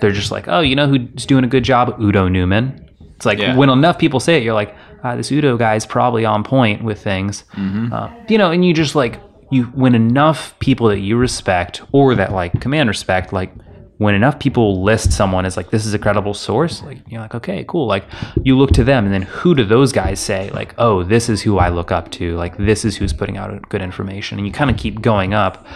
they're 0.00 0.10
just 0.12 0.30
like, 0.30 0.48
oh, 0.48 0.60
you 0.60 0.74
know 0.74 0.86
who's 0.86 1.26
doing 1.26 1.44
a 1.44 1.48
good 1.48 1.62
job? 1.64 1.96
Udo 2.00 2.28
Neumann. 2.28 2.88
It's 3.16 3.26
like 3.26 3.38
Yeah. 3.38 3.56
when 3.56 3.68
enough 3.68 3.98
people 3.98 4.18
say 4.18 4.38
it, 4.38 4.42
you're 4.42 4.54
like, 4.54 4.74
ah, 5.04 5.14
this 5.14 5.30
Udo 5.30 5.56
guy's 5.56 5.86
probably 5.86 6.24
on 6.24 6.42
point 6.42 6.82
with 6.82 7.02
things. 7.02 7.44
Uh, 7.56 8.10
you 8.28 8.38
know, 8.38 8.50
and 8.50 8.64
you 8.64 8.72
just 8.74 8.94
like, 8.94 9.20
you 9.50 9.64
when 9.64 9.94
enough 9.94 10.58
people 10.58 10.88
that 10.88 11.00
you 11.00 11.16
respect 11.16 11.82
or 11.92 12.14
that 12.14 12.32
like 12.32 12.60
command 12.60 12.88
respect, 12.88 13.32
like 13.32 13.52
when 14.00 14.14
enough 14.14 14.38
people 14.38 14.82
list 14.82 15.12
someone 15.12 15.44
as 15.44 15.58
like 15.58 15.68
this 15.68 15.84
is 15.84 15.92
a 15.92 15.98
credible 15.98 16.32
source, 16.32 16.82
like 16.84 17.00
you're 17.06 17.20
like, 17.20 17.34
okay, 17.34 17.66
cool. 17.68 17.86
Like 17.86 18.06
you 18.42 18.56
look 18.56 18.70
to 18.70 18.82
them 18.82 19.04
and 19.04 19.12
then 19.12 19.20
who 19.20 19.54
do 19.54 19.62
those 19.62 19.92
guys 19.92 20.18
say? 20.18 20.48
Like, 20.54 20.74
oh, 20.78 21.02
this 21.02 21.28
is 21.28 21.42
who 21.42 21.58
I 21.58 21.68
look 21.68 21.92
up 21.92 22.10
to. 22.12 22.34
Like 22.34 22.56
this 22.56 22.86
is 22.86 22.96
who's 22.96 23.12
putting 23.12 23.36
out 23.36 23.68
good 23.68 23.82
information. 23.82 24.38
And 24.38 24.46
you 24.46 24.54
kind 24.54 24.70
of 24.70 24.78
keep 24.78 25.02
going 25.02 25.34
up. 25.34 25.66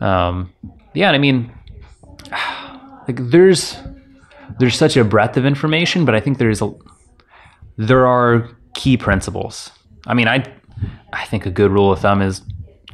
Um, 0.00 0.52
yeah, 0.94 1.12
I 1.12 1.18
mean, 1.18 1.52
like 3.06 3.30
there's 3.30 3.76
there's 4.58 4.74
such 4.74 4.96
a 4.96 5.04
breadth 5.04 5.36
of 5.36 5.46
information, 5.46 6.04
but 6.04 6.16
I 6.16 6.18
think 6.18 6.38
there's 6.38 6.60
a 6.60 6.74
there 7.76 8.04
are 8.04 8.48
key 8.74 8.96
principles. 8.96 9.70
I 10.08 10.14
mean, 10.14 10.26
I 10.26 10.44
I 11.12 11.24
think 11.26 11.46
a 11.46 11.50
good 11.52 11.70
rule 11.70 11.92
of 11.92 12.00
thumb 12.00 12.20
is 12.20 12.42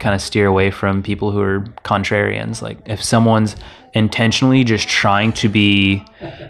kind 0.00 0.14
of 0.14 0.20
steer 0.20 0.46
away 0.46 0.70
from 0.70 1.02
people 1.02 1.30
who 1.30 1.40
are 1.40 1.60
contrarians. 1.82 2.60
Like 2.60 2.78
if 2.84 3.02
someone's 3.02 3.56
intentionally 3.94 4.64
just 4.64 4.88
trying 4.88 5.32
to 5.34 5.48
be 5.48 6.04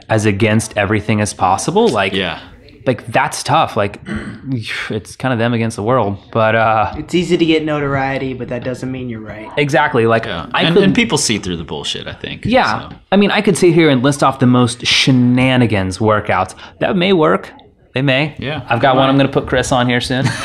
as 0.09 0.27
against 0.27 0.77
everything 0.77 1.21
as 1.21 1.33
possible, 1.35 1.89
like 1.89 2.13
Yeah. 2.13 2.41
like 2.87 3.07
that's 3.07 3.43
tough. 3.43 3.77
Like 3.77 4.01
it's 4.91 5.17
kind 5.17 5.33
of 5.33 5.39
them 5.39 5.53
against 5.55 5.77
the 5.77 5.83
world. 5.83 6.19
But 6.33 6.55
uh 6.55 6.95
It's 6.97 7.15
easy 7.15 7.37
to 7.37 7.45
get 7.45 7.65
notoriety, 7.65 8.35
but 8.35 8.49
that 8.49 8.65
doesn't 8.65 8.91
mean 8.91 9.09
you're 9.09 9.21
right. 9.21 9.51
exactly, 9.57 10.07
like 10.07 10.25
Yeah. 10.25 10.51
I 10.55 10.63
and, 10.65 10.75
could 10.75 10.85
and 10.85 10.95
people 10.95 11.19
see 11.19 11.39
through 11.39 11.57
the 11.57 11.65
bullshit. 11.65 12.07
I 12.09 12.15
think. 12.15 12.45
Yeah. 12.45 12.89
So, 12.91 12.97
I 13.13 13.17
mean, 13.17 13.31
I 13.31 13.41
could 13.43 13.57
sit 13.57 13.73
here 13.75 13.89
and 13.91 14.03
list 14.03 14.23
off 14.23 14.39
the 14.39 14.47
most 14.47 14.87
shenanigans 14.87 15.99
workouts. 15.99 16.55
That 16.81 16.97
may 16.97 17.13
work. 17.13 17.53
They 17.95 18.03
may. 18.03 18.35
Yeah. 18.39 18.67
I've 18.69 18.81
got 18.81 18.95
one 18.97 19.09
I'm 19.09 19.17
going 19.17 19.27
to 19.27 19.33
put 19.33 19.49
Chris 19.49 19.73
on 19.73 19.89
here 19.89 20.01
soon. 20.03 20.25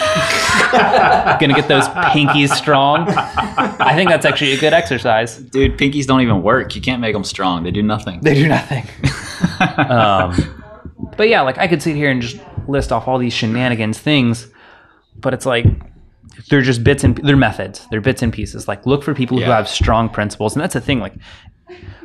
to 0.71 1.53
get 1.55 1.67
those 1.67 1.87
pinkies 1.87 2.49
strong. 2.49 3.05
I 3.09 3.93
think 3.95 4.09
that's 4.09 4.25
actually 4.25 4.53
a 4.53 4.59
good 4.59 4.73
exercise. 4.73 5.37
dude, 5.37 5.77
pinkies 5.77 6.05
don't 6.05 6.21
even 6.21 6.41
work. 6.41 6.75
You 6.75 6.81
can't 6.81 7.01
make 7.01 7.13
them 7.13 7.23
strong. 7.23 7.63
They 7.63 7.71
do 7.71 7.83
nothing. 7.83 8.21
They 8.21 8.35
do 8.35 8.47
nothing. 8.47 8.87
um, 9.77 10.61
but 11.17 11.29
yeah, 11.29 11.41
like 11.41 11.57
I 11.57 11.67
could 11.67 11.81
sit 11.81 11.95
here 11.95 12.09
and 12.09 12.21
just 12.21 12.39
list 12.67 12.91
off 12.91 13.07
all 13.07 13.17
these 13.17 13.33
shenanigans 13.33 13.99
things, 13.99 14.47
but 15.15 15.33
it's 15.33 15.45
like 15.45 15.65
they're 16.49 16.61
just 16.61 16.83
bits 16.83 17.03
and 17.03 17.17
they're 17.17 17.37
methods. 17.37 17.87
They're 17.91 18.01
bits 18.01 18.21
and 18.21 18.31
pieces. 18.31 18.67
Like 18.67 18.85
look 18.85 19.03
for 19.03 19.13
people 19.13 19.37
who 19.37 19.45
have 19.45 19.67
strong 19.67 20.09
principles, 20.09 20.55
and 20.55 20.61
that's 20.61 20.73
the 20.73 20.81
thing. 20.81 20.99
Like 20.99 21.13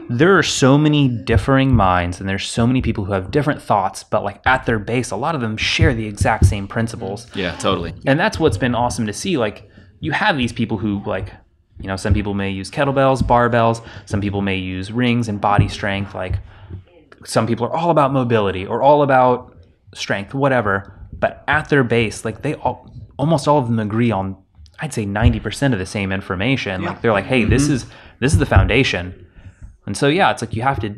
there 0.08 0.38
are 0.38 0.42
so 0.42 0.78
many 0.78 1.08
differing 1.08 1.74
minds, 1.74 2.20
and 2.20 2.28
there's 2.28 2.48
so 2.48 2.66
many 2.66 2.80
people 2.80 3.04
who 3.04 3.12
have 3.12 3.30
different 3.30 3.60
thoughts, 3.60 4.04
but 4.04 4.22
like 4.22 4.40
at 4.46 4.66
their 4.66 4.78
base, 4.78 5.10
a 5.10 5.16
lot 5.16 5.34
of 5.34 5.40
them 5.40 5.56
share 5.56 5.94
the 5.94 6.06
exact 6.06 6.46
same 6.46 6.68
principles. 6.68 7.26
Yeah, 7.34 7.56
totally. 7.56 7.94
and 8.06 8.18
that's 8.18 8.38
what's 8.38 8.58
been 8.58 8.74
awesome 8.74 9.06
to 9.06 9.12
see 9.12 9.36
like 9.36 9.68
you 10.00 10.12
have 10.12 10.36
these 10.36 10.52
people 10.52 10.78
who 10.78 11.02
like 11.04 11.32
you 11.80 11.86
know 11.86 11.96
some 11.96 12.14
people 12.14 12.34
may 12.34 12.50
use 12.50 12.70
kettlebells 12.70 13.22
barbells 13.22 13.84
some 14.06 14.20
people 14.20 14.42
may 14.42 14.56
use 14.56 14.92
rings 14.92 15.28
and 15.28 15.40
body 15.40 15.68
strength 15.68 16.14
like 16.14 16.38
some 17.24 17.46
people 17.46 17.66
are 17.66 17.74
all 17.74 17.90
about 17.90 18.12
mobility 18.12 18.66
or 18.66 18.82
all 18.82 19.02
about 19.02 19.56
strength 19.94 20.34
whatever 20.34 20.92
but 21.12 21.44
at 21.48 21.68
their 21.68 21.84
base 21.84 22.24
like 22.24 22.42
they 22.42 22.54
all 22.54 22.92
almost 23.18 23.48
all 23.48 23.58
of 23.58 23.66
them 23.66 23.78
agree 23.78 24.10
on 24.10 24.36
i'd 24.80 24.92
say 24.92 25.04
90% 25.04 25.72
of 25.72 25.78
the 25.78 25.86
same 25.86 26.12
information. 26.12 26.82
Like 26.82 27.00
they're 27.00 27.12
like 27.12 27.24
hey 27.24 27.44
this 27.44 27.64
mm-hmm. 27.64 27.72
is 27.72 27.86
this 28.20 28.32
is 28.32 28.38
the 28.38 28.46
foundation 28.46 29.25
and 29.86 29.96
so 29.96 30.08
yeah 30.08 30.30
it's 30.30 30.42
like 30.42 30.54
you 30.54 30.62
have 30.62 30.80
to 30.80 30.94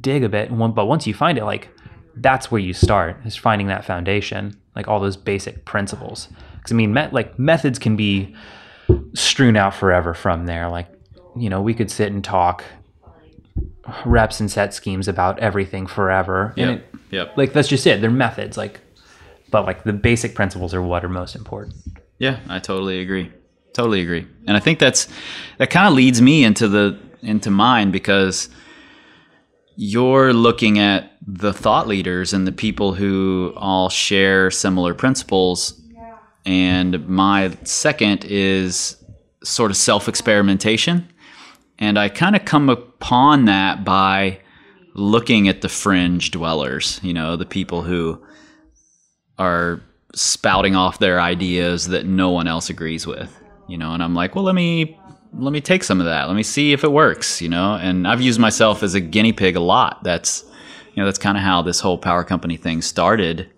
dig 0.00 0.24
a 0.24 0.28
bit 0.28 0.48
but 0.74 0.86
once 0.86 1.06
you 1.06 1.14
find 1.14 1.38
it 1.38 1.44
like 1.44 1.68
that's 2.16 2.50
where 2.50 2.60
you 2.60 2.72
start 2.72 3.16
is 3.24 3.36
finding 3.36 3.66
that 3.68 3.84
foundation 3.84 4.56
like 4.76 4.88
all 4.88 4.98
those 5.00 5.16
basic 5.16 5.64
principles 5.64 6.28
because 6.56 6.72
i 6.72 6.74
mean 6.74 6.92
met, 6.92 7.12
like 7.12 7.38
methods 7.38 7.78
can 7.78 7.96
be 7.96 8.34
strewn 9.14 9.56
out 9.56 9.74
forever 9.74 10.14
from 10.14 10.46
there 10.46 10.68
like 10.68 10.88
you 11.36 11.48
know 11.50 11.60
we 11.60 11.74
could 11.74 11.90
sit 11.90 12.12
and 12.12 12.24
talk 12.24 12.64
reps 14.06 14.40
and 14.40 14.50
set 14.50 14.72
schemes 14.72 15.08
about 15.08 15.38
everything 15.40 15.86
forever 15.86 16.54
and 16.56 16.70
it, 16.70 16.86
Yep. 17.10 17.36
like 17.36 17.52
that's 17.52 17.68
just 17.68 17.86
it 17.86 18.00
they're 18.00 18.10
methods 18.10 18.56
like 18.56 18.80
but 19.50 19.66
like 19.66 19.84
the 19.84 19.92
basic 19.92 20.34
principles 20.34 20.72
are 20.74 20.82
what 20.82 21.04
are 21.04 21.08
most 21.08 21.36
important 21.36 21.74
Yeah, 22.18 22.38
I 22.48 22.58
totally 22.58 23.00
agree. 23.00 23.30
Totally 23.72 24.00
agree. 24.02 24.26
And 24.46 24.56
I 24.56 24.60
think 24.60 24.78
that's 24.78 25.08
that 25.58 25.68
kind 25.70 25.86
of 25.88 25.94
leads 25.94 26.20
me 26.22 26.44
into 26.44 26.66
the 26.68 26.98
into 27.24 27.50
mine 27.50 27.90
because 27.90 28.48
you're 29.76 30.32
looking 30.32 30.78
at 30.78 31.12
the 31.26 31.52
thought 31.52 31.88
leaders 31.88 32.32
and 32.32 32.46
the 32.46 32.52
people 32.52 32.94
who 32.94 33.52
all 33.56 33.88
share 33.88 34.50
similar 34.50 34.94
principles. 34.94 35.80
And 36.46 37.08
my 37.08 37.56
second 37.64 38.24
is 38.26 38.96
sort 39.42 39.70
of 39.70 39.76
self-experimentation. 39.76 41.08
And 41.78 41.98
I 41.98 42.08
kind 42.08 42.36
of 42.36 42.44
come 42.44 42.68
upon 42.68 43.46
that 43.46 43.84
by 43.84 44.40
looking 44.94 45.48
at 45.48 45.62
the 45.62 45.68
fringe 45.68 46.30
dwellers, 46.30 47.00
you 47.02 47.14
know, 47.14 47.36
the 47.36 47.46
people 47.46 47.82
who 47.82 48.22
are 49.38 49.80
spouting 50.14 50.76
off 50.76 50.98
their 50.98 51.20
ideas 51.20 51.88
that 51.88 52.06
no 52.06 52.30
one 52.30 52.46
else 52.46 52.70
agrees 52.70 53.06
with 53.06 53.40
you 53.68 53.76
know 53.76 53.92
and 53.92 54.02
i'm 54.02 54.14
like 54.14 54.34
well 54.34 54.44
let 54.44 54.54
me 54.54 54.98
let 55.36 55.52
me 55.52 55.60
take 55.60 55.82
some 55.84 56.00
of 56.00 56.06
that 56.06 56.26
let 56.28 56.36
me 56.36 56.42
see 56.42 56.72
if 56.72 56.84
it 56.84 56.92
works 56.92 57.40
you 57.42 57.48
know 57.48 57.74
and 57.74 58.06
i've 58.06 58.20
used 58.20 58.38
myself 58.40 58.82
as 58.82 58.94
a 58.94 59.00
guinea 59.00 59.32
pig 59.32 59.56
a 59.56 59.60
lot 59.60 60.02
that's 60.04 60.44
you 60.94 61.00
know 61.02 61.04
that's 61.06 61.18
kind 61.18 61.36
of 61.36 61.42
how 61.42 61.60
this 61.62 61.80
whole 61.80 61.98
power 61.98 62.22
company 62.24 62.56
thing 62.56 62.80
started 62.82 63.48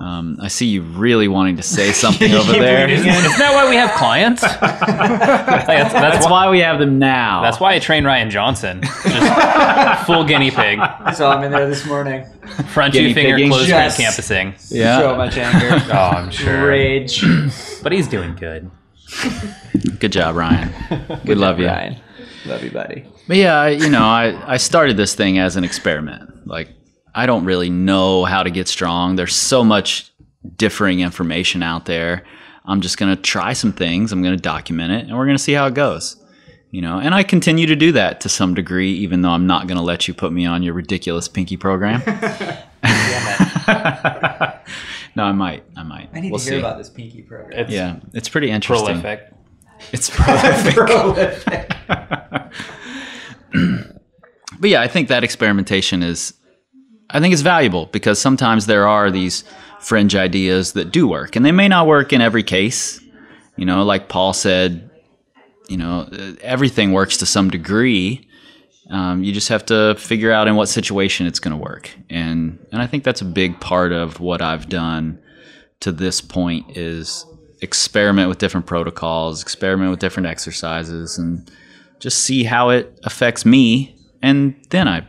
Um, 0.00 0.38
I 0.40 0.48
see 0.48 0.64
you 0.66 0.80
really 0.80 1.28
wanting 1.28 1.56
to 1.58 1.62
say 1.62 1.92
something 1.92 2.32
over 2.40 2.52
there. 2.52 2.88
Isn't, 2.88 3.06
isn't 3.06 3.38
that 3.38 3.52
why 3.52 3.68
we 3.68 3.76
have 3.76 3.90
clients? 3.98 4.42
Like, 4.42 4.58
that's, 4.60 5.66
that's, 5.66 5.92
That's 5.92 6.24
why. 6.24 6.46
why 6.46 6.50
we 6.50 6.60
have 6.60 6.78
them 6.80 6.98
now. 6.98 7.42
That's 7.42 7.60
why 7.60 7.74
I 7.74 7.80
train 7.80 8.06
Ryan 8.06 8.30
Johnson. 8.30 8.80
Just 8.82 10.06
full 10.06 10.24
guinea 10.24 10.50
pig. 10.50 10.78
So 11.14 11.28
I'm 11.28 11.44
in 11.44 11.52
there 11.52 11.68
this 11.68 11.84
morning. 11.84 12.24
Front 12.72 12.94
Guinea 12.94 13.08
two 13.08 13.14
finger 13.14 13.36
pigging. 13.36 13.50
close 13.50 13.68
Yes. 13.68 13.96
grip 13.96 14.06
campusing. 14.06 14.54
So 14.56 14.74
yeah. 14.74 15.16
much 15.18 15.36
anger. 15.36 15.84
Oh, 15.92 15.98
I'm 16.16 16.30
sure. 16.30 16.66
Rage. 16.68 17.22
But 17.82 17.92
he's 17.92 18.08
doing 18.08 18.34
good. 18.36 18.70
Good 19.98 20.12
job, 20.12 20.36
Ryan. 20.36 20.72
We 21.24 21.34
love 21.34 21.58
you. 21.58 21.66
Ryan. 21.66 21.96
Love 22.46 22.64
you, 22.64 22.70
buddy. 22.70 23.04
But 23.28 23.36
yeah, 23.36 23.60
I, 23.60 23.68
you 23.70 23.90
know, 23.90 24.02
I, 24.02 24.54
I 24.54 24.56
started 24.56 24.96
this 24.96 25.14
thing 25.14 25.38
as 25.38 25.56
an 25.56 25.64
experiment. 25.64 26.46
Like, 26.46 26.70
I 27.14 27.26
don't 27.26 27.44
really 27.44 27.70
know 27.70 28.24
how 28.24 28.42
to 28.42 28.50
get 28.50 28.66
strong. 28.68 29.16
There's 29.16 29.34
so 29.34 29.62
much 29.62 30.12
differing 30.56 31.00
information 31.00 31.62
out 31.62 31.86
there. 31.86 32.24
I'm 32.64 32.80
just 32.80 32.98
going 32.98 33.14
to 33.14 33.20
try 33.20 33.52
some 33.52 33.72
things. 33.72 34.12
I'm 34.12 34.22
going 34.22 34.36
to 34.36 34.42
document 34.42 34.92
it 34.92 35.06
and 35.06 35.16
we're 35.16 35.26
going 35.26 35.36
to 35.36 35.42
see 35.42 35.52
how 35.52 35.66
it 35.66 35.74
goes. 35.74 36.16
You 36.70 36.82
know, 36.82 36.98
and 37.00 37.14
I 37.14 37.24
continue 37.24 37.66
to 37.66 37.74
do 37.74 37.90
that 37.92 38.20
to 38.20 38.28
some 38.28 38.54
degree, 38.54 38.92
even 38.92 39.22
though 39.22 39.30
I'm 39.30 39.46
not 39.46 39.66
going 39.66 39.78
to 39.78 39.82
let 39.82 40.06
you 40.06 40.14
put 40.14 40.32
me 40.32 40.46
on 40.46 40.62
your 40.62 40.72
ridiculous 40.72 41.26
pinky 41.26 41.56
program. 41.56 42.00
no, 45.16 45.24
I 45.24 45.32
might. 45.32 45.64
I 45.76 45.82
might. 45.82 46.10
I 46.12 46.20
need 46.20 46.30
we'll 46.30 46.38
to 46.38 46.44
hear 46.44 46.54
see. 46.54 46.58
about 46.60 46.78
this 46.78 46.88
pinky 46.88 47.22
program. 47.22 47.58
It's 47.58 47.70
Yeah, 47.72 48.00
it's 48.14 48.28
pretty 48.28 48.50
interesting. 48.50 49.00
prolific. 49.00 49.32
It's 49.92 50.10
prolific. 50.10 50.74
Prolific. 50.74 51.72
but 54.60 54.70
yeah, 54.70 54.80
I 54.80 54.88
think 54.88 55.08
that 55.08 55.24
experimentation 55.24 56.02
is, 56.02 56.34
I 57.10 57.20
think 57.20 57.32
it's 57.32 57.42
valuable 57.42 57.86
because 57.86 58.20
sometimes 58.20 58.66
there 58.66 58.86
are 58.86 59.10
these 59.10 59.44
fringe 59.80 60.14
ideas 60.14 60.74
that 60.74 60.92
do 60.92 61.08
work, 61.08 61.36
and 61.36 61.44
they 61.44 61.52
may 61.52 61.68
not 61.68 61.86
work 61.86 62.12
in 62.12 62.20
every 62.20 62.42
case. 62.42 63.00
You 63.56 63.64
know, 63.66 63.82
like 63.82 64.08
Paul 64.08 64.32
said, 64.32 64.90
you 65.68 65.76
know, 65.76 66.08
uh, 66.12 66.32
everything 66.42 66.92
works 66.92 67.16
to 67.18 67.26
some 67.26 67.50
degree. 67.50 68.26
Um, 68.90 69.22
you 69.22 69.32
just 69.32 69.48
have 69.48 69.64
to 69.66 69.94
figure 69.96 70.32
out 70.32 70.48
in 70.48 70.56
what 70.56 70.68
situation 70.68 71.26
it's 71.26 71.38
going 71.38 71.56
to 71.56 71.62
work, 71.62 71.90
and 72.08 72.58
and 72.72 72.82
I 72.82 72.86
think 72.86 73.04
that's 73.04 73.20
a 73.20 73.24
big 73.26 73.60
part 73.60 73.92
of 73.92 74.20
what 74.20 74.42
I've 74.42 74.68
done 74.68 75.20
to 75.80 75.92
this 75.92 76.20
point 76.20 76.76
is 76.76 77.24
experiment 77.62 78.28
with 78.28 78.38
different 78.38 78.66
protocols, 78.66 79.42
experiment 79.42 79.90
with 79.90 80.00
different 80.00 80.26
exercises, 80.26 81.18
and 81.18 81.50
just 82.00 82.20
see 82.20 82.44
how 82.44 82.70
it 82.70 82.98
affects 83.04 83.46
me, 83.46 83.96
and 84.22 84.54
then 84.70 84.88
I 84.88 85.06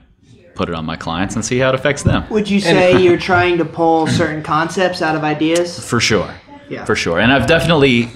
put 0.55 0.69
it 0.69 0.75
on 0.75 0.85
my 0.85 0.95
clients 0.95 1.35
and 1.35 1.43
see 1.43 1.57
how 1.57 1.69
it 1.69 1.75
affects 1.75 2.03
them. 2.03 2.23
Would 2.29 2.49
you 2.49 2.59
say 2.59 3.01
you're 3.03 3.17
trying 3.17 3.57
to 3.57 3.65
pull 3.65 4.05
certain 4.07 4.43
concepts 4.43 5.01
out 5.01 5.15
of 5.15 5.23
ideas? 5.23 5.83
For 5.83 5.99
sure. 5.99 6.33
Yeah. 6.69 6.85
For 6.85 6.95
sure. 6.95 7.19
And 7.19 7.33
I've 7.33 7.47
definitely 7.47 8.09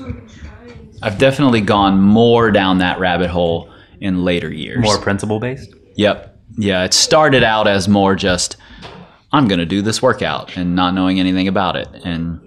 I've 1.01 1.17
definitely 1.17 1.61
gone 1.61 1.99
more 1.99 2.51
down 2.51 2.77
that 2.79 2.99
rabbit 2.99 3.29
hole 3.29 3.71
in 3.99 4.23
later 4.23 4.51
years. 4.51 4.83
More 4.83 4.99
principle 4.99 5.39
based. 5.39 5.73
Yep. 5.95 6.31
Yeah, 6.57 6.83
it 6.83 6.93
started 6.93 7.43
out 7.43 7.67
as 7.67 7.87
more 7.87 8.15
just 8.15 8.57
I'm 9.31 9.47
going 9.47 9.59
to 9.59 9.65
do 9.65 9.81
this 9.81 10.01
workout 10.01 10.55
and 10.55 10.75
not 10.75 10.93
knowing 10.93 11.19
anything 11.19 11.47
about 11.47 11.75
it 11.75 11.89
and 12.03 12.41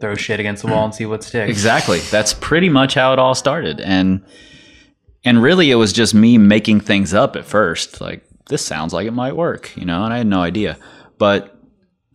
Throw 0.00 0.16
shit 0.16 0.40
against 0.40 0.64
the 0.64 0.68
wall 0.68 0.84
and 0.84 0.92
see 0.92 1.06
what 1.06 1.22
sticks. 1.22 1.48
Exactly. 1.48 2.00
That's 2.10 2.34
pretty 2.34 2.68
much 2.68 2.94
how 2.94 3.12
it 3.12 3.20
all 3.20 3.36
started. 3.36 3.80
And 3.80 4.24
and 5.24 5.40
really 5.40 5.70
it 5.70 5.76
was 5.76 5.92
just 5.92 6.12
me 6.12 6.38
making 6.38 6.80
things 6.80 7.14
up 7.14 7.36
at 7.36 7.44
first. 7.44 8.00
Like 8.00 8.24
this 8.48 8.66
sounds 8.66 8.92
like 8.92 9.06
it 9.06 9.12
might 9.12 9.36
work, 9.36 9.70
you 9.76 9.84
know, 9.84 10.02
and 10.02 10.12
I 10.12 10.18
had 10.18 10.26
no 10.26 10.40
idea. 10.40 10.76
But 11.18 11.56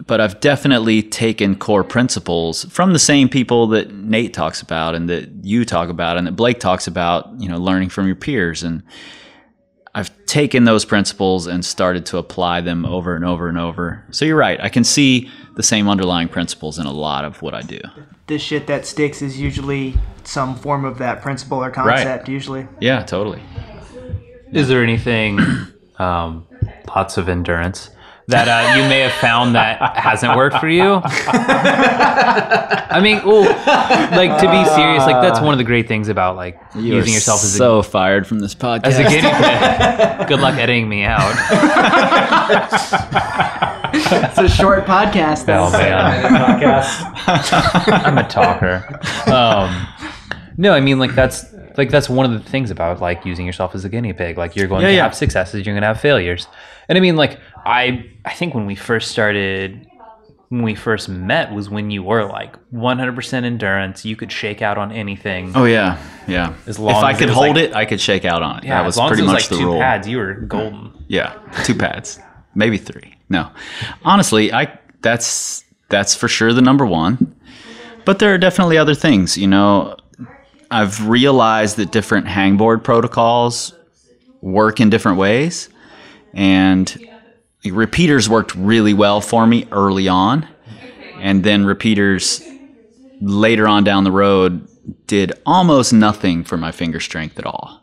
but 0.05 0.21
I've 0.21 0.39
definitely 0.39 1.01
taken 1.01 1.55
core 1.55 1.83
principles 1.83 2.65
from 2.65 2.93
the 2.93 2.99
same 2.99 3.29
people 3.29 3.67
that 3.67 3.93
Nate 3.93 4.33
talks 4.33 4.61
about 4.61 4.95
and 4.95 5.09
that 5.09 5.29
you 5.43 5.65
talk 5.65 5.89
about 5.89 6.17
and 6.17 6.27
that 6.27 6.33
Blake 6.33 6.59
talks 6.59 6.87
about, 6.87 7.29
you 7.39 7.49
know, 7.49 7.57
learning 7.57 7.89
from 7.89 8.05
your 8.05 8.15
peers 8.15 8.63
and 8.63 8.83
I've 9.97 10.11
taken 10.27 10.65
those 10.65 10.85
principles 10.85 11.47
and 11.47 11.65
started 11.65 12.05
to 12.07 12.19
apply 12.19 12.61
them 12.61 12.85
over 12.85 13.15
and 13.15 13.25
over 13.25 13.49
and 13.49 13.57
over. 13.57 14.05
So 14.11 14.25
you're 14.25 14.37
right. 14.37 14.61
I 14.61 14.69
can 14.69 14.83
see 14.83 15.27
the 15.55 15.63
same 15.63 15.89
underlying 15.89 16.27
principles 16.27 16.77
in 16.77 16.85
a 16.85 16.91
lot 16.91 17.25
of 17.25 17.41
what 17.41 17.55
I 17.55 17.61
do. 17.63 17.79
The 18.27 18.37
shit 18.37 18.67
that 18.67 18.85
sticks 18.85 19.23
is 19.23 19.39
usually 19.39 19.95
some 20.23 20.55
form 20.55 20.85
of 20.85 20.99
that 20.99 21.23
principle 21.23 21.63
or 21.63 21.71
concept. 21.71 22.29
Usually, 22.29 22.67
Yeah, 22.79 23.01
totally. 23.01 23.41
Is 24.51 24.67
there 24.67 24.83
anything, 24.83 25.39
um, 25.97 26.45
lots 26.95 27.17
of 27.17 27.27
endurance, 27.27 27.89
that 28.30 28.47
uh, 28.49 28.75
you 28.75 28.84
may 28.89 28.99
have 28.99 29.13
found 29.13 29.55
that 29.55 29.97
hasn't 29.97 30.36
worked 30.36 30.57
for 30.57 30.67
you? 30.67 31.01
I 32.89 32.99
mean, 33.01 33.21
well, 33.25 33.43
like 33.43 34.38
to 34.41 34.51
be 34.51 34.65
serious, 34.75 35.03
like 35.05 35.21
that's 35.21 35.39
one 35.39 35.53
of 35.53 35.57
the 35.57 35.63
great 35.63 35.88
things 35.88 36.09
about 36.09 36.36
like 36.36 36.59
You 36.75 36.95
using 36.95 37.13
yourself 37.13 37.41
as 37.43 37.53
a 37.55 37.57
so 37.57 37.82
fired 37.82 38.28
from 38.28 38.39
this 38.39 38.53
podcast. 38.53 38.86
as 38.88 38.99
a 38.99 39.03
guinea 39.03 39.21
pig. 39.21 40.28
Good 40.28 40.41
luck 40.41 40.55
editing 40.55 40.89
me 40.89 41.03
out. 41.05 41.34
it's 43.93 44.38
a 44.38 44.49
short 44.49 44.86
podcast. 44.86 45.43
Oh 45.47 45.71
man, 45.71 46.23
podcast. 46.34 47.13
I'm 48.05 48.17
a 48.17 48.28
talker. 48.28 48.84
Um, 49.32 49.88
no, 50.58 50.74
I 50.74 50.80
mean 50.82 50.99
like 50.99 51.14
that's 51.16 51.45
like 51.78 51.89
that's 51.89 52.10
one 52.10 52.26
of 52.26 52.32
the 52.43 52.49
things 52.49 52.72
about 52.72 52.99
like 53.01 53.26
using 53.26 53.45
yourself 53.45 53.76
as 53.76 53.86
a 53.86 53.89
guinea 53.89 54.14
pig. 54.14 54.38
Like 54.38 54.55
you're 54.55 54.68
going 54.68 54.82
Yeah, 54.82 54.88
to 54.89 54.93
yeah. 54.95 55.03
have 55.03 55.16
successes, 55.16 55.66
you're 55.66 55.74
going 55.76 55.82
to 55.82 55.88
have 55.88 55.99
failures. 56.01 56.47
And 56.89 56.97
I 56.97 57.01
mean 57.01 57.16
like 57.16 57.39
I 57.66 58.10
I 58.26 58.34
think 58.34 58.53
when 58.55 58.66
we 58.66 58.76
first 58.76 59.12
started 59.12 59.88
when 60.49 60.62
we 60.62 60.76
first 60.76 61.10
met 61.10 61.51
was 61.51 61.70
when 61.70 61.91
you 61.91 62.01
were 62.01 62.24
like 62.26 62.55
100% 62.72 63.43
endurance. 63.43 64.05
You 64.05 64.16
could 64.16 64.32
shake 64.32 64.62
out 64.62 64.78
on 64.78 64.93
anything. 64.93 65.51
Oh 65.55 65.66
yeah, 65.66 65.97
yeah. 66.26 66.53
As 66.66 66.80
long 66.80 66.91
if 66.95 67.03
I 67.03 67.12
as 67.12 67.18
it 67.18 67.20
could 67.20 67.28
was 67.30 67.36
hold 67.38 67.55
like- 67.58 67.66
it, 67.70 67.76
I 67.76 67.84
could 67.86 67.99
shake 67.99 68.24
out 68.24 68.41
on 68.41 68.60
it. 68.60 68.64
yeah, 68.64 68.80
that 68.82 68.86
was 68.86 68.95
pretty 68.97 69.14
as 69.14 69.20
it 69.20 69.24
was 69.24 69.32
much 69.34 69.41
like 69.43 69.49
the 69.49 69.58
two 69.58 69.66
rule. 69.66 69.80
pads, 69.80 70.08
you 70.08 70.18
were 70.18 70.34
golden. 70.36 70.93
Yeah, 71.10 71.34
two 71.66 71.76
pads, 71.76 72.20
maybe 72.55 72.78
three. 72.78 73.16
No, 73.30 73.51
honestly, 74.05 74.53
I 74.53 74.80
that's 75.01 75.66
that's 75.89 76.16
for 76.16 76.30
sure 76.30 76.53
the 76.53 76.62
number 76.62 76.86
one. 76.86 77.36
But 78.05 78.20
there 78.20 78.34
are 78.34 78.38
definitely 78.38 78.78
other 78.78 78.95
things. 78.95 79.38
You 79.38 79.47
know, 79.47 79.97
I've 80.70 81.07
realized 81.07 81.78
that 81.78 81.91
different 81.91 82.28
hangboard 82.28 82.84
protocols 82.84 83.74
work 84.41 84.80
in 84.80 84.89
different 84.89 85.18
ways, 85.18 85.70
and 86.34 86.97
repeaters 87.65 88.30
worked 88.30 88.55
really 88.55 88.93
well 88.93 89.22
for 89.22 89.47
me 89.47 89.68
early 89.72 90.07
on, 90.07 90.47
and 91.20 91.43
then 91.43 91.65
repeaters 91.65 92.43
later 93.22 93.68
on 93.68 93.84
down 93.84 94.03
the 94.03 94.11
road 94.11 94.68
did 95.07 95.34
almost 95.45 95.91
nothing 95.93 96.43
for 96.43 96.57
my 96.57 96.72
finger 96.72 96.99
strength 96.99 97.39
at 97.39 97.45
all. 97.45 97.82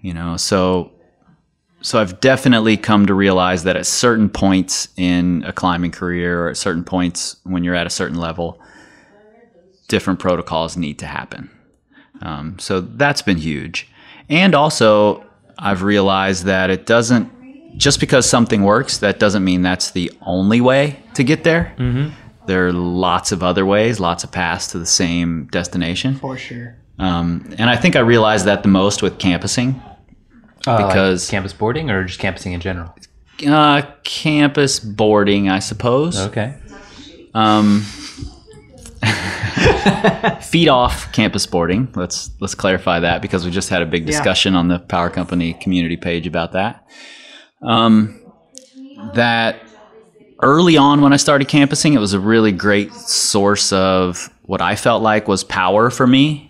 You 0.00 0.14
know, 0.14 0.36
so 0.36 0.92
so 1.82 1.98
I've 1.98 2.20
definitely 2.20 2.76
come 2.76 3.06
to 3.06 3.14
realize 3.14 3.64
that 3.64 3.76
at 3.76 3.86
certain 3.86 4.28
points 4.28 4.88
in 4.96 5.42
a 5.46 5.52
climbing 5.52 5.92
career 5.92 6.44
or 6.46 6.50
at 6.50 6.56
certain 6.58 6.84
points 6.84 7.36
when 7.44 7.64
you're 7.64 7.74
at 7.74 7.86
a 7.86 7.90
certain 7.90 8.18
level, 8.18 8.60
different 9.88 10.20
protocols 10.20 10.76
need 10.76 10.98
to 10.98 11.06
happen. 11.06 11.50
Um, 12.22 12.58
so 12.58 12.80
that's 12.80 13.22
been 13.22 13.38
huge. 13.38 13.88
And 14.28 14.54
also, 14.54 15.24
I've 15.58 15.82
realized 15.82 16.44
that 16.44 16.70
it 16.70 16.86
doesn't, 16.86 17.30
just 17.76 18.00
because 18.00 18.28
something 18.28 18.62
works, 18.62 18.98
that 18.98 19.18
doesn't 19.18 19.44
mean 19.44 19.62
that's 19.62 19.90
the 19.92 20.12
only 20.22 20.60
way 20.60 21.02
to 21.14 21.24
get 21.24 21.44
there. 21.44 21.74
Mm-hmm. 21.78 22.14
There 22.46 22.66
are 22.68 22.72
lots 22.72 23.32
of 23.32 23.42
other 23.42 23.64
ways, 23.66 24.00
lots 24.00 24.24
of 24.24 24.32
paths 24.32 24.68
to 24.68 24.78
the 24.78 24.86
same 24.86 25.46
destination. 25.46 26.16
for 26.16 26.36
sure. 26.36 26.76
Um, 26.98 27.54
and 27.58 27.70
I 27.70 27.76
think 27.76 27.96
I 27.96 28.00
realized 28.00 28.44
that 28.46 28.62
the 28.62 28.68
most 28.68 29.02
with 29.02 29.18
campusing 29.18 29.80
because 30.58 31.30
campus 31.30 31.54
boarding 31.54 31.90
or 31.90 32.04
just 32.04 32.20
campusing 32.20 32.52
in 32.52 32.60
general. 32.60 32.94
uh, 33.46 33.82
campus 34.04 34.78
boarding, 34.78 35.48
I 35.48 35.60
suppose. 35.60 36.18
Okay. 36.20 36.54
Um, 37.32 37.84
feet 40.42 40.68
off 40.68 41.12
campus 41.12 41.46
boarding. 41.46 41.88
Let's 41.94 42.30
let's 42.40 42.54
clarify 42.54 43.00
that 43.00 43.22
because 43.22 43.44
we 43.44 43.50
just 43.50 43.68
had 43.68 43.82
a 43.82 43.86
big 43.86 44.06
discussion 44.06 44.54
on 44.54 44.68
the 44.68 44.78
Power 44.78 45.10
Company 45.10 45.54
community 45.54 45.96
page 45.96 46.26
about 46.26 46.52
that. 46.52 46.86
Um, 47.62 48.20
that 49.14 49.62
early 50.42 50.76
on 50.76 51.00
when 51.00 51.12
I 51.12 51.16
started 51.16 51.48
campusing, 51.48 51.94
it 51.94 51.98
was 52.00 52.12
a 52.12 52.20
really 52.20 52.52
great 52.52 52.92
source 52.92 53.72
of 53.72 54.30
what 54.42 54.60
I 54.60 54.76
felt 54.76 55.02
like 55.02 55.28
was 55.28 55.44
power 55.44 55.90
for 55.90 56.06
me. 56.06 56.46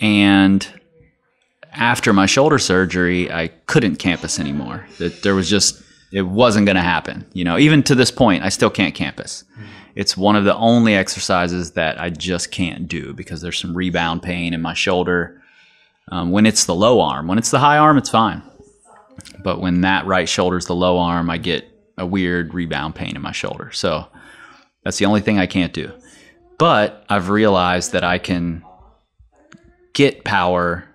And 0.00 0.66
after 1.72 2.12
my 2.12 2.26
shoulder 2.26 2.58
surgery, 2.58 3.30
I 3.30 3.48
couldn't 3.66 3.96
campus 3.96 4.38
anymore. 4.38 4.86
That 4.98 5.22
there 5.22 5.34
was 5.34 5.48
just 5.50 5.82
it 6.12 6.22
wasn't 6.22 6.66
going 6.66 6.76
to 6.76 6.82
happen. 6.82 7.26
You 7.34 7.44
know, 7.44 7.58
even 7.58 7.82
to 7.84 7.94
this 7.94 8.10
point, 8.10 8.42
I 8.42 8.48
still 8.48 8.70
can't 8.70 8.94
campus. 8.94 9.44
It's 9.94 10.16
one 10.16 10.36
of 10.36 10.44
the 10.44 10.56
only 10.56 10.94
exercises 10.94 11.72
that 11.72 12.00
I 12.00 12.10
just 12.10 12.50
can't 12.50 12.88
do 12.88 13.12
because 13.14 13.40
there's 13.40 13.58
some 13.58 13.76
rebound 13.76 14.22
pain 14.22 14.54
in 14.54 14.62
my 14.62 14.74
shoulder. 14.74 15.42
Um, 16.10 16.30
when 16.30 16.46
it's 16.46 16.64
the 16.66 16.74
low 16.74 17.00
arm, 17.00 17.26
when 17.28 17.38
it's 17.38 17.50
the 17.50 17.58
high 17.58 17.78
arm, 17.78 17.98
it's 17.98 18.10
fine. 18.10 18.42
But 19.42 19.60
when 19.60 19.80
that 19.82 20.06
right 20.06 20.28
shoulder's 20.28 20.66
the 20.66 20.74
low 20.74 20.98
arm, 20.98 21.30
I 21.30 21.38
get 21.38 21.68
a 21.96 22.06
weird 22.06 22.54
rebound 22.54 22.94
pain 22.94 23.16
in 23.16 23.22
my 23.22 23.32
shoulder. 23.32 23.72
So 23.72 24.06
That's 24.84 24.98
the 24.98 25.06
only 25.06 25.20
thing 25.20 25.38
I 25.38 25.46
can't 25.46 25.72
do. 25.72 25.92
But 26.58 27.04
I've 27.08 27.28
realized 27.28 27.92
that 27.92 28.04
I 28.04 28.18
can 28.18 28.64
get 29.92 30.24
power 30.24 30.88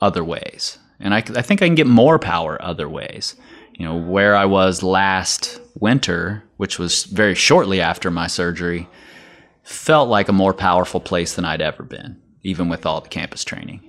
other 0.00 0.24
ways. 0.24 0.78
And 1.00 1.14
I, 1.14 1.18
I 1.18 1.42
think 1.42 1.62
I 1.62 1.66
can 1.66 1.74
get 1.74 1.86
more 1.86 2.18
power 2.18 2.60
other 2.62 2.88
ways. 2.88 3.36
You 3.74 3.86
know, 3.86 3.96
where 3.96 4.36
I 4.36 4.44
was 4.44 4.82
last 4.82 5.59
winter, 5.78 6.42
which 6.56 6.78
was 6.78 7.04
very 7.04 7.34
shortly 7.34 7.80
after 7.80 8.10
my 8.10 8.26
surgery, 8.26 8.88
felt 9.62 10.08
like 10.08 10.28
a 10.28 10.32
more 10.32 10.54
powerful 10.54 11.00
place 11.00 11.34
than 11.34 11.44
I'd 11.44 11.60
ever 11.60 11.82
been, 11.82 12.20
even 12.42 12.68
with 12.68 12.86
all 12.86 13.00
the 13.00 13.08
campus 13.08 13.44
training. 13.44 13.80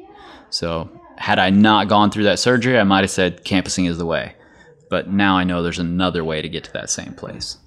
So, 0.50 0.90
had 1.18 1.40
I 1.40 1.50
not 1.50 1.88
gone 1.88 2.12
through 2.12 2.24
that 2.24 2.40
surgery, 2.40 2.78
I 2.78 2.84
might 2.84 3.02
have 3.02 3.12
said 3.12 3.44
campusing 3.44 3.86
is 3.86 3.98
the 3.98 4.06
way. 4.06 4.36
But 4.90 5.10
now 5.10 5.38
I 5.38 5.44
know 5.44 5.64
there's 5.64 5.80
another 5.80 6.24
way 6.24 6.42
to 6.42 6.50
get 6.50 6.66
to 6.66 6.74
that 6.74 6.90
same 6.90 7.14
place. 7.14 7.58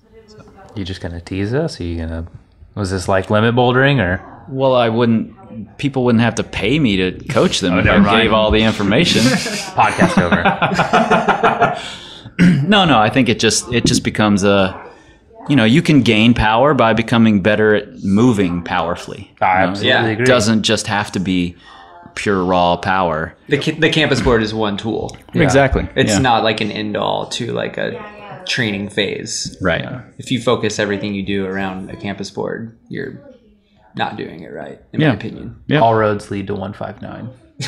You 0.75 0.85
just 0.85 1.01
gonna 1.01 1.21
tease 1.21 1.55
us? 1.55 1.81
Are 1.81 1.85
you 1.85 1.97
gonna? 1.97 2.27
Was 2.75 2.91
this 2.91 3.09
like 3.09 3.31
limit 3.31 3.55
bouldering 3.55 4.01
or? 4.01 4.23
Well, 4.49 4.75
I 4.75 4.89
wouldn't. 4.89 5.79
People 5.79 6.05
wouldn't 6.05 6.23
have 6.23 6.35
to 6.37 6.43
pay 6.43 6.79
me 6.81 6.97
to 6.97 7.13
coach 7.29 7.61
them 7.61 7.75
oh, 7.75 7.79
if 7.79 7.87
I 7.87 8.23
gave 8.23 8.33
all 8.33 8.51
the 8.51 8.63
information. 8.63 9.23
Podcast 9.23 10.21
over. 10.21 11.81
no, 12.67 12.85
no. 12.85 12.99
I 12.99 13.11
think 13.11 13.29
it 13.29 13.39
just 13.41 13.73
it 13.73 13.85
just 13.87 14.05
becomes 14.05 14.45
a. 14.45 14.81
You 15.49 15.57
know, 15.57 15.65
you 15.65 15.83
can 15.83 16.01
gain 16.01 16.33
power 16.33 16.73
by 16.73 16.95
becoming 16.95 17.43
better 17.43 17.75
at 17.75 18.03
moving 18.03 18.63
powerfully. 18.65 19.31
I 19.43 19.61
You 19.61 19.67
know, 19.67 19.71
absolutely 19.73 19.89
Yeah. 19.89 20.07
It 20.07 20.13
agree. 20.15 20.25
doesn't 20.25 20.63
just 20.63 20.87
have 20.87 21.13
to 21.13 21.21
be 21.21 21.55
pure 22.15 22.43
raw 22.43 22.77
power. 22.79 23.37
The, 23.49 23.59
ca- 23.59 23.79
the 23.79 23.91
campus 23.91 24.23
board 24.23 24.43
is 24.43 24.55
one 24.55 24.79
tool. 24.79 25.15
Exactly. 25.35 25.87
It's 25.97 26.13
Yeah. 26.13 26.19
not 26.21 26.45
like 26.45 26.63
an 26.63 26.71
end 26.73 26.97
all 26.97 27.27
to 27.27 27.53
like 27.53 27.77
a 27.77 28.43
training 28.49 28.89
phase. 28.89 29.55
right. 29.61 29.85
If 30.17 30.31
you 30.31 30.41
focus 30.41 30.79
everything 30.79 31.13
you 31.15 31.23
do 31.27 31.45
around 31.45 31.91
a 31.91 31.97
campus 31.97 32.31
board, 32.31 32.79
you're 32.89 33.21
not 33.97 34.17
doing 34.17 34.41
it 34.45 34.51
right, 34.53 34.81
in 34.95 35.01
Yeah. 35.03 35.09
my 35.11 35.15
opinion. 35.15 35.57
Yeah. 35.67 35.81
All 35.81 35.95
roads 35.95 36.31
lead 36.31 36.47
to 36.47 36.55
159. 36.55 37.29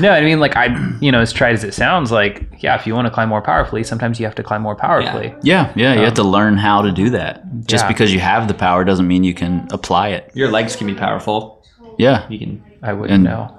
no, 0.00 0.10
I 0.10 0.22
mean, 0.24 0.40
like, 0.40 0.56
I, 0.56 0.68
you 1.00 1.12
know, 1.12 1.20
as 1.20 1.30
tried 1.32 1.52
as 1.54 1.62
it 1.62 1.74
sounds, 1.74 2.10
like, 2.10 2.46
yeah, 2.62 2.74
if 2.78 2.86
you 2.86 2.94
want 2.94 3.06
to 3.06 3.10
climb 3.10 3.28
more 3.28 3.42
powerfully, 3.42 3.84
sometimes 3.84 4.18
you 4.18 4.24
have 4.26 4.34
to 4.36 4.42
climb 4.42 4.62
more 4.62 4.74
powerfully. 4.74 5.34
Yeah, 5.42 5.70
yeah. 5.76 5.94
You 5.94 6.00
have 6.04 6.14
to 6.14 6.22
um, 6.22 6.28
learn 6.28 6.56
how 6.56 6.80
to 6.82 6.90
do 6.90 7.10
that. 7.10 7.42
Just 7.66 7.84
Yeah. 7.84 7.88
because 7.88 8.12
you 8.14 8.20
have 8.20 8.48
the 8.48 8.54
power 8.54 8.82
doesn't 8.84 9.06
mean 9.06 9.24
you 9.24 9.34
can 9.34 9.68
apply 9.72 10.08
it. 10.08 10.30
Your 10.34 10.50
legs 10.50 10.74
can 10.74 10.86
be 10.86 10.94
powerful. 10.94 11.62
Yeah. 11.98 12.26
You 12.30 12.38
can 12.38 12.62
I 12.82 12.94
wouldn't 12.94 13.12
And- 13.14 13.24
know. 13.24 13.54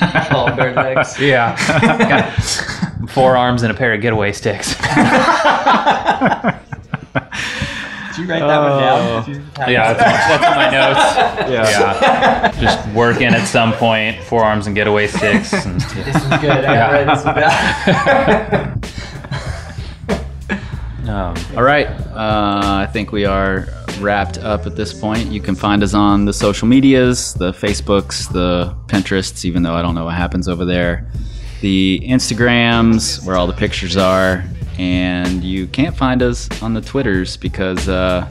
all 0.30 0.54
bare 0.54 0.74
legs. 0.74 1.18
Yeah. 1.20 1.56
Got 2.08 2.34
Four 3.10 3.36
arms 3.38 3.62
and 3.62 3.72
a 3.72 3.74
pair 3.74 3.94
of 3.94 4.02
getaway 4.02 4.32
sticks. 4.32 4.74
Did 8.18 8.26
you 8.26 8.34
write 8.34 8.40
that 8.40 8.58
one 8.58 8.82
down? 8.82 9.24
Did 9.24 9.36
you 9.36 9.42
have 9.56 9.70
yeah, 9.70 9.92
it? 9.92 9.98
that's, 9.98 10.26
that's 10.26 10.44
in 10.44 10.54
my 10.56 10.70
notes. 10.72 10.98
Yeah. 11.48 11.70
yeah. 11.70 12.60
Just 12.60 12.88
working 12.92 13.28
at 13.28 13.46
some 13.46 13.72
point, 13.74 14.20
forearms 14.24 14.66
and 14.66 14.74
getaway 14.74 15.06
sticks. 15.06 15.52
And, 15.52 15.80
This 16.04 16.16
is 16.16 16.22
good. 16.40 16.64
I 16.64 16.74
gotta 16.74 16.92
write 16.94 17.06
this 17.14 17.24
one 17.24 17.36
down. 21.06 21.08
um, 21.08 21.56
All 21.56 21.62
right. 21.62 21.86
Uh, 21.86 22.86
I 22.88 22.88
think 22.92 23.12
we 23.12 23.24
are 23.24 23.68
wrapped 24.00 24.38
up 24.38 24.66
at 24.66 24.74
this 24.74 24.92
point. 24.92 25.30
You 25.30 25.40
can 25.40 25.54
find 25.54 25.84
us 25.84 25.94
on 25.94 26.24
the 26.24 26.32
social 26.32 26.66
medias, 26.66 27.34
the 27.34 27.52
Facebooks, 27.52 28.28
the 28.32 28.74
Pinterests, 28.88 29.44
even 29.44 29.62
though 29.62 29.74
I 29.74 29.82
don't 29.82 29.94
know 29.94 30.06
what 30.06 30.14
happens 30.14 30.48
over 30.48 30.64
there, 30.64 31.06
the 31.60 32.00
Instagrams, 32.04 33.24
where 33.24 33.36
all 33.36 33.46
the 33.46 33.52
pictures 33.52 33.96
are. 33.96 34.42
And 34.78 35.42
you 35.42 35.66
can't 35.66 35.96
find 35.96 36.22
us 36.22 36.48
on 36.62 36.74
the 36.74 36.80
Twitters 36.80 37.36
because 37.36 37.88
uh, 37.88 38.28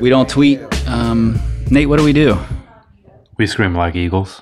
we 0.00 0.08
don't 0.08 0.28
tweet. 0.28 0.60
Um, 0.88 1.38
Nate, 1.70 1.88
what 1.88 1.98
do 1.98 2.04
we 2.04 2.12
do? 2.12 2.38
we 3.40 3.46
scream 3.46 3.74
like 3.74 3.96
eagles. 3.96 4.38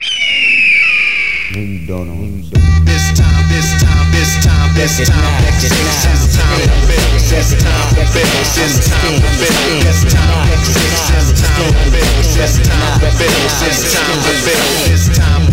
This 1.55 3.15
time, 3.15 3.47
this 3.47 3.71
time, 3.79 4.11
this 4.11 4.43
time, 4.43 4.75
this 4.75 4.99
time, 5.07 5.39
this 5.47 5.71
time, 5.71 5.79
this 5.79 6.35
time 6.35 6.59
to 6.59 6.83
build, 6.91 7.15
this 7.31 7.55
time 7.63 7.95
to 7.95 8.03
build, 8.11 8.35
this 8.59 8.91
time 8.91 9.15
to 9.15 9.31
build, 9.39 9.87
this 9.87 10.03
time, 10.11 10.51
this 10.51 11.31
time 11.39 11.63
to 11.63 11.95
build, 11.95 12.27
this 12.35 12.59
time 12.67 12.99
to 12.99 13.11
build, 13.15 13.55
this 13.63 13.79
time 13.95 14.19
to 14.19 14.35
build, 14.43 14.83
this 14.91 15.07
time, 15.15 15.39
power, 15.39 15.48